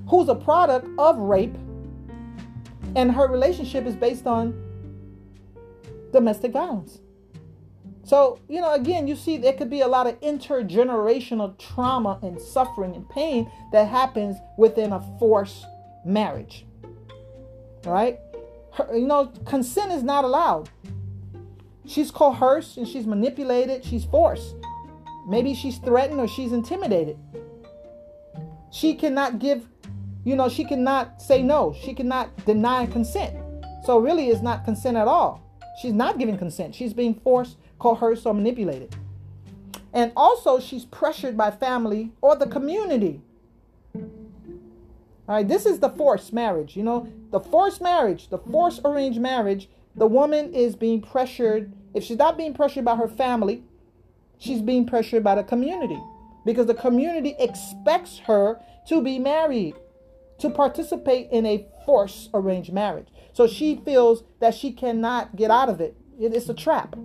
who's 0.09 0.30
a 0.30 0.36
product 0.36 0.88
of 0.97 1.17
rape 1.17 1.55
and 2.95 3.11
her 3.11 3.28
relationship 3.28 3.86
is 3.86 3.95
based 3.95 4.25
on 4.25 4.53
domestic 6.11 6.51
violence 6.51 6.99
so, 8.08 8.39
you 8.47 8.62
know, 8.62 8.74
again, 8.74 9.05
you 9.05 9.18
see 9.18 9.38
there 9.38 9.51
could 9.51 9.70
be 9.70 9.82
a 9.82 9.88
lot 9.88 10.08
of 10.08 10.18
intergenerational 10.22 11.60
trauma 11.60 12.18
and 12.24 12.39
suffering 12.39 12.95
and 12.95 13.08
pain 13.10 13.51
that 13.74 13.89
happens 13.89 14.38
within 14.58 14.93
a 14.93 15.01
forced 15.20 15.66
marriage. 16.05 16.66
All 17.86 17.91
right? 17.91 18.18
Her, 18.72 18.95
you 18.95 19.08
know, 19.08 19.26
consent 19.45 19.91
is 19.91 20.03
not 20.03 20.24
allowed. 20.24 20.70
She's 21.86 22.10
coerced 22.10 22.78
and 22.78 22.88
she's 22.88 23.05
manipulated, 23.05 23.84
she's 23.84 24.05
forced. 24.05 24.55
Maybe 25.28 25.53
she's 25.53 25.78
threatened 25.80 26.22
or 26.22 26.30
she's 26.30 26.53
intimidated. 26.53 27.18
She 28.72 28.95
cannot 28.95 29.39
give, 29.39 29.68
you 30.24 30.38
know, 30.38 30.47
she 30.47 30.64
cannot 30.64 31.22
say 31.22 31.43
no. 31.43 31.76
She 31.84 31.93
cannot 31.93 32.45
deny 32.45 32.86
consent. 32.86 33.36
So, 33.84 33.99
really, 33.99 34.30
it's 34.30 34.41
not 34.41 34.64
consent 34.64 34.95
at 34.95 35.10
all. 35.10 35.43
She's 35.82 35.93
not 35.93 36.18
giving 36.18 36.38
consent. 36.38 36.74
She's 36.74 36.93
being 36.93 37.14
forced 37.14 37.58
coerced, 37.80 38.25
or 38.25 38.34
manipulated. 38.34 38.95
And 39.93 40.11
also, 40.15 40.59
she's 40.59 40.86
pressured 40.86 41.38
by 41.38 41.51
family 41.51 42.11
or 42.21 42.36
the 42.36 42.47
community. 42.47 43.21
All 43.95 45.36
right, 45.36 45.47
this 45.47 45.65
is 45.65 45.80
the 45.80 45.89
forced 45.89 46.32
marriage. 46.34 46.78
You 46.78 46.84
know, 46.84 47.11
the 47.32 47.39
forced 47.39 47.82
marriage, 47.82 48.30
the 48.30 48.38
forced 48.38 48.82
arranged 48.86 49.19
marriage, 49.19 49.69
the 49.95 50.07
woman 50.07 50.53
is 50.53 50.75
being 50.75 51.01
pressured. 51.01 51.73
If 51.93 52.03
she's 52.03 52.17
not 52.17 52.38
being 52.38 52.53
pressured 52.53 52.86
by 52.86 52.95
her 52.95 53.07
family, 53.07 53.63
she's 54.38 54.61
being 54.61 54.86
pressured 54.86 55.23
by 55.23 55.36
the 55.36 55.43
community 55.43 55.99
because 56.45 56.67
the 56.67 56.73
community 56.73 57.36
expects 57.39 58.19
her 58.19 58.61
to 58.88 59.01
be 59.01 59.19
married, 59.19 59.75
to 60.39 60.49
participate 60.49 61.30
in 61.32 61.45
a 61.45 61.65
forced 61.86 62.30
arranged 62.34 62.71
marriage. 62.71 63.07
So 63.34 63.47
she 63.47 63.82
feels 63.84 64.23
that 64.39 64.53
she 64.53 64.71
cannot 64.71 65.36
get 65.36 65.51
out 65.51 65.67
of 65.69 65.82
it. 65.82 65.97
It's 66.19 66.47
a 66.47 66.53
trap. 66.53 66.95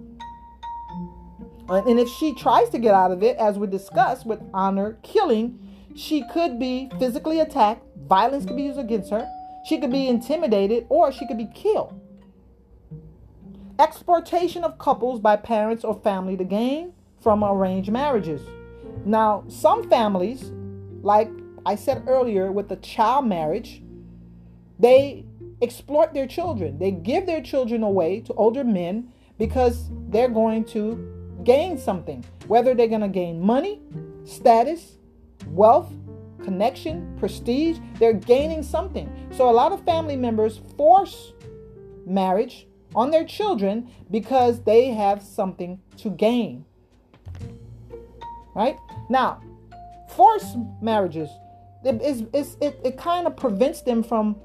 And 1.74 1.98
if 1.98 2.08
she 2.08 2.34
tries 2.34 2.68
to 2.70 2.78
get 2.78 2.94
out 2.94 3.10
of 3.10 3.22
it, 3.22 3.36
as 3.36 3.58
we 3.58 3.66
discussed 3.66 4.26
with 4.26 4.40
honor 4.52 4.98
killing, 5.02 5.58
she 5.94 6.24
could 6.32 6.58
be 6.58 6.90
physically 6.98 7.40
attacked, 7.40 7.84
Violence 8.08 8.44
could 8.44 8.56
be 8.56 8.64
used 8.64 8.78
against 8.78 9.10
her. 9.10 9.28
She 9.64 9.78
could 9.78 9.92
be 9.92 10.08
intimidated 10.08 10.86
or 10.88 11.12
she 11.12 11.26
could 11.26 11.38
be 11.38 11.48
killed. 11.54 11.98
Exploitation 13.78 14.64
of 14.64 14.78
couples 14.78 15.20
by 15.20 15.36
parents 15.36 15.84
or 15.84 16.00
family 16.00 16.36
to 16.36 16.44
gain 16.44 16.92
from 17.22 17.44
arranged 17.44 17.90
marriages. 17.90 18.42
Now, 19.04 19.44
some 19.48 19.88
families, 19.88 20.50
like 21.02 21.30
I 21.64 21.76
said 21.76 22.04
earlier 22.06 22.52
with 22.52 22.68
the 22.68 22.76
child 22.76 23.26
marriage, 23.26 23.82
they 24.78 25.24
exploit 25.62 26.12
their 26.12 26.26
children. 26.26 26.78
They 26.78 26.90
give 26.90 27.26
their 27.26 27.40
children 27.40 27.82
away 27.82 28.20
to 28.22 28.34
older 28.34 28.64
men 28.64 29.12
because 29.38 29.88
they're 30.08 30.28
going 30.28 30.64
to 30.66 31.21
gain 31.44 31.78
something, 31.78 32.24
whether 32.46 32.74
they're 32.74 32.88
going 32.88 33.00
to 33.00 33.08
gain 33.08 33.40
money, 33.40 33.80
status, 34.24 34.98
wealth, 35.48 35.92
connection, 36.42 37.16
prestige, 37.18 37.78
they're 37.98 38.12
gaining 38.12 38.62
something. 38.62 39.10
So 39.32 39.48
a 39.48 39.52
lot 39.52 39.72
of 39.72 39.84
family 39.84 40.16
members 40.16 40.60
force 40.76 41.32
marriage 42.06 42.66
on 42.94 43.10
their 43.10 43.24
children 43.24 43.90
because 44.10 44.62
they 44.62 44.88
have 44.88 45.22
something 45.22 45.80
to 45.98 46.10
gain. 46.10 46.64
Right? 48.54 48.76
Now, 49.08 49.40
forced 50.10 50.56
marriages, 50.80 51.30
it, 51.84 52.00
it, 52.34 52.56
it, 52.60 52.80
it 52.84 52.98
kind 52.98 53.26
of 53.26 53.36
prevents 53.36 53.82
them 53.82 54.02
from 54.02 54.36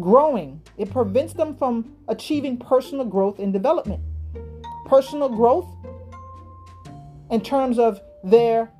growing, 0.00 0.60
it 0.76 0.90
prevents 0.90 1.34
them 1.34 1.54
from 1.56 1.96
achieving 2.08 2.56
personal 2.56 3.04
growth 3.04 3.38
and 3.38 3.52
development. 3.52 4.02
Personal 4.86 5.28
growth 5.28 5.66
in 7.30 7.40
terms 7.40 7.78
of 7.78 8.00
their 8.22 8.70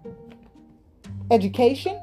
education, 1.30 2.00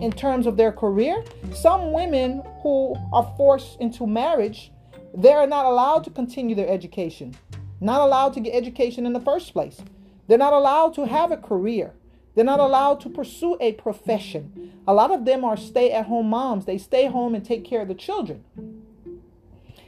in 0.00 0.12
terms 0.12 0.46
of 0.46 0.56
their 0.56 0.72
career. 0.72 1.24
Some 1.54 1.92
women 1.92 2.42
who 2.62 2.94
are 3.12 3.32
forced 3.36 3.80
into 3.80 4.06
marriage, 4.06 4.72
they're 5.14 5.46
not 5.46 5.66
allowed 5.66 6.04
to 6.04 6.10
continue 6.10 6.54
their 6.54 6.68
education, 6.68 7.34
not 7.80 8.00
allowed 8.00 8.34
to 8.34 8.40
get 8.40 8.54
education 8.54 9.06
in 9.06 9.12
the 9.12 9.20
first 9.20 9.52
place. 9.52 9.80
They're 10.28 10.38
not 10.38 10.52
allowed 10.52 10.94
to 10.94 11.06
have 11.06 11.30
a 11.30 11.36
career. 11.36 11.92
They're 12.34 12.44
not 12.44 12.60
allowed 12.60 13.00
to 13.00 13.08
pursue 13.08 13.56
a 13.60 13.72
profession. 13.72 14.72
A 14.86 14.92
lot 14.92 15.10
of 15.10 15.24
them 15.24 15.44
are 15.44 15.56
stay 15.56 15.92
at 15.92 16.06
home 16.06 16.28
moms. 16.28 16.66
They 16.66 16.76
stay 16.76 17.06
home 17.06 17.34
and 17.34 17.44
take 17.44 17.64
care 17.64 17.80
of 17.80 17.88
the 17.88 17.94
children. 17.94 18.44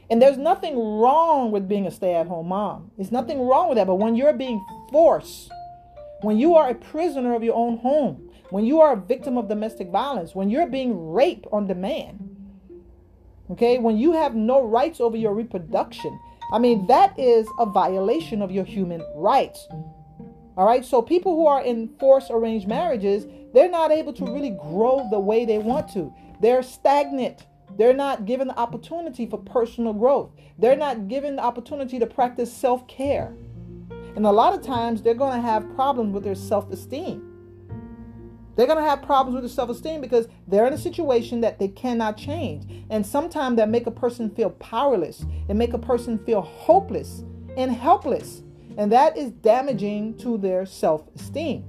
And 0.09 0.19
there's 0.19 0.37
nothing 0.37 0.75
wrong 0.75 1.51
with 1.51 1.67
being 1.69 1.85
a 1.85 1.91
stay 1.91 2.15
at 2.15 2.25
home 2.25 2.47
mom. 2.47 2.89
There's 2.97 3.11
nothing 3.11 3.39
wrong 3.41 3.69
with 3.69 3.77
that. 3.77 3.85
But 3.85 3.95
when 3.95 4.15
you're 4.15 4.33
being 4.33 4.65
forced, 4.91 5.51
when 6.21 6.37
you 6.37 6.55
are 6.55 6.69
a 6.69 6.75
prisoner 6.75 7.33
of 7.35 7.43
your 7.43 7.55
own 7.55 7.77
home, 7.77 8.29
when 8.49 8.65
you 8.65 8.81
are 8.81 8.93
a 8.93 8.99
victim 8.99 9.37
of 9.37 9.47
domestic 9.47 9.89
violence, 9.89 10.35
when 10.35 10.49
you're 10.49 10.67
being 10.67 11.11
raped 11.11 11.47
on 11.51 11.67
demand, 11.67 12.35
okay, 13.51 13.77
when 13.77 13.97
you 13.97 14.11
have 14.13 14.35
no 14.35 14.61
rights 14.63 14.99
over 14.99 15.15
your 15.15 15.33
reproduction, 15.33 16.19
I 16.51 16.59
mean, 16.59 16.87
that 16.87 17.17
is 17.17 17.47
a 17.59 17.65
violation 17.65 18.41
of 18.41 18.51
your 18.51 18.65
human 18.65 19.03
rights. 19.15 19.67
All 20.57 20.65
right, 20.65 20.83
so 20.83 21.01
people 21.01 21.35
who 21.35 21.47
are 21.47 21.61
in 21.61 21.89
forced 21.99 22.31
arranged 22.31 22.67
marriages, 22.67 23.27
they're 23.53 23.69
not 23.69 23.91
able 23.91 24.13
to 24.13 24.25
really 24.25 24.49
grow 24.49 25.07
the 25.09 25.19
way 25.19 25.45
they 25.45 25.59
want 25.59 25.89
to. 25.93 26.13
They're 26.41 26.63
stagnant. 26.63 27.45
They're 27.77 27.93
not 27.93 28.25
given 28.25 28.47
the 28.47 28.59
opportunity 28.59 29.25
for 29.25 29.37
personal 29.37 29.93
growth. 29.93 30.31
They're 30.57 30.75
not 30.75 31.07
given 31.07 31.37
the 31.37 31.43
opportunity 31.43 31.99
to 31.99 32.05
practice 32.05 32.51
self 32.51 32.87
care. 32.87 33.33
And 34.19 34.25
a 34.25 34.31
lot 34.31 34.53
of 34.53 34.61
times 34.61 35.01
they're 35.01 35.13
going 35.13 35.33
to 35.33 35.47
have 35.47 35.73
problems 35.75 36.13
with 36.13 36.25
their 36.25 36.35
self 36.35 36.69
esteem. 36.71 37.23
They're 38.57 38.67
going 38.67 38.83
to 38.83 38.83
have 38.83 39.01
problems 39.01 39.33
with 39.33 39.43
their 39.43 39.49
self 39.49 39.69
esteem 39.69 40.01
because 40.01 40.27
they're 40.45 40.67
in 40.67 40.73
a 40.73 40.77
situation 40.77 41.39
that 41.39 41.57
they 41.57 41.69
cannot 41.69 42.17
change. 42.17 42.83
And 42.89 43.05
sometimes 43.05 43.55
that 43.55 43.69
make 43.69 43.87
a 43.87 43.91
person 43.91 44.29
feel 44.29 44.49
powerless 44.49 45.23
and 45.47 45.57
make 45.57 45.71
a 45.71 45.77
person 45.77 46.19
feel 46.25 46.41
hopeless 46.41 47.23
and 47.55 47.71
helpless. 47.71 48.43
And 48.77 48.91
that 48.91 49.15
is 49.15 49.31
damaging 49.31 50.17
to 50.17 50.37
their 50.37 50.65
self 50.65 51.07
esteem. 51.15 51.63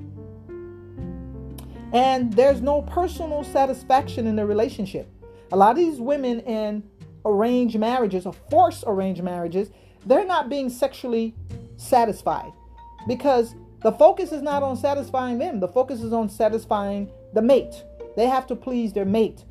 And 1.92 2.32
there's 2.32 2.60
no 2.60 2.82
personal 2.82 3.44
satisfaction 3.44 4.26
in 4.26 4.34
the 4.34 4.44
relationship. 4.44 5.08
A 5.52 5.56
lot 5.56 5.70
of 5.70 5.76
these 5.76 6.00
women 6.00 6.40
in 6.40 6.82
arranged 7.24 7.78
marriages 7.78 8.26
or 8.26 8.32
forced 8.32 8.82
arranged 8.88 9.22
marriages, 9.22 9.70
they're 10.04 10.26
not 10.26 10.48
being 10.48 10.68
sexually 10.68 11.36
satisfied 11.80 12.52
because 13.08 13.54
the 13.82 13.92
focus 13.92 14.32
is 14.32 14.42
not 14.42 14.62
on 14.62 14.76
satisfying 14.76 15.38
them, 15.38 15.58
the 15.60 15.68
focus 15.68 16.02
is 16.02 16.12
on 16.12 16.28
satisfying 16.28 17.10
the 17.34 17.42
mate. 17.42 17.84
They 18.16 18.26
have 18.26 18.46
to 18.48 18.56
please 18.56 18.92
their 18.92 19.04
mate. 19.04 19.44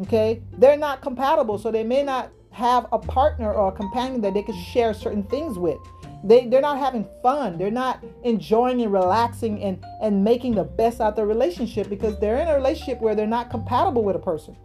Okay? 0.00 0.42
They're 0.58 0.76
not 0.76 1.00
compatible, 1.00 1.58
so 1.58 1.70
they 1.70 1.84
may 1.84 2.02
not 2.02 2.30
have 2.50 2.86
a 2.92 2.98
partner 2.98 3.52
or 3.52 3.68
a 3.68 3.72
companion 3.72 4.20
that 4.20 4.34
they 4.34 4.42
can 4.42 4.54
share 4.54 4.92
certain 4.92 5.22
things 5.24 5.58
with. 5.58 5.78
They, 6.24 6.46
they're 6.46 6.60
not 6.60 6.78
having 6.78 7.08
fun. 7.22 7.58
They're 7.58 7.70
not 7.70 8.04
enjoying 8.22 8.82
and 8.82 8.92
relaxing 8.92 9.62
and, 9.62 9.82
and 10.00 10.22
making 10.22 10.54
the 10.54 10.64
best 10.64 11.00
out 11.00 11.10
of 11.10 11.16
the 11.16 11.26
relationship 11.26 11.88
because 11.88 12.20
they're 12.20 12.36
in 12.36 12.48
a 12.48 12.54
relationship 12.54 13.00
where 13.00 13.14
they're 13.14 13.26
not 13.26 13.50
compatible 13.50 14.04
with 14.04 14.14
a 14.16 14.20
person. 14.20 14.56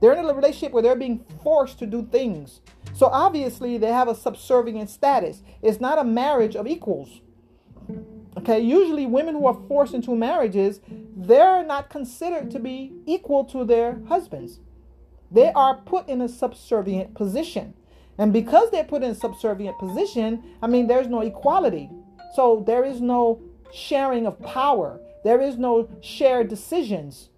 They're 0.00 0.12
in 0.14 0.24
a 0.24 0.34
relationship 0.34 0.72
where 0.72 0.82
they're 0.82 0.96
being 0.96 1.24
forced 1.42 1.78
to 1.80 1.86
do 1.86 2.06
things. 2.10 2.60
So 2.94 3.06
obviously, 3.06 3.78
they 3.78 3.92
have 3.92 4.08
a 4.08 4.14
subservient 4.14 4.90
status. 4.90 5.42
It's 5.62 5.80
not 5.80 5.98
a 5.98 6.04
marriage 6.04 6.56
of 6.56 6.66
equals. 6.66 7.20
Okay, 8.36 8.60
usually 8.60 9.06
women 9.06 9.34
who 9.34 9.46
are 9.46 9.58
forced 9.66 9.94
into 9.94 10.14
marriages, 10.14 10.80
they're 11.16 11.64
not 11.64 11.90
considered 11.90 12.50
to 12.52 12.58
be 12.58 12.92
equal 13.06 13.44
to 13.46 13.64
their 13.64 14.00
husbands. 14.08 14.60
They 15.30 15.52
are 15.52 15.74
put 15.74 16.08
in 16.08 16.20
a 16.20 16.28
subservient 16.28 17.14
position. 17.14 17.74
And 18.16 18.32
because 18.32 18.70
they're 18.70 18.84
put 18.84 19.02
in 19.02 19.10
a 19.10 19.14
subservient 19.14 19.78
position, 19.78 20.42
I 20.62 20.66
mean, 20.66 20.86
there's 20.86 21.08
no 21.08 21.20
equality. 21.20 21.90
So 22.34 22.62
there 22.66 22.84
is 22.84 23.00
no 23.00 23.40
sharing 23.72 24.26
of 24.26 24.40
power, 24.42 25.00
there 25.24 25.40
is 25.40 25.58
no 25.58 25.88
shared 26.00 26.48
decisions. 26.48 27.28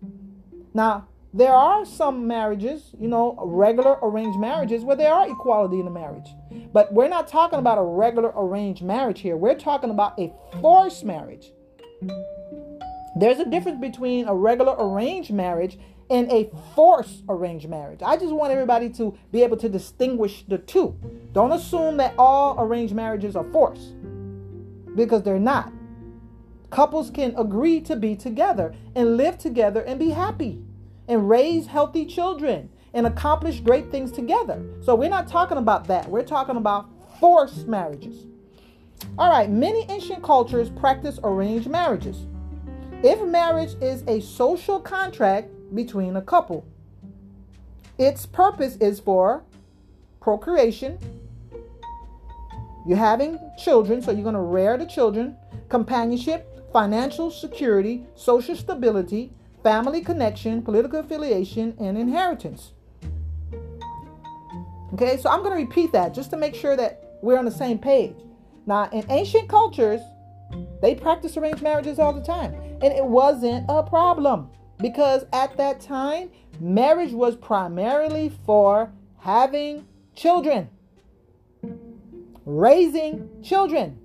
Now, 0.74 1.08
there 1.32 1.54
are 1.54 1.84
some 1.84 2.26
marriages, 2.26 2.90
you 2.98 3.06
know, 3.06 3.36
regular 3.40 3.98
arranged 4.02 4.38
marriages 4.38 4.82
where 4.82 4.96
there 4.96 5.12
are 5.12 5.28
equality 5.28 5.78
in 5.78 5.84
the 5.84 5.90
marriage. 5.90 6.28
But 6.72 6.92
we're 6.92 7.08
not 7.08 7.28
talking 7.28 7.60
about 7.60 7.78
a 7.78 7.82
regular 7.82 8.32
arranged 8.36 8.82
marriage 8.82 9.20
here. 9.20 9.36
We're 9.36 9.54
talking 9.54 9.90
about 9.90 10.18
a 10.18 10.32
forced 10.60 11.04
marriage. 11.04 11.52
There's 13.16 13.38
a 13.38 13.48
difference 13.48 13.80
between 13.80 14.26
a 14.26 14.34
regular 14.34 14.74
arranged 14.76 15.32
marriage 15.32 15.78
and 16.10 16.30
a 16.32 16.50
forced 16.74 17.22
arranged 17.28 17.68
marriage. 17.68 18.00
I 18.04 18.16
just 18.16 18.34
want 18.34 18.52
everybody 18.52 18.90
to 18.90 19.16
be 19.30 19.44
able 19.44 19.56
to 19.58 19.68
distinguish 19.68 20.44
the 20.48 20.58
two. 20.58 20.98
Don't 21.32 21.52
assume 21.52 21.96
that 21.98 22.14
all 22.18 22.60
arranged 22.60 22.94
marriages 22.94 23.36
are 23.36 23.48
forced 23.52 23.94
because 24.96 25.22
they're 25.22 25.38
not. 25.38 25.72
Couples 26.70 27.10
can 27.10 27.34
agree 27.36 27.80
to 27.82 27.94
be 27.94 28.16
together 28.16 28.74
and 28.96 29.16
live 29.16 29.38
together 29.38 29.80
and 29.82 30.00
be 30.00 30.10
happy 30.10 30.64
and 31.10 31.28
raise 31.28 31.66
healthy 31.66 32.06
children 32.06 32.70
and 32.94 33.04
accomplish 33.04 33.58
great 33.60 33.90
things 33.90 34.12
together. 34.12 34.62
So 34.80 34.94
we're 34.94 35.10
not 35.10 35.26
talking 35.26 35.58
about 35.58 35.88
that. 35.88 36.08
We're 36.08 36.22
talking 36.22 36.56
about 36.56 36.88
forced 37.18 37.66
marriages. 37.66 38.26
All 39.18 39.28
right, 39.28 39.50
many 39.50 39.84
ancient 39.88 40.22
cultures 40.22 40.70
practice 40.70 41.18
arranged 41.24 41.68
marriages. 41.68 42.26
If 43.02 43.20
marriage 43.26 43.74
is 43.82 44.04
a 44.06 44.20
social 44.20 44.78
contract 44.78 45.48
between 45.74 46.16
a 46.16 46.22
couple, 46.22 46.64
its 47.98 48.24
purpose 48.24 48.76
is 48.76 49.00
for 49.00 49.42
procreation. 50.20 50.96
You're 52.86 52.98
having 52.98 53.38
children, 53.62 54.00
so 54.00 54.12
you're 54.12 54.22
going 54.22 54.34
to 54.34 54.40
rear 54.40 54.78
the 54.78 54.86
children, 54.86 55.36
companionship, 55.68 56.70
financial 56.72 57.32
security, 57.32 58.06
social 58.14 58.54
stability, 58.54 59.32
family 59.62 60.00
connection, 60.00 60.62
political 60.62 61.00
affiliation, 61.00 61.74
and 61.78 61.98
inheritance. 61.98 62.72
Okay, 64.94 65.16
so 65.18 65.30
I'm 65.30 65.42
going 65.42 65.56
to 65.56 65.64
repeat 65.64 65.92
that 65.92 66.14
just 66.14 66.30
to 66.30 66.36
make 66.36 66.54
sure 66.54 66.76
that 66.76 67.18
we're 67.22 67.38
on 67.38 67.44
the 67.44 67.50
same 67.50 67.78
page. 67.78 68.16
Now, 68.66 68.88
in 68.92 69.04
ancient 69.10 69.48
cultures, 69.48 70.00
they 70.82 70.94
practiced 70.94 71.36
arranged 71.36 71.62
marriages 71.62 71.98
all 71.98 72.12
the 72.12 72.22
time, 72.22 72.54
and 72.82 72.92
it 72.92 73.04
wasn't 73.04 73.66
a 73.68 73.82
problem 73.82 74.48
because 74.78 75.24
at 75.32 75.56
that 75.58 75.80
time, 75.80 76.30
marriage 76.58 77.12
was 77.12 77.36
primarily 77.36 78.32
for 78.44 78.90
having 79.18 79.86
children, 80.14 80.68
raising 82.44 83.28
children, 83.42 83.98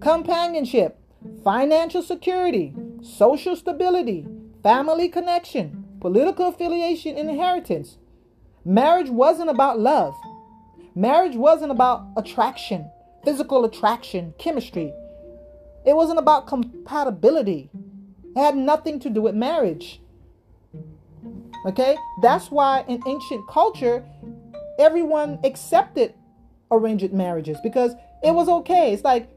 companionship, 0.00 0.98
financial 1.44 2.02
security, 2.02 2.74
social 3.02 3.54
stability, 3.54 4.26
family 4.62 5.08
connection, 5.08 5.84
political 6.00 6.48
affiliation, 6.48 7.16
inheritance. 7.16 7.98
Marriage 8.64 9.10
wasn't 9.10 9.50
about 9.50 9.78
love. 9.78 10.14
Marriage 10.94 11.36
wasn't 11.36 11.70
about 11.70 12.06
attraction, 12.16 12.90
physical 13.24 13.64
attraction, 13.64 14.34
chemistry. 14.38 14.92
It 15.86 15.96
wasn't 15.96 16.18
about 16.18 16.46
compatibility. 16.46 17.70
It 18.36 18.38
had 18.38 18.56
nothing 18.56 19.00
to 19.00 19.10
do 19.10 19.22
with 19.22 19.34
marriage. 19.34 20.00
Okay? 21.66 21.96
That's 22.22 22.50
why 22.50 22.84
in 22.86 23.02
ancient 23.06 23.48
culture, 23.48 24.04
everyone 24.78 25.38
accepted 25.44 26.14
arranged 26.70 27.12
marriages 27.12 27.58
because 27.62 27.94
it 28.22 28.32
was 28.32 28.48
okay. 28.48 28.92
It's 28.92 29.04
like 29.04 29.28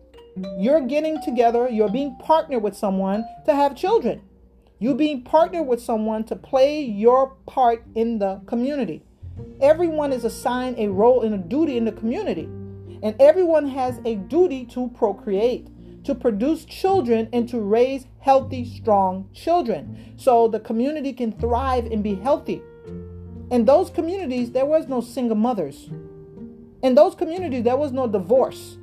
you're 0.58 0.82
getting 0.82 1.22
together, 1.22 1.70
you're 1.70 1.90
being 1.90 2.18
partnered 2.18 2.62
with 2.64 2.76
someone 2.76 3.26
to 3.46 3.56
have 3.56 3.76
children. 3.76 4.22
You 4.84 4.94
being 4.94 5.22
partnered 5.22 5.66
with 5.66 5.82
someone 5.82 6.26
to 6.26 6.36
play 6.36 6.82
your 6.82 7.38
part 7.46 7.86
in 7.96 8.20
the 8.20 8.42
community. 8.46 9.02
Everyone 9.62 10.12
is 10.12 10.26
assigned 10.26 10.78
a 10.78 10.90
role 10.90 11.22
and 11.22 11.34
a 11.34 11.38
duty 11.38 11.78
in 11.78 11.86
the 11.86 11.94
community. 11.94 12.50
And 13.02 13.16
everyone 13.18 13.70
has 13.70 14.02
a 14.04 14.16
duty 14.16 14.66
to 14.74 14.90
procreate, 14.90 15.70
to 16.04 16.14
produce 16.14 16.66
children, 16.66 17.30
and 17.32 17.48
to 17.48 17.62
raise 17.62 18.08
healthy, 18.20 18.66
strong 18.66 19.30
children 19.34 20.16
so 20.18 20.50
the 20.50 20.60
community 20.60 21.14
can 21.14 21.32
thrive 21.32 21.86
and 21.86 22.04
be 22.04 22.16
healthy. 22.16 22.62
In 23.52 23.64
those 23.64 23.90
communities, 23.90 24.52
there 24.52 24.66
was 24.66 24.90
no 24.90 25.00
single 25.00 25.38
mothers. 25.38 25.92
In 26.82 26.94
those 26.94 27.16
communities, 27.16 27.64
there 27.64 27.78
was 27.78 27.94
no 27.94 28.06
divorce 28.06 28.76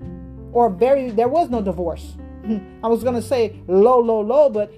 or 0.55 0.71
very 0.71 1.11
there 1.11 1.29
was 1.29 1.51
no 1.51 1.61
divorce. 1.61 2.17
I 2.83 2.89
was 2.89 3.03
going 3.03 3.17
to 3.17 3.23
say 3.23 3.61
low 3.69 3.99
low 3.99 4.23
low, 4.23 4.49
but 4.49 4.73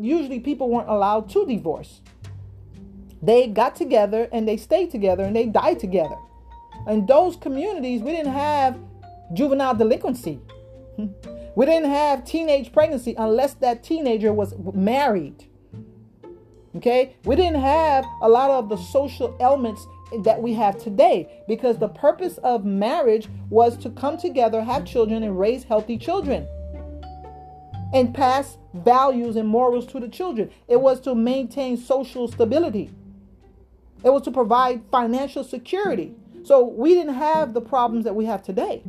usually 0.00 0.40
people 0.40 0.68
weren't 0.68 0.88
allowed 0.88 1.28
to 1.30 1.46
divorce. 1.46 2.00
They 3.22 3.46
got 3.46 3.76
together 3.76 4.28
and 4.32 4.48
they 4.48 4.56
stayed 4.56 4.90
together 4.90 5.24
and 5.24 5.36
they 5.36 5.46
died 5.46 5.78
together. 5.78 6.16
In 6.88 7.04
those 7.06 7.36
communities, 7.36 8.02
we 8.02 8.12
didn't 8.12 8.32
have 8.32 8.78
juvenile 9.34 9.74
delinquency. 9.74 10.40
We 11.56 11.66
didn't 11.66 11.90
have 11.90 12.24
teenage 12.24 12.72
pregnancy 12.72 13.16
unless 13.18 13.54
that 13.54 13.82
teenager 13.82 14.32
was 14.32 14.54
married. 14.72 15.46
Okay? 16.76 17.16
We 17.24 17.34
didn't 17.34 17.60
have 17.60 18.04
a 18.22 18.28
lot 18.28 18.50
of 18.50 18.68
the 18.68 18.76
social 18.76 19.36
elements 19.40 19.84
that 20.22 20.40
we 20.40 20.54
have 20.54 20.78
today 20.78 21.42
because 21.48 21.76
the 21.76 21.88
purpose 21.88 22.38
of 22.38 22.64
marriage 22.64 23.28
was 23.50 23.76
to 23.78 23.90
come 23.90 24.16
together, 24.16 24.62
have 24.62 24.84
children, 24.84 25.24
and 25.24 25.38
raise 25.38 25.64
healthy 25.64 25.98
children 25.98 26.46
and 27.92 28.14
pass 28.14 28.58
values 28.72 29.36
and 29.36 29.48
morals 29.48 29.86
to 29.86 30.00
the 30.00 30.08
children. 30.08 30.50
It 30.68 30.80
was 30.80 31.00
to 31.00 31.14
maintain 31.14 31.76
social 31.76 32.28
stability, 32.28 32.90
it 34.04 34.10
was 34.10 34.22
to 34.22 34.30
provide 34.30 34.82
financial 34.90 35.44
security. 35.44 36.14
So 36.42 36.64
we 36.64 36.94
didn't 36.94 37.14
have 37.14 37.52
the 37.52 37.60
problems 37.60 38.04
that 38.04 38.14
we 38.14 38.24
have 38.24 38.42
today. 38.42 38.82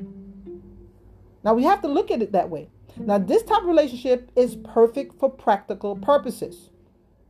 Now 1.44 1.54
we 1.54 1.64
have 1.64 1.82
to 1.82 1.90
look 1.90 2.10
at 2.10 2.22
it 2.22 2.32
that 2.32 2.50
way. 2.50 2.70
Now, 2.98 3.18
this 3.18 3.44
type 3.44 3.62
of 3.62 3.68
relationship 3.68 4.30
is 4.36 4.56
perfect 4.56 5.20
for 5.20 5.30
practical 5.30 5.96
purposes. 5.96 6.70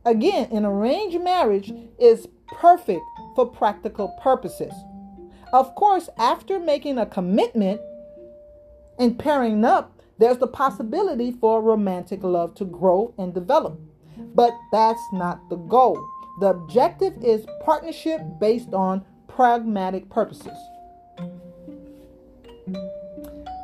Again, 0.04 0.48
an 0.50 0.64
arranged 0.64 1.20
marriage 1.20 1.72
is 1.98 2.26
perfect 2.48 3.02
for 3.36 3.46
practical 3.46 4.08
purposes. 4.20 4.72
Of 5.52 5.74
course, 5.74 6.08
after 6.18 6.58
making 6.58 6.98
a 6.98 7.06
commitment 7.06 7.80
and 8.98 9.18
pairing 9.18 9.64
up, 9.64 10.01
there's 10.22 10.38
the 10.38 10.46
possibility 10.46 11.32
for 11.32 11.60
romantic 11.60 12.22
love 12.22 12.54
to 12.54 12.64
grow 12.64 13.12
and 13.18 13.34
develop. 13.34 13.80
But 14.34 14.52
that's 14.70 15.02
not 15.12 15.50
the 15.50 15.56
goal. 15.56 15.98
The 16.38 16.50
objective 16.50 17.14
is 17.24 17.44
partnership 17.64 18.20
based 18.40 18.72
on 18.72 19.04
pragmatic 19.26 20.08
purposes. 20.10 20.56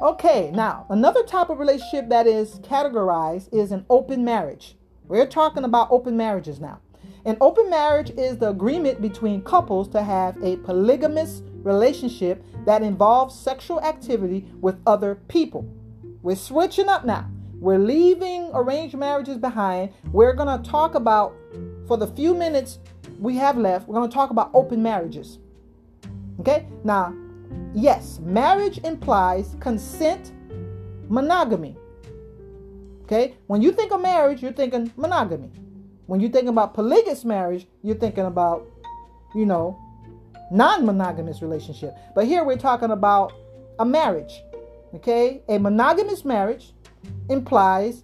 Okay, 0.03 0.51
now 0.53 0.85
another 0.91 1.23
type 1.23 1.49
of 1.49 1.61
relationship 1.61 2.09
that 2.09 2.27
is 2.27 2.59
categorized 2.61 3.53
is 3.53 3.71
an 3.71 3.87
open 3.89 4.25
marriage. 4.25 4.77
We're 5.07 5.27
talking 5.27 5.63
about 5.63 5.93
open 5.93 6.17
marriages 6.17 6.61
now. 6.61 6.81
An 7.25 7.37
open 7.41 7.71
marriage 7.71 8.11
is 8.17 8.39
the 8.39 8.49
agreement 8.49 9.01
between 9.01 9.43
couples 9.43 9.89
to 9.91 10.03
have 10.03 10.43
a 10.43 10.57
polygamous 10.57 11.43
relationship 11.63 12.45
that 12.65 12.83
involves 12.83 13.39
sexual 13.39 13.81
activity 13.81 14.51
with 14.61 14.81
other 14.87 15.17
people. 15.29 15.69
We're 16.23 16.37
switching 16.37 16.89
up 16.89 17.05
now. 17.05 17.31
We're 17.61 17.79
leaving 17.79 18.51
arranged 18.55 18.97
marriages 18.97 19.37
behind. 19.37 19.91
We're 20.12 20.33
going 20.33 20.62
to 20.62 20.71
talk 20.71 20.95
about, 20.95 21.35
for 21.87 21.97
the 21.97 22.07
few 22.07 22.35
minutes 22.35 22.79
we 23.19 23.37
have 23.37 23.57
left, 23.57 23.89
we're 23.89 23.95
going 23.95 24.09
to 24.09 24.14
talk 24.14 24.31
about 24.31 24.51
open 24.55 24.83
marriages. 24.83 25.39
Okay? 26.41 26.66
Now, 26.85 27.14
yes, 27.75 28.21
marriage 28.21 28.79
implies 28.85 29.57
consent, 29.61 30.33
monogamy. 31.09 31.77
Okay? 33.05 33.35
When 33.47 33.62
you 33.62 33.73
think 33.73 33.93
of 33.93 34.01
marriage, 34.01 34.43
you're 34.43 34.53
thinking 34.53 34.93
monogamy. 34.97 35.51
When 36.07 36.21
you 36.21 36.29
think 36.29 36.49
about 36.49 36.75
polygamous 36.75 37.25
marriage, 37.25 37.66
you're 37.83 37.97
thinking 37.97 38.25
about, 38.25 38.66
you 39.35 39.47
know, 39.47 39.79
non 40.51 40.87
monogamous 40.87 41.43
relationship. 41.43 41.97
But 42.14 42.27
here 42.27 42.45
we're 42.45 42.57
talking 42.57 42.91
about 42.91 43.33
a 43.79 43.85
marriage. 43.85 44.43
Okay? 44.95 45.43
A 45.49 45.59
monogamous 45.59 46.24
marriage 46.24 46.72
implies 47.28 48.03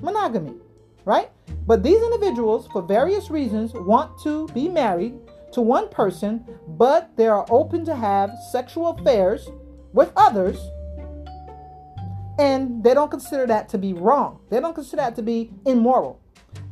monogamy, 0.00 0.54
right? 1.04 1.30
But 1.66 1.82
these 1.82 2.02
individuals, 2.02 2.66
for 2.72 2.82
various 2.82 3.30
reasons, 3.30 3.72
want 3.74 4.20
to 4.22 4.48
be 4.48 4.68
married 4.68 5.14
to 5.52 5.60
one 5.60 5.88
person, 5.88 6.44
but 6.66 7.14
they 7.16 7.26
are 7.26 7.46
open 7.50 7.84
to 7.84 7.94
have 7.94 8.30
sexual 8.50 8.88
affairs 8.88 9.50
with 9.92 10.10
others, 10.16 10.58
and 12.38 12.82
they 12.82 12.94
don't 12.94 13.10
consider 13.10 13.46
that 13.46 13.68
to 13.68 13.78
be 13.78 13.92
wrong. 13.92 14.40
They 14.50 14.60
don't 14.60 14.74
consider 14.74 15.02
that 15.02 15.16
to 15.16 15.22
be 15.22 15.52
immoral. 15.66 16.20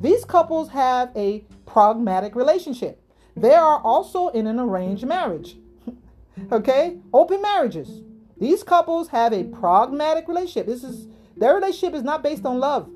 These 0.00 0.24
couples 0.24 0.70
have 0.70 1.10
a 1.14 1.44
pragmatic 1.66 2.34
relationship. 2.34 3.00
They 3.36 3.54
are 3.54 3.78
also 3.78 4.28
in 4.28 4.46
an 4.46 4.58
arranged 4.58 5.06
marriage. 5.06 5.56
okay? 6.52 6.98
Open 7.12 7.42
marriages. 7.42 8.02
These 8.40 8.62
couples 8.62 9.08
have 9.08 9.32
a 9.32 9.44
mm-hmm. 9.44 9.60
pragmatic 9.60 10.26
relationship. 10.26 10.66
This 10.66 10.82
is 10.82 11.06
their 11.36 11.54
relationship 11.54 11.94
is 11.94 12.02
not 12.02 12.22
based 12.22 12.44
on 12.44 12.58
love. 12.58 12.90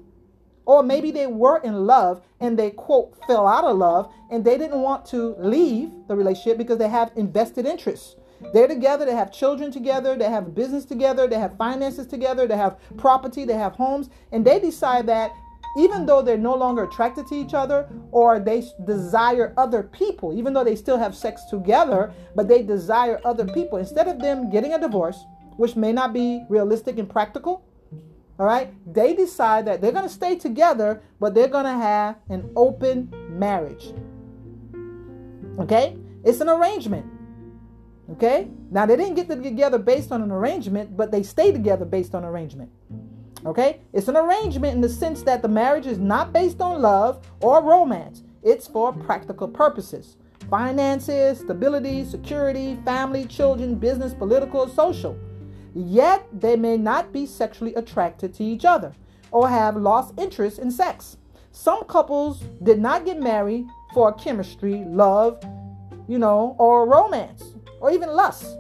Or 0.67 0.83
maybe 0.83 1.11
they 1.11 1.27
were 1.27 1.59
in 1.59 1.87
love 1.87 2.23
and 2.41 2.59
they 2.59 2.71
quote 2.71 3.15
fell 3.27 3.47
out 3.47 3.65
of 3.65 3.77
love 3.77 4.11
and 4.31 4.45
they 4.45 4.57
didn't 4.57 4.81
want 4.81 5.05
to 5.07 5.35
leave 5.39 5.93
the 6.09 6.17
relationship 6.17 6.57
because 6.57 6.79
they 6.79 6.89
have 6.89 7.13
invested 7.17 7.67
interests. 7.67 8.17
They're 8.53 8.69
together, 8.69 9.05
they 9.05 9.15
have 9.15 9.33
children 9.33 9.71
together, 9.71 10.17
they 10.17 10.29
have 10.29 10.55
business 10.55 10.85
together, 10.85 11.27
they 11.27 11.39
have 11.39 11.57
finances 11.57 12.07
together, 12.07 12.47
they 12.47 12.57
have 12.57 12.79
property, 12.97 13.45
they 13.45 13.55
have 13.55 13.75
homes, 13.75 14.11
and 14.33 14.45
they 14.45 14.59
decide 14.59 15.07
that 15.07 15.31
even 15.77 16.07
though 16.07 16.23
they're 16.23 16.37
no 16.37 16.55
longer 16.55 16.85
attracted 16.85 17.27
to 17.27 17.35
each 17.35 17.55
other 17.55 17.89
or 18.13 18.39
they 18.39 18.63
desire 18.87 19.53
other 19.57 19.83
people, 19.83 20.37
even 20.37 20.53
though 20.53 20.65
they 20.65 20.77
still 20.77 20.99
have 20.99 21.15
sex 21.15 21.45
together, 21.45 22.13
but 22.35 22.49
they 22.49 22.63
desire 22.63 23.21
other 23.25 23.47
people, 23.47 23.79
instead 23.79 24.07
of 24.07 24.21
them 24.21 24.51
getting 24.51 24.73
a 24.75 24.79
divorce, 24.79 25.25
which 25.57 25.77
may 25.77 25.93
not 25.93 26.13
be 26.13 26.45
realistic 26.49 26.99
and 26.99 27.09
practical, 27.09 27.65
all 28.39 28.47
right, 28.47 28.75
they 28.93 29.15
decide 29.15 29.67
that 29.67 29.81
they're 29.81 29.93
going 29.93 30.05
to 30.05 30.13
stay 30.13 30.37
together, 30.37 31.03
but 31.21 31.35
they're 31.35 31.49
going 31.49 31.65
to 31.65 31.71
have 31.71 32.17
an 32.29 32.51
open 32.57 33.13
marriage. 33.29 33.93
Okay, 35.59 35.97
it's 36.25 36.41
an 36.41 36.49
arrangement. 36.49 37.07
Okay, 38.11 38.49
now 38.71 38.85
they 38.85 38.97
didn't 38.97 39.15
get 39.15 39.29
together 39.29 39.79
based 39.79 40.13
on 40.13 40.21
an 40.21 40.31
arrangement, 40.31 40.97
but 40.97 41.11
they 41.11 41.23
stay 41.23 41.53
together 41.53 41.85
based 41.85 42.15
on 42.15 42.25
arrangement. 42.25 42.71
Okay? 43.47 43.81
It's 43.93 44.09
an 44.09 44.17
arrangement 44.17 44.75
in 44.75 44.81
the 44.81 44.89
sense 44.89 45.23
that 45.23 45.43
the 45.43 45.49
marriage 45.49 45.87
is 45.87 45.99
not 45.99 46.33
based 46.33 46.61
on 46.61 46.83
love 46.83 47.27
or 47.41 47.63
romance, 47.63 48.23
it's 48.43 48.67
for 48.67 48.93
practical 48.93 49.49
purposes 49.49 50.17
finances, 50.51 51.39
stability, 51.39 52.05
security, 52.05 52.77
family, 52.85 53.25
children, 53.25 53.77
business, 53.77 54.13
political, 54.13 54.69
social. 54.69 55.19
Yet 55.75 56.27
they 56.33 56.57
may 56.57 56.77
not 56.77 57.13
be 57.13 57.27
sexually 57.27 57.75
attracted 57.75 58.33
to 58.35 58.45
each 58.45 58.65
other 58.65 58.95
or 59.31 59.49
have 59.49 59.77
lost 59.77 60.15
interest 60.17 60.59
in 60.61 60.71
sex. 60.71 61.17
Some 61.51 61.85
couples 61.85 62.43
did 62.63 62.79
not 62.79 63.05
get 63.05 63.21
married 63.21 63.67
for 63.93 64.13
chemistry, 64.13 64.85
love, 64.87 65.43
you 66.09 66.19
know, 66.19 66.55
or 66.59 66.89
romance, 66.89 67.55
or 67.81 67.91
even 67.91 68.11
lust. 68.11 68.57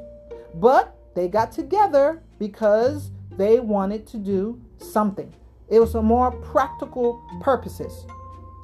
But 0.54 0.96
they 1.14 1.28
got 1.28 1.52
together 1.52 2.22
because 2.38 3.10
they 3.36 3.60
wanted 3.60 4.06
to 4.08 4.18
do 4.18 4.60
something. 4.78 5.32
It 5.68 5.80
was 5.80 5.92
for 5.92 6.02
more 6.02 6.30
practical 6.30 7.22
purposes. 7.40 8.06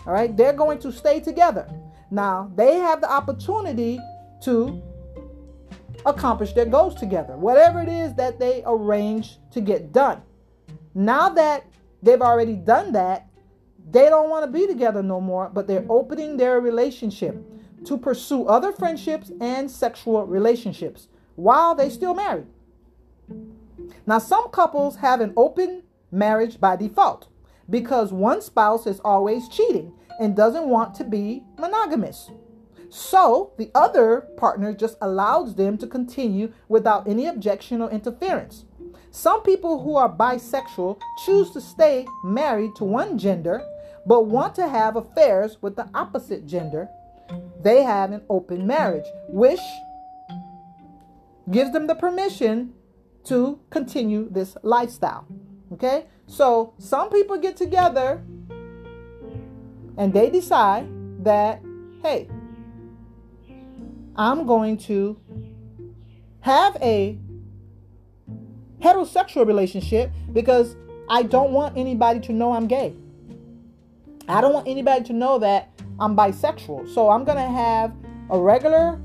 All 0.07 0.13
right, 0.13 0.37
they're 0.37 0.53
going 0.53 0.79
to 0.81 0.93
stay 0.93 1.21
together. 1.21 1.69
Now, 2.11 2.51
they 2.57 2.77
have 2.77 3.01
the 3.01 3.11
opportunity 3.11 4.01
to 4.43 4.83
accomplish 6.07 6.53
their 6.53 6.67
goals 6.67 6.95
together, 6.95 7.37
whatever 7.37 7.81
it 7.81 7.89
is 7.89 8.15
that 8.15 8.39
they 8.39 8.63
arrange 8.67 9.39
to 9.53 9.61
get 9.61 9.93
done. 9.93 10.23
Now 10.95 11.29
that 11.31 11.65
they've 12.03 12.21
already 12.21 12.55
done 12.55 12.93
that, 12.93 13.27
they 13.91 14.09
don't 14.09 14.31
want 14.31 14.45
to 14.45 14.51
be 14.51 14.67
together 14.67 15.03
no 15.03 15.21
more, 15.21 15.51
but 15.53 15.67
they're 15.67 15.87
opening 15.89 16.37
their 16.37 16.61
relationship 16.61 17.45
to 17.85 17.97
pursue 17.97 18.47
other 18.47 18.73
friendships 18.73 19.33
and 19.41 19.71
sexual 19.71 20.27
relationships 20.27 21.09
while 21.37 21.75
they 21.75 21.89
still 21.89 22.15
married. 22.15 22.47
Now, 24.07 24.19
some 24.19 24.51
couples 24.51 24.97
have 24.97 25.21
an 25.21 25.33
open 25.37 25.83
marriage 26.11 26.61
by 26.61 26.77
default 26.77 27.29
because 27.69 28.13
one 28.13 28.43
spouse 28.43 28.87
is 28.87 29.01
always 29.01 29.49
cheating 29.49 29.93
and 30.21 30.37
doesn't 30.37 30.69
want 30.69 30.95
to 30.97 31.05
be 31.05 31.43
monogamous. 31.59 32.31
So 32.91 33.53
the 33.57 33.71
other 33.75 34.23
partner 34.37 34.75
just 34.75 34.99
allows 35.01 35.55
them 35.55 35.79
to 35.79 35.87
continue 35.87 36.53
without 36.69 37.09
any 37.09 37.27
objection 37.27 37.81
or 37.81 37.91
interference. 37.91 38.65
Some 39.13 39.43
people 39.43 39.83
who 39.83 39.97
are 39.97 40.13
bisexual 40.13 41.01
choose 41.25 41.51
to 41.53 41.61
stay 41.61 42.07
married 42.25 42.75
to 42.77 42.85
one 42.85 43.17
gender 43.17 43.63
but 44.07 44.27
want 44.27 44.55
to 44.57 44.69
have 44.69 44.97
affairs 44.97 45.59
with 45.61 45.77
the 45.77 45.89
opposite 45.95 46.47
gender. 46.47 46.89
They 47.63 47.83
have 47.83 48.11
an 48.13 48.23
open 48.29 48.67
marriage, 48.67 49.07
which 49.29 49.61
gives 51.51 51.73
them 51.73 51.87
the 51.87 51.95
permission 51.95 52.75
to 53.25 53.61
continue 53.71 54.29
this 54.31 54.57
lifestyle. 54.63 55.27
Okay? 55.73 56.07
So 56.27 56.75
some 56.79 57.11
people 57.11 57.39
get 57.39 57.57
together 57.57 58.23
and 59.97 60.13
they 60.13 60.31
decide 60.31 60.89
that, 61.25 61.63
hey, 62.03 62.29
I'm 64.21 64.45
going 64.45 64.77
to 64.77 65.19
have 66.41 66.77
a 66.83 67.19
heterosexual 68.83 69.47
relationship 69.47 70.11
because 70.35 70.77
I 71.09 71.23
don't 71.23 71.53
want 71.53 71.79
anybody 71.79 72.21
to 72.21 72.35
know 72.35 72.53
I'm 72.53 72.67
gay. 72.67 72.95
I 74.29 74.43
don't 74.43 74.53
want 74.53 74.69
anybody 74.69 75.05
to 75.05 75.15
know 75.15 75.39
that 75.39 75.71
I'm 75.99 76.15
bisexual. 76.15 76.93
So 76.93 77.09
I'm 77.09 77.25
going 77.25 77.39
to 77.39 77.51
have 77.51 77.95
a 78.29 78.39
regular 78.39 79.01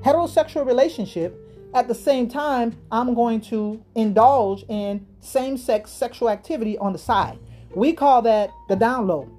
heterosexual 0.00 0.66
relationship. 0.66 1.38
At 1.72 1.86
the 1.86 1.94
same 1.94 2.28
time, 2.28 2.76
I'm 2.90 3.14
going 3.14 3.40
to 3.42 3.80
indulge 3.94 4.64
in 4.68 5.06
same 5.20 5.56
sex 5.56 5.92
sexual 5.92 6.30
activity 6.30 6.76
on 6.78 6.92
the 6.92 6.98
side. 6.98 7.38
We 7.76 7.92
call 7.92 8.22
that 8.22 8.50
the 8.68 8.74
down 8.74 9.06
low. 9.06 9.30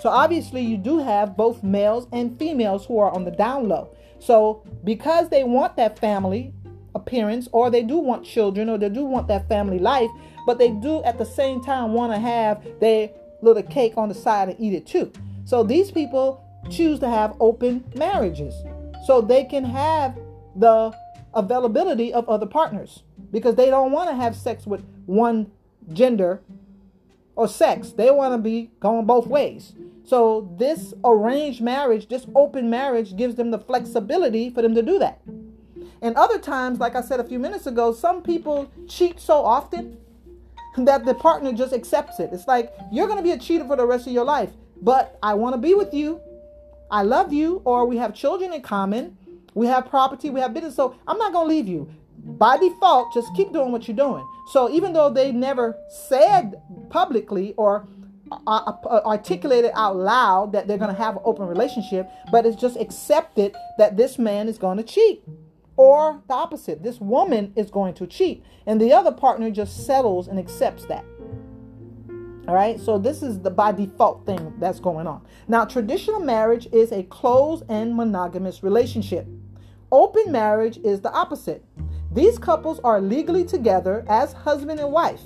So 0.00 0.10
obviously, 0.10 0.62
you 0.62 0.76
do 0.76 0.98
have 0.98 1.36
both 1.36 1.62
males 1.62 2.06
and 2.12 2.38
females 2.38 2.86
who 2.86 2.98
are 2.98 3.10
on 3.10 3.24
the 3.24 3.30
down 3.30 3.68
low. 3.68 3.96
So 4.18 4.62
because 4.84 5.28
they 5.28 5.44
want 5.44 5.76
that 5.76 5.98
family 5.98 6.52
appearance, 6.94 7.48
or 7.52 7.70
they 7.70 7.82
do 7.82 7.98
want 7.98 8.24
children, 8.24 8.68
or 8.68 8.78
they 8.78 8.88
do 8.88 9.04
want 9.04 9.28
that 9.28 9.48
family 9.48 9.78
life, 9.78 10.10
but 10.46 10.58
they 10.58 10.70
do 10.70 11.02
at 11.04 11.18
the 11.18 11.24
same 11.24 11.62
time 11.62 11.92
want 11.92 12.12
to 12.12 12.18
have 12.18 12.64
their 12.80 13.10
little 13.42 13.62
cake 13.62 13.94
on 13.96 14.08
the 14.08 14.14
side 14.14 14.48
and 14.48 14.60
eat 14.60 14.72
it 14.72 14.86
too. 14.86 15.12
So 15.44 15.62
these 15.62 15.90
people 15.90 16.42
choose 16.70 16.98
to 17.00 17.08
have 17.08 17.36
open 17.40 17.84
marriages 17.94 18.54
so 19.06 19.20
they 19.20 19.44
can 19.44 19.64
have 19.64 20.18
the 20.56 20.96
availability 21.34 22.12
of 22.12 22.28
other 22.28 22.46
partners 22.46 23.02
because 23.30 23.54
they 23.54 23.66
don't 23.66 23.92
want 23.92 24.08
to 24.08 24.16
have 24.16 24.34
sex 24.34 24.66
with 24.66 24.84
one 25.04 25.50
gender 25.92 26.40
or 27.36 27.46
sex. 27.46 27.90
They 27.90 28.10
want 28.10 28.34
to 28.34 28.38
be 28.38 28.70
going 28.80 29.06
both 29.06 29.26
ways. 29.26 29.74
So 30.06 30.54
this 30.56 30.94
arranged 31.04 31.60
marriage, 31.60 32.08
this 32.08 32.26
open 32.34 32.70
marriage 32.70 33.16
gives 33.16 33.34
them 33.34 33.50
the 33.50 33.58
flexibility 33.58 34.50
for 34.50 34.62
them 34.62 34.74
to 34.76 34.82
do 34.82 34.98
that. 35.00 35.20
And 36.00 36.14
other 36.14 36.38
times, 36.38 36.78
like 36.78 36.94
I 36.94 37.00
said 37.00 37.18
a 37.18 37.24
few 37.24 37.40
minutes 37.40 37.66
ago, 37.66 37.92
some 37.92 38.22
people 38.22 38.70
cheat 38.88 39.18
so 39.18 39.44
often 39.44 39.98
that 40.76 41.04
the 41.04 41.14
partner 41.14 41.52
just 41.52 41.72
accepts 41.72 42.20
it. 42.20 42.30
It's 42.32 42.46
like 42.46 42.72
you're 42.92 43.06
going 43.06 43.18
to 43.18 43.22
be 43.22 43.32
a 43.32 43.38
cheater 43.38 43.66
for 43.66 43.76
the 43.76 43.86
rest 43.86 44.06
of 44.06 44.12
your 44.12 44.24
life, 44.24 44.50
but 44.80 45.18
I 45.22 45.34
want 45.34 45.54
to 45.54 45.60
be 45.60 45.74
with 45.74 45.92
you. 45.92 46.20
I 46.88 47.02
love 47.02 47.32
you, 47.32 47.62
or 47.64 47.84
we 47.84 47.96
have 47.96 48.14
children 48.14 48.52
in 48.52 48.62
common, 48.62 49.16
we 49.54 49.66
have 49.66 49.88
property, 49.88 50.30
we 50.30 50.38
have 50.40 50.54
business. 50.54 50.76
So 50.76 50.94
I'm 51.08 51.18
not 51.18 51.32
going 51.32 51.48
to 51.48 51.54
leave 51.54 51.66
you. 51.66 51.88
By 52.18 52.58
default, 52.58 53.12
just 53.12 53.34
keep 53.34 53.52
doing 53.52 53.72
what 53.72 53.88
you're 53.88 53.96
doing. 53.96 54.24
So 54.52 54.70
even 54.70 54.92
though 54.92 55.10
they 55.10 55.32
never 55.32 55.76
said 55.88 56.60
publicly 56.90 57.54
or 57.56 57.88
uh, 58.32 58.36
uh 58.46 59.00
articulated 59.04 59.70
out 59.74 59.96
loud 59.96 60.52
that 60.52 60.66
they're 60.66 60.78
going 60.78 60.94
to 60.94 61.00
have 61.00 61.16
an 61.16 61.22
open 61.24 61.46
relationship, 61.46 62.08
but 62.30 62.46
it's 62.46 62.60
just 62.60 62.76
accepted 62.76 63.54
that 63.78 63.96
this 63.96 64.18
man 64.18 64.48
is 64.48 64.58
going 64.58 64.76
to 64.76 64.82
cheat. 64.82 65.22
Or 65.76 66.22
the 66.26 66.34
opposite, 66.34 66.82
this 66.82 67.00
woman 67.00 67.52
is 67.54 67.70
going 67.70 67.94
to 67.94 68.06
cheat, 68.06 68.42
and 68.66 68.80
the 68.80 68.92
other 68.92 69.12
partner 69.12 69.50
just 69.50 69.86
settles 69.86 70.26
and 70.26 70.38
accepts 70.38 70.86
that. 70.86 71.04
All 72.48 72.54
right, 72.54 72.80
so 72.80 72.96
this 72.96 73.22
is 73.22 73.40
the 73.40 73.50
by 73.50 73.72
default 73.72 74.24
thing 74.24 74.54
that's 74.58 74.78
going 74.78 75.08
on. 75.08 75.26
Now, 75.48 75.64
traditional 75.64 76.20
marriage 76.20 76.68
is 76.72 76.92
a 76.92 77.02
closed 77.02 77.64
and 77.68 77.96
monogamous 77.96 78.62
relationship. 78.62 79.26
Open 79.90 80.30
marriage 80.30 80.78
is 80.78 81.00
the 81.00 81.12
opposite. 81.12 81.64
These 82.12 82.38
couples 82.38 82.80
are 82.84 83.00
legally 83.00 83.44
together 83.44 84.04
as 84.08 84.32
husband 84.32 84.78
and 84.78 84.92
wife. 84.92 85.22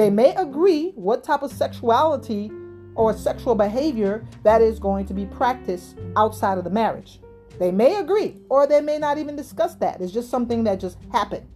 They 0.00 0.08
may 0.08 0.34
agree 0.36 0.92
what 0.94 1.22
type 1.22 1.42
of 1.42 1.52
sexuality 1.52 2.50
or 2.94 3.14
sexual 3.14 3.54
behavior 3.54 4.24
that 4.44 4.62
is 4.62 4.78
going 4.78 5.04
to 5.04 5.12
be 5.12 5.26
practiced 5.26 5.98
outside 6.16 6.56
of 6.56 6.64
the 6.64 6.70
marriage. 6.70 7.20
They 7.58 7.70
may 7.70 7.96
agree, 7.96 8.38
or 8.48 8.66
they 8.66 8.80
may 8.80 8.96
not 8.96 9.18
even 9.18 9.36
discuss 9.36 9.74
that. 9.74 10.00
It's 10.00 10.10
just 10.10 10.30
something 10.30 10.64
that 10.64 10.80
just 10.80 10.96
happened. 11.12 11.46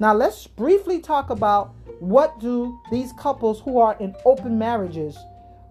Now, 0.00 0.14
let's 0.14 0.48
briefly 0.48 0.98
talk 0.98 1.30
about 1.30 1.76
what 2.00 2.40
do 2.40 2.76
these 2.90 3.12
couples 3.12 3.60
who 3.60 3.78
are 3.78 3.96
in 4.00 4.16
open 4.24 4.58
marriages, 4.58 5.16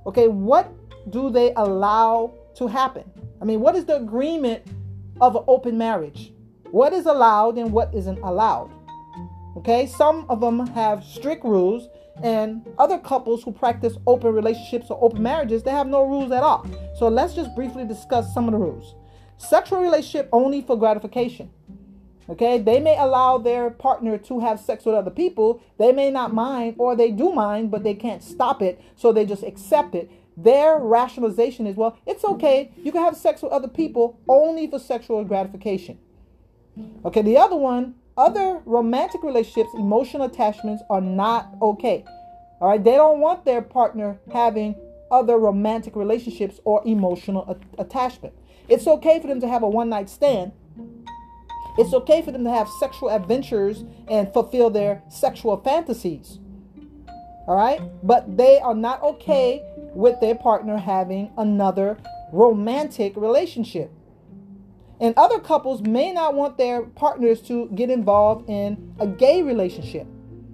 okay, 0.06 0.30
what 0.30 0.72
do 1.10 1.30
they 1.30 1.52
allow 1.58 2.34
to 2.56 2.68
happen? 2.68 3.04
I 3.42 3.44
mean, 3.44 3.60
what 3.60 3.76
is 3.76 3.84
the 3.84 3.98
agreement 3.98 4.64
of 5.20 5.36
an 5.36 5.44
open 5.50 5.78
marriage? 5.78 6.32
What 6.72 6.94
is 6.94 7.08
allowed 7.08 7.58
and 7.58 7.74
what 7.74 7.94
isn't 7.94 8.20
allowed? 8.20 8.72
Okay, 9.58 9.86
some 9.86 10.26
of 10.30 10.40
them 10.40 10.66
have 10.68 11.04
strict 11.04 11.44
rules, 11.44 11.90
and 12.24 12.66
other 12.78 12.98
couples 12.98 13.44
who 13.44 13.52
practice 13.52 13.98
open 14.08 14.34
relationships 14.34 14.88
or 14.90 15.04
open 15.04 15.22
marriages, 15.22 15.64
they 15.64 15.72
have 15.72 15.88
no 15.88 16.04
rules 16.04 16.32
at 16.32 16.44
all. 16.44 16.66
So 16.98 17.08
let's 17.08 17.34
just 17.34 17.54
briefly 17.56 17.86
discuss 17.86 18.34
some 18.34 18.48
of 18.48 18.54
the 18.54 18.58
rules. 18.58 18.96
Sexual 19.38 19.82
relationship 19.82 20.30
only 20.32 20.62
for 20.62 20.78
gratification. 20.78 21.50
Okay, 22.28 22.58
they 22.58 22.80
may 22.80 22.98
allow 22.98 23.38
their 23.38 23.70
partner 23.70 24.18
to 24.18 24.40
have 24.40 24.60
sex 24.60 24.84
with 24.84 24.96
other 24.96 25.12
people. 25.12 25.62
They 25.78 25.92
may 25.92 26.10
not 26.10 26.34
mind, 26.34 26.76
or 26.80 26.96
they 26.96 27.12
do 27.12 27.32
mind, 27.32 27.70
but 27.70 27.84
they 27.84 27.94
can't 27.94 28.24
stop 28.24 28.64
it, 28.64 28.82
so 28.96 29.12
they 29.12 29.26
just 29.26 29.44
accept 29.44 29.94
it. 29.94 30.10
Their 30.36 30.80
rationalization 30.80 31.68
is 31.68 31.76
well, 31.76 31.98
it's 32.06 32.26
okay. 32.26 32.72
You 32.84 32.92
can 32.92 33.04
have 33.04 33.16
sex 33.16 33.42
with 33.42 33.52
other 33.52 33.68
people 33.68 34.20
only 34.28 34.68
for 34.68 34.80
sexual 34.80 35.24
gratification. 35.24 36.00
Okay, 37.06 37.22
the 37.22 37.38
other 37.38 37.56
one, 37.56 37.96
other 38.18 38.62
romantic 38.66 39.24
relationships, 39.24 39.70
emotional 39.76 40.26
attachments 40.26 40.84
are 40.90 41.02
not 41.02 41.50
okay. 41.62 42.06
All 42.62 42.70
right, 42.70 42.84
they 42.84 42.96
don't 42.96 43.20
want 43.20 43.46
their 43.46 43.62
partner 43.62 44.20
having 44.32 44.76
other 45.12 45.38
romantic 45.38 45.96
relationships 45.96 46.60
or 46.64 46.82
emotional 46.86 47.44
a- 47.48 47.82
attachment. 47.82 48.34
It's 48.70 48.88
okay 48.88 49.20
for 49.20 49.28
them 49.28 49.42
to 49.42 49.48
have 49.48 49.64
a 49.64 49.70
one 49.70 49.90
night 49.90 50.10
stand. 50.10 50.54
It's 51.78 51.94
okay 51.94 52.22
for 52.22 52.32
them 52.32 52.46
to 52.46 52.50
have 52.50 52.70
sexual 52.80 53.10
adventures 53.10 53.84
and 54.08 54.32
fulfill 54.32 54.70
their 54.70 55.04
sexual 55.10 55.58
fantasies. 55.58 56.40
All 57.48 57.56
right? 57.56 57.82
But 58.02 58.38
they 58.38 58.60
are 58.60 58.74
not 58.74 59.04
okay 59.04 59.62
with 59.94 60.20
their 60.22 60.36
partner 60.36 60.78
having 60.78 61.32
another 61.38 61.98
romantic 62.32 63.16
relationship. 63.18 63.92
And 65.00 65.14
other 65.18 65.40
couples 65.40 65.82
may 65.82 66.12
not 66.14 66.36
want 66.36 66.58
their 66.58 66.84
partners 66.84 67.42
to 67.44 67.68
get 67.76 67.90
involved 67.90 68.50
in 68.50 68.96
a 69.00 69.08
gay 69.08 69.44
relationship. 69.44 70.08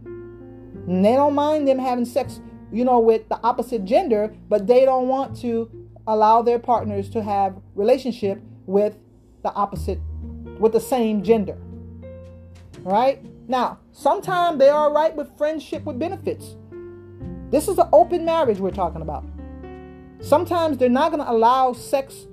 And 0.04 1.06
they 1.06 1.14
don't 1.14 1.36
mind 1.36 1.68
them 1.68 1.78
having 1.78 2.06
sex, 2.06 2.42
you 2.72 2.84
know, 2.84 3.00
with 3.00 3.30
the 3.30 3.40
opposite 3.44 3.86
gender, 3.86 4.34
but 4.50 4.66
they 4.66 4.84
don't 4.84 5.08
want 5.08 5.38
to 5.42 5.70
allow 6.08 6.42
their 6.42 6.58
partners 6.58 7.10
to 7.12 7.22
have 7.22 7.56
relationship 7.76 8.42
with 8.66 8.98
the 9.44 9.54
opposite 9.54 10.00
with 10.60 10.72
the 10.72 10.80
same 10.80 11.24
gender. 11.24 11.58
Right? 12.82 13.24
Now 13.48 13.80
sometimes 13.92 14.58
they 14.58 14.70
are 14.70 14.92
right 14.92 15.16
with 15.16 15.38
friendship 15.38 15.86
with 15.86 16.00
benefits. 16.00 16.56
This 17.52 17.68
is 17.68 17.78
an 17.78 17.90
open 17.94 18.26
marriage 18.26 18.60
we're 18.60 18.72
talking 18.72 19.02
about. 19.02 19.26
Sometimes 20.22 20.78
they're 20.78 20.90
not 20.90 21.12
going 21.12 21.24
to 21.24 21.30
allow 21.30 21.74
sex 21.74 22.28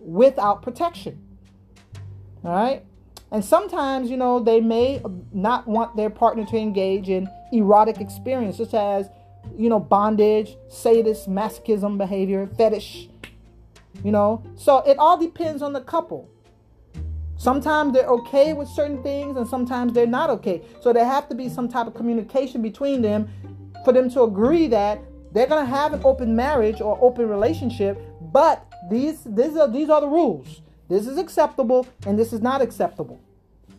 without 0.00 0.62
protection 0.62 1.20
all 2.44 2.52
right 2.52 2.84
and 3.30 3.44
sometimes 3.44 4.10
you 4.10 4.16
know 4.16 4.40
they 4.40 4.60
may 4.60 5.02
not 5.32 5.66
want 5.66 5.96
their 5.96 6.10
partner 6.10 6.44
to 6.44 6.56
engage 6.56 7.08
in 7.08 7.28
erotic 7.52 8.00
experience 8.00 8.56
such 8.56 8.74
as 8.74 9.08
you 9.56 9.68
know 9.68 9.80
bondage 9.80 10.56
sadist 10.68 11.28
masochism 11.28 11.98
behavior 11.98 12.48
fetish 12.56 13.08
you 14.04 14.10
know, 14.10 14.42
so 14.56 14.78
it 14.78 14.98
all 14.98 15.16
depends 15.16 15.62
on 15.62 15.72
the 15.72 15.80
couple. 15.80 16.28
Sometimes 17.36 17.92
they're 17.92 18.06
okay 18.06 18.52
with 18.52 18.68
certain 18.68 19.02
things 19.02 19.36
and 19.36 19.46
sometimes 19.46 19.92
they're 19.92 20.06
not 20.06 20.30
okay. 20.30 20.62
So 20.80 20.92
there 20.92 21.04
have 21.04 21.28
to 21.28 21.34
be 21.34 21.48
some 21.48 21.68
type 21.68 21.86
of 21.86 21.94
communication 21.94 22.62
between 22.62 23.02
them 23.02 23.28
for 23.84 23.92
them 23.92 24.08
to 24.10 24.22
agree 24.22 24.68
that 24.68 25.00
they're 25.32 25.46
going 25.46 25.64
to 25.64 25.70
have 25.70 25.92
an 25.92 26.00
open 26.04 26.36
marriage 26.36 26.80
or 26.80 26.98
open 27.00 27.28
relationship, 27.28 28.00
but 28.32 28.66
these 28.90 29.24
these 29.24 29.56
are 29.56 29.70
these 29.70 29.88
are 29.88 30.00
the 30.00 30.08
rules. 30.08 30.60
This 30.92 31.06
is 31.06 31.16
acceptable 31.16 31.86
and 32.06 32.18
this 32.18 32.34
is 32.34 32.42
not 32.42 32.60
acceptable. 32.60 33.18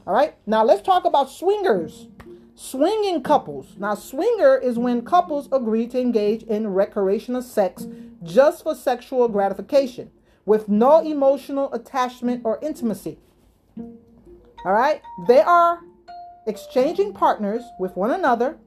All 0.08 0.16
right? 0.16 0.34
Now 0.48 0.64
let's 0.64 0.82
talk 0.82 1.06
about 1.06 1.30
swingers. 1.30 2.08
Swinging 2.56 3.22
couples. 3.22 3.76
Now, 3.78 3.94
swinger 3.94 4.58
is 4.58 4.80
when 4.80 5.06
couples 5.06 5.48
agree 5.52 5.86
to 5.88 6.00
engage 6.00 6.42
in 6.44 6.74
recreational 6.74 7.44
sex 7.44 7.86
just 8.24 8.64
for 8.64 8.74
sexual 8.74 9.28
gratification. 9.28 10.10
with 10.46 10.68
no 10.68 11.00
emotional 11.02 11.72
attachment 11.74 12.42
or 12.44 12.60
intimacy. 12.62 13.18
All 13.78 14.74
right? 14.74 15.02
They 15.28 15.40
are 15.40 15.80
exchanging 16.48 17.14
partners 17.14 17.64
with 17.80 17.96
one 17.96 18.12
another, 18.12 18.58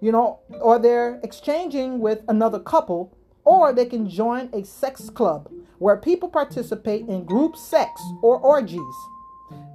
you 0.00 0.12
know, 0.12 0.40
or 0.60 0.78
they're 0.78 1.18
exchanging 1.22 2.00
with 2.00 2.22
another 2.28 2.58
couple, 2.58 3.15
or 3.46 3.72
they 3.72 3.86
can 3.86 4.10
join 4.10 4.50
a 4.52 4.64
sex 4.64 5.08
club 5.08 5.48
where 5.78 5.96
people 5.96 6.28
participate 6.28 7.08
in 7.08 7.24
group 7.24 7.56
sex 7.56 8.02
or 8.22 8.38
orgies. 8.38 8.80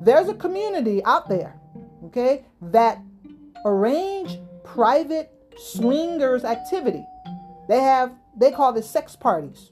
There's 0.02 0.28
a 0.28 0.34
community 0.36 1.04
out 1.06 1.30
there, 1.30 1.60
okay, 2.06 2.46
that 2.62 3.02
arrange 3.66 4.40
private 4.64 5.32
swingers 5.58 6.44
activity. 6.44 7.04
They 7.68 7.80
have 7.80 8.12
they 8.38 8.52
call 8.52 8.74
this 8.74 8.90
sex 8.90 9.16
parties. 9.16 9.72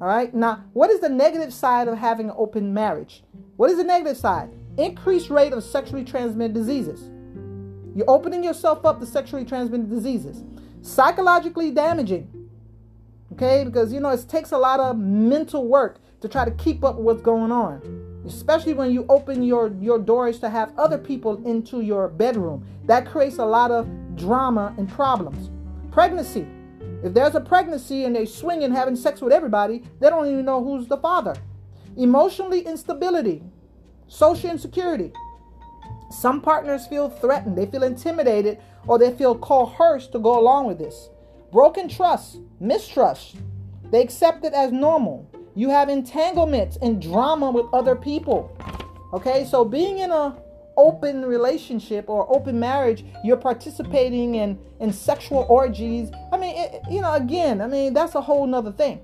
All 0.00 0.06
right. 0.06 0.32
Now, 0.34 0.64
what 0.72 0.90
is 0.90 1.00
the 1.00 1.08
negative 1.08 1.52
side 1.52 1.88
of 1.88 1.98
having 1.98 2.28
an 2.30 2.36
open 2.36 2.72
marriage? 2.74 3.22
What 3.56 3.70
is 3.70 3.78
the 3.78 3.84
negative 3.84 4.16
side? 4.16 4.50
Increased 4.76 5.30
rate 5.30 5.52
of 5.52 5.64
sexually 5.64 6.04
transmitted 6.04 6.54
diseases. 6.54 7.10
You're 7.94 8.10
opening 8.10 8.44
yourself 8.44 8.84
up 8.84 9.00
to 9.00 9.06
sexually 9.06 9.44
transmitted 9.44 9.90
diseases. 9.90 10.44
Psychologically 10.82 11.70
damaging. 11.70 12.39
Okay, 13.32 13.64
because 13.64 13.92
you 13.92 14.00
know 14.00 14.10
it 14.10 14.28
takes 14.28 14.52
a 14.52 14.58
lot 14.58 14.80
of 14.80 14.98
mental 14.98 15.66
work 15.66 16.00
to 16.20 16.28
try 16.28 16.44
to 16.44 16.50
keep 16.52 16.84
up 16.84 16.96
with 16.96 17.04
what's 17.04 17.22
going 17.22 17.52
on. 17.52 17.80
Especially 18.26 18.74
when 18.74 18.90
you 18.90 19.06
open 19.08 19.42
your, 19.42 19.72
your 19.80 19.98
doors 19.98 20.38
to 20.40 20.50
have 20.50 20.72
other 20.78 20.98
people 20.98 21.42
into 21.46 21.80
your 21.80 22.08
bedroom. 22.08 22.66
That 22.84 23.06
creates 23.06 23.38
a 23.38 23.46
lot 23.46 23.70
of 23.70 23.88
drama 24.16 24.74
and 24.76 24.88
problems. 24.88 25.50
Pregnancy 25.90 26.46
if 27.02 27.14
there's 27.14 27.34
a 27.34 27.40
pregnancy 27.40 28.04
and 28.04 28.14
they 28.14 28.26
swing 28.26 28.60
swinging 28.60 28.72
having 28.72 28.96
sex 28.96 29.22
with 29.22 29.32
everybody, 29.32 29.82
they 30.00 30.10
don't 30.10 30.26
even 30.26 30.44
know 30.44 30.62
who's 30.62 30.86
the 30.86 30.98
father. 30.98 31.34
Emotionally 31.96 32.60
instability, 32.60 33.42
social 34.06 34.50
insecurity. 34.50 35.12
Some 36.10 36.42
partners 36.42 36.86
feel 36.86 37.08
threatened, 37.08 37.56
they 37.56 37.66
feel 37.66 37.84
intimidated, 37.84 38.58
or 38.86 38.98
they 38.98 39.12
feel 39.12 39.38
coerced 39.38 40.12
to 40.12 40.18
go 40.18 40.38
along 40.38 40.66
with 40.66 40.78
this. 40.78 41.08
Broken 41.52 41.88
trust, 41.88 42.38
mistrust. 42.60 43.36
They 43.90 44.00
accept 44.02 44.44
it 44.44 44.52
as 44.52 44.70
normal. 44.70 45.28
You 45.54 45.70
have 45.70 45.88
entanglements 45.88 46.78
and 46.80 47.02
drama 47.02 47.50
with 47.50 47.66
other 47.72 47.96
people. 47.96 48.56
Okay, 49.12 49.44
so 49.44 49.64
being 49.64 49.98
in 49.98 50.10
a 50.12 50.36
open 50.76 51.24
relationship 51.24 52.08
or 52.08 52.32
open 52.34 52.58
marriage, 52.58 53.04
you're 53.24 53.36
participating 53.36 54.36
in 54.36 54.58
in 54.78 54.92
sexual 54.92 55.44
orgies. 55.48 56.10
I 56.32 56.36
mean, 56.36 56.54
it, 56.56 56.82
you 56.90 57.00
know, 57.00 57.14
again, 57.14 57.60
I 57.60 57.66
mean, 57.66 57.92
that's 57.92 58.14
a 58.14 58.20
whole 58.20 58.46
nother 58.46 58.72
thing. 58.72 59.00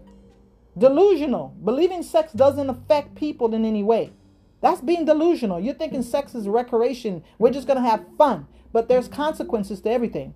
Delusional. 0.78 1.54
Believing 1.64 2.02
sex 2.02 2.32
doesn't 2.32 2.70
affect 2.70 3.14
people 3.16 3.54
in 3.54 3.64
any 3.64 3.82
way. 3.82 4.12
That's 4.60 4.80
being 4.80 5.04
delusional. 5.04 5.60
You're 5.60 5.74
thinking 5.74 6.02
sex 6.02 6.34
is 6.34 6.48
recreation. 6.48 7.24
We're 7.38 7.50
just 7.50 7.66
to 7.66 7.80
have 7.80 8.04
fun. 8.16 8.46
But 8.72 8.88
there's 8.88 9.08
consequences 9.08 9.80
to 9.82 9.90
everything. 9.90 10.34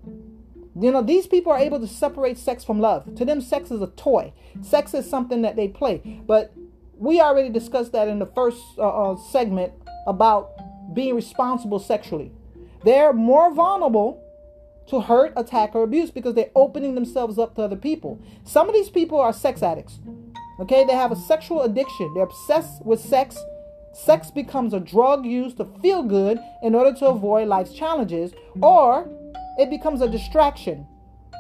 You 0.80 0.90
know, 0.90 1.02
these 1.02 1.26
people 1.26 1.52
are 1.52 1.58
able 1.58 1.78
to 1.80 1.86
separate 1.86 2.38
sex 2.38 2.64
from 2.64 2.80
love. 2.80 3.14
To 3.16 3.24
them, 3.24 3.40
sex 3.40 3.70
is 3.70 3.82
a 3.82 3.88
toy. 3.88 4.32
Sex 4.62 4.94
is 4.94 5.08
something 5.08 5.42
that 5.42 5.54
they 5.56 5.68
play. 5.68 6.22
But 6.26 6.52
we 6.96 7.20
already 7.20 7.50
discussed 7.50 7.92
that 7.92 8.08
in 8.08 8.18
the 8.18 8.26
first 8.26 8.62
uh, 8.78 9.12
uh, 9.12 9.16
segment 9.16 9.72
about 10.06 10.50
being 10.94 11.14
responsible 11.14 11.78
sexually. 11.78 12.32
They're 12.84 13.12
more 13.12 13.52
vulnerable 13.52 14.24
to 14.88 15.00
hurt, 15.00 15.32
attack, 15.36 15.74
or 15.74 15.82
abuse 15.82 16.10
because 16.10 16.34
they're 16.34 16.50
opening 16.56 16.94
themselves 16.94 17.38
up 17.38 17.54
to 17.56 17.62
other 17.62 17.76
people. 17.76 18.20
Some 18.44 18.68
of 18.68 18.74
these 18.74 18.90
people 18.90 19.20
are 19.20 19.32
sex 19.32 19.62
addicts. 19.62 20.00
Okay, 20.60 20.84
they 20.84 20.94
have 20.94 21.12
a 21.12 21.16
sexual 21.16 21.62
addiction. 21.62 22.12
They're 22.14 22.24
obsessed 22.24 22.84
with 22.84 23.00
sex. 23.00 23.38
Sex 23.92 24.30
becomes 24.30 24.72
a 24.72 24.80
drug 24.80 25.24
used 25.26 25.58
to 25.58 25.66
feel 25.80 26.02
good 26.02 26.38
in 26.62 26.74
order 26.74 26.96
to 26.98 27.06
avoid 27.06 27.48
life's 27.48 27.72
challenges, 27.72 28.32
or 28.62 29.08
it 29.58 29.70
becomes 29.70 30.00
a 30.00 30.08
distraction. 30.08 30.86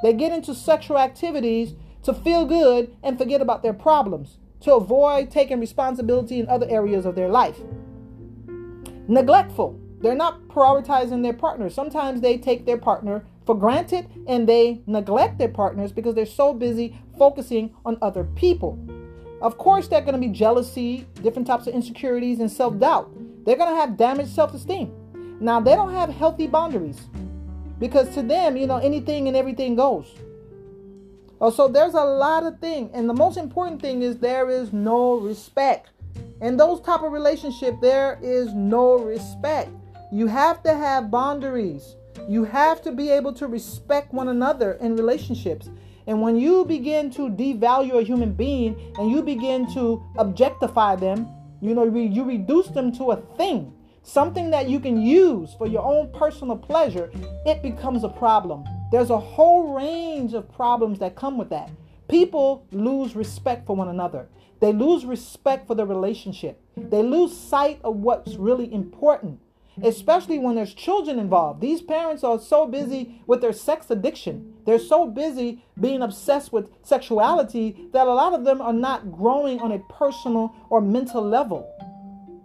They 0.02 0.12
get 0.12 0.32
into 0.32 0.54
sexual 0.54 0.98
activities 0.98 1.74
to 2.02 2.14
feel 2.14 2.46
good 2.46 2.96
and 3.02 3.18
forget 3.18 3.40
about 3.40 3.62
their 3.62 3.74
problems, 3.74 4.38
to 4.60 4.74
avoid 4.74 5.30
taking 5.30 5.60
responsibility 5.60 6.40
in 6.40 6.48
other 6.48 6.66
areas 6.68 7.04
of 7.04 7.14
their 7.14 7.28
life 7.28 7.60
neglectful. 9.10 9.78
They're 10.00 10.14
not 10.14 10.48
prioritizing 10.48 11.22
their 11.22 11.34
partner. 11.34 11.68
Sometimes 11.68 12.20
they 12.20 12.38
take 12.38 12.64
their 12.64 12.78
partner 12.78 13.24
for 13.44 13.54
granted 13.54 14.08
and 14.26 14.48
they 14.48 14.82
neglect 14.86 15.38
their 15.38 15.48
partners 15.48 15.92
because 15.92 16.14
they're 16.14 16.24
so 16.24 16.54
busy 16.54 16.98
focusing 17.18 17.74
on 17.84 17.98
other 18.00 18.24
people. 18.24 18.78
Of 19.42 19.58
course, 19.58 19.88
they're 19.88 20.00
going 20.00 20.14
to 20.14 20.20
be 20.20 20.28
jealousy, 20.28 21.06
different 21.22 21.46
types 21.46 21.66
of 21.66 21.74
insecurities, 21.74 22.40
and 22.40 22.50
self 22.50 22.78
doubt. 22.78 23.10
They're 23.44 23.56
going 23.56 23.74
to 23.74 23.80
have 23.80 23.96
damaged 23.96 24.30
self 24.30 24.54
esteem. 24.54 24.92
Now, 25.40 25.60
they 25.60 25.74
don't 25.74 25.92
have 25.92 26.10
healthy 26.10 26.46
boundaries 26.46 27.08
because 27.80 28.14
to 28.14 28.22
them, 28.22 28.56
you 28.56 28.66
know, 28.66 28.76
anything 28.76 29.26
and 29.26 29.36
everything 29.36 29.74
goes. 29.74 30.14
Oh, 31.40 31.50
so 31.50 31.66
there's 31.66 31.94
a 31.94 32.04
lot 32.04 32.44
of 32.44 32.60
things. 32.60 32.90
And 32.92 33.08
the 33.08 33.14
most 33.14 33.38
important 33.38 33.80
thing 33.80 34.02
is 34.02 34.18
there 34.18 34.50
is 34.50 34.72
no 34.72 35.14
respect. 35.18 35.88
In 36.42 36.58
those 36.58 36.80
type 36.82 37.02
of 37.02 37.12
relationship, 37.12 37.80
there 37.80 38.18
is 38.22 38.52
no 38.52 38.98
respect. 38.98 39.70
You 40.12 40.26
have 40.26 40.62
to 40.64 40.74
have 40.74 41.10
boundaries. 41.10 41.96
You 42.28 42.44
have 42.44 42.82
to 42.82 42.92
be 42.92 43.10
able 43.10 43.32
to 43.34 43.46
respect 43.46 44.12
one 44.12 44.28
another 44.28 44.72
in 44.74 44.96
relationships. 44.96 45.70
And 46.06 46.20
when 46.20 46.36
you 46.36 46.64
begin 46.66 47.10
to 47.12 47.30
devalue 47.30 47.98
a 47.98 48.02
human 48.02 48.32
being 48.32 48.94
and 48.98 49.10
you 49.10 49.22
begin 49.22 49.72
to 49.74 50.02
objectify 50.18 50.96
them, 50.96 51.28
you 51.60 51.74
know, 51.74 51.84
you 51.84 52.24
reduce 52.24 52.68
them 52.68 52.92
to 52.96 53.12
a 53.12 53.16
thing, 53.36 53.72
something 54.10 54.50
that 54.50 54.68
you 54.68 54.80
can 54.80 55.00
use 55.00 55.54
for 55.54 55.68
your 55.68 55.84
own 55.84 56.12
personal 56.12 56.56
pleasure, 56.56 57.10
it 57.46 57.62
becomes 57.62 58.02
a 58.02 58.08
problem. 58.08 58.64
There's 58.90 59.10
a 59.10 59.18
whole 59.18 59.72
range 59.72 60.34
of 60.34 60.52
problems 60.52 60.98
that 60.98 61.14
come 61.14 61.38
with 61.38 61.50
that. 61.50 61.70
People 62.08 62.66
lose 62.72 63.14
respect 63.14 63.66
for 63.66 63.76
one 63.76 63.88
another. 63.88 64.28
They 64.60 64.72
lose 64.72 65.04
respect 65.04 65.68
for 65.68 65.76
the 65.76 65.86
relationship. 65.86 66.60
They 66.76 67.02
lose 67.02 67.36
sight 67.36 67.78
of 67.84 67.96
what's 67.96 68.34
really 68.34 68.72
important, 68.72 69.38
especially 69.82 70.40
when 70.40 70.56
there's 70.56 70.74
children 70.74 71.20
involved. 71.20 71.60
These 71.60 71.82
parents 71.82 72.24
are 72.24 72.40
so 72.40 72.66
busy 72.66 73.22
with 73.28 73.40
their 73.40 73.52
sex 73.52 73.90
addiction. 73.90 74.54
They're 74.66 74.80
so 74.80 75.06
busy 75.06 75.62
being 75.78 76.02
obsessed 76.02 76.52
with 76.52 76.68
sexuality 76.82 77.88
that 77.92 78.08
a 78.08 78.12
lot 78.12 78.34
of 78.34 78.44
them 78.44 78.60
are 78.60 78.72
not 78.72 79.12
growing 79.12 79.60
on 79.60 79.70
a 79.70 79.78
personal 79.78 80.52
or 80.68 80.80
mental 80.80 81.22
level. 81.22 81.72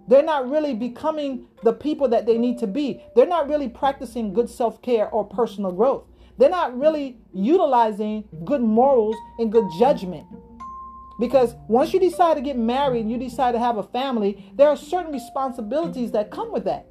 They're 0.07 0.23
not 0.23 0.49
really 0.49 0.73
becoming 0.73 1.47
the 1.63 1.73
people 1.73 2.07
that 2.09 2.25
they 2.25 2.37
need 2.37 2.59
to 2.59 2.67
be. 2.67 3.03
They're 3.15 3.25
not 3.25 3.49
really 3.49 3.69
practicing 3.69 4.33
good 4.33 4.49
self 4.49 4.81
care 4.81 5.09
or 5.09 5.25
personal 5.25 5.71
growth. 5.71 6.03
They're 6.37 6.49
not 6.49 6.77
really 6.77 7.17
utilizing 7.33 8.25
good 8.43 8.61
morals 8.61 9.15
and 9.39 9.51
good 9.51 9.65
judgment. 9.79 10.27
Because 11.19 11.55
once 11.69 11.93
you 11.93 11.99
decide 11.99 12.35
to 12.35 12.41
get 12.41 12.57
married 12.57 13.01
and 13.01 13.11
you 13.11 13.17
decide 13.17 13.53
to 13.53 13.59
have 13.59 13.77
a 13.77 13.83
family, 13.83 14.51
there 14.55 14.67
are 14.67 14.75
certain 14.75 15.13
responsibilities 15.13 16.11
that 16.11 16.29
come 16.29 16.51
with 16.51 16.65
that. 16.65 16.87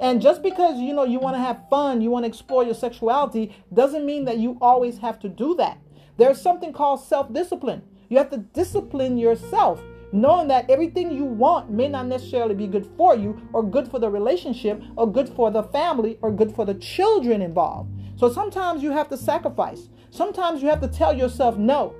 And 0.00 0.20
just 0.20 0.42
because 0.42 0.78
you 0.78 0.92
know 0.92 1.04
you 1.04 1.20
want 1.20 1.36
to 1.36 1.40
have 1.40 1.68
fun, 1.70 2.00
you 2.00 2.10
want 2.10 2.24
to 2.24 2.28
explore 2.28 2.64
your 2.64 2.74
sexuality, 2.74 3.56
doesn't 3.72 4.04
mean 4.04 4.24
that 4.24 4.38
you 4.38 4.58
always 4.60 4.98
have 4.98 5.18
to 5.20 5.28
do 5.28 5.54
that. 5.56 5.78
There's 6.16 6.40
something 6.40 6.72
called 6.72 7.00
self-discipline. 7.00 7.82
You 8.08 8.18
have 8.18 8.30
to 8.30 8.38
discipline 8.38 9.16
yourself, 9.16 9.80
knowing 10.14 10.46
that 10.46 10.70
everything 10.70 11.10
you 11.10 11.24
want 11.24 11.68
may 11.70 11.88
not 11.88 12.06
necessarily 12.06 12.54
be 12.54 12.68
good 12.68 12.88
for 12.96 13.16
you, 13.16 13.36
or 13.52 13.64
good 13.64 13.88
for 13.88 13.98
the 13.98 14.08
relationship, 14.08 14.80
or 14.96 15.10
good 15.10 15.28
for 15.28 15.50
the 15.50 15.64
family, 15.64 16.18
or 16.22 16.30
good 16.30 16.54
for 16.54 16.64
the 16.64 16.74
children 16.74 17.42
involved. 17.42 17.90
So 18.16 18.32
sometimes 18.32 18.80
you 18.80 18.92
have 18.92 19.08
to 19.08 19.16
sacrifice. 19.16 19.88
Sometimes 20.10 20.62
you 20.62 20.68
have 20.68 20.80
to 20.82 20.88
tell 20.88 21.12
yourself 21.12 21.56
no. 21.56 21.96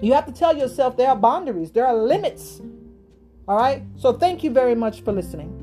You 0.00 0.12
have 0.14 0.26
to 0.26 0.32
tell 0.32 0.56
yourself 0.56 0.96
there 0.96 1.08
are 1.08 1.16
boundaries, 1.16 1.72
there 1.72 1.86
are 1.86 1.96
limits. 1.96 2.60
All 3.48 3.56
right? 3.56 3.82
So 3.96 4.12
thank 4.12 4.44
you 4.44 4.50
very 4.50 4.76
much 4.76 5.02
for 5.02 5.12
listening. 5.12 5.61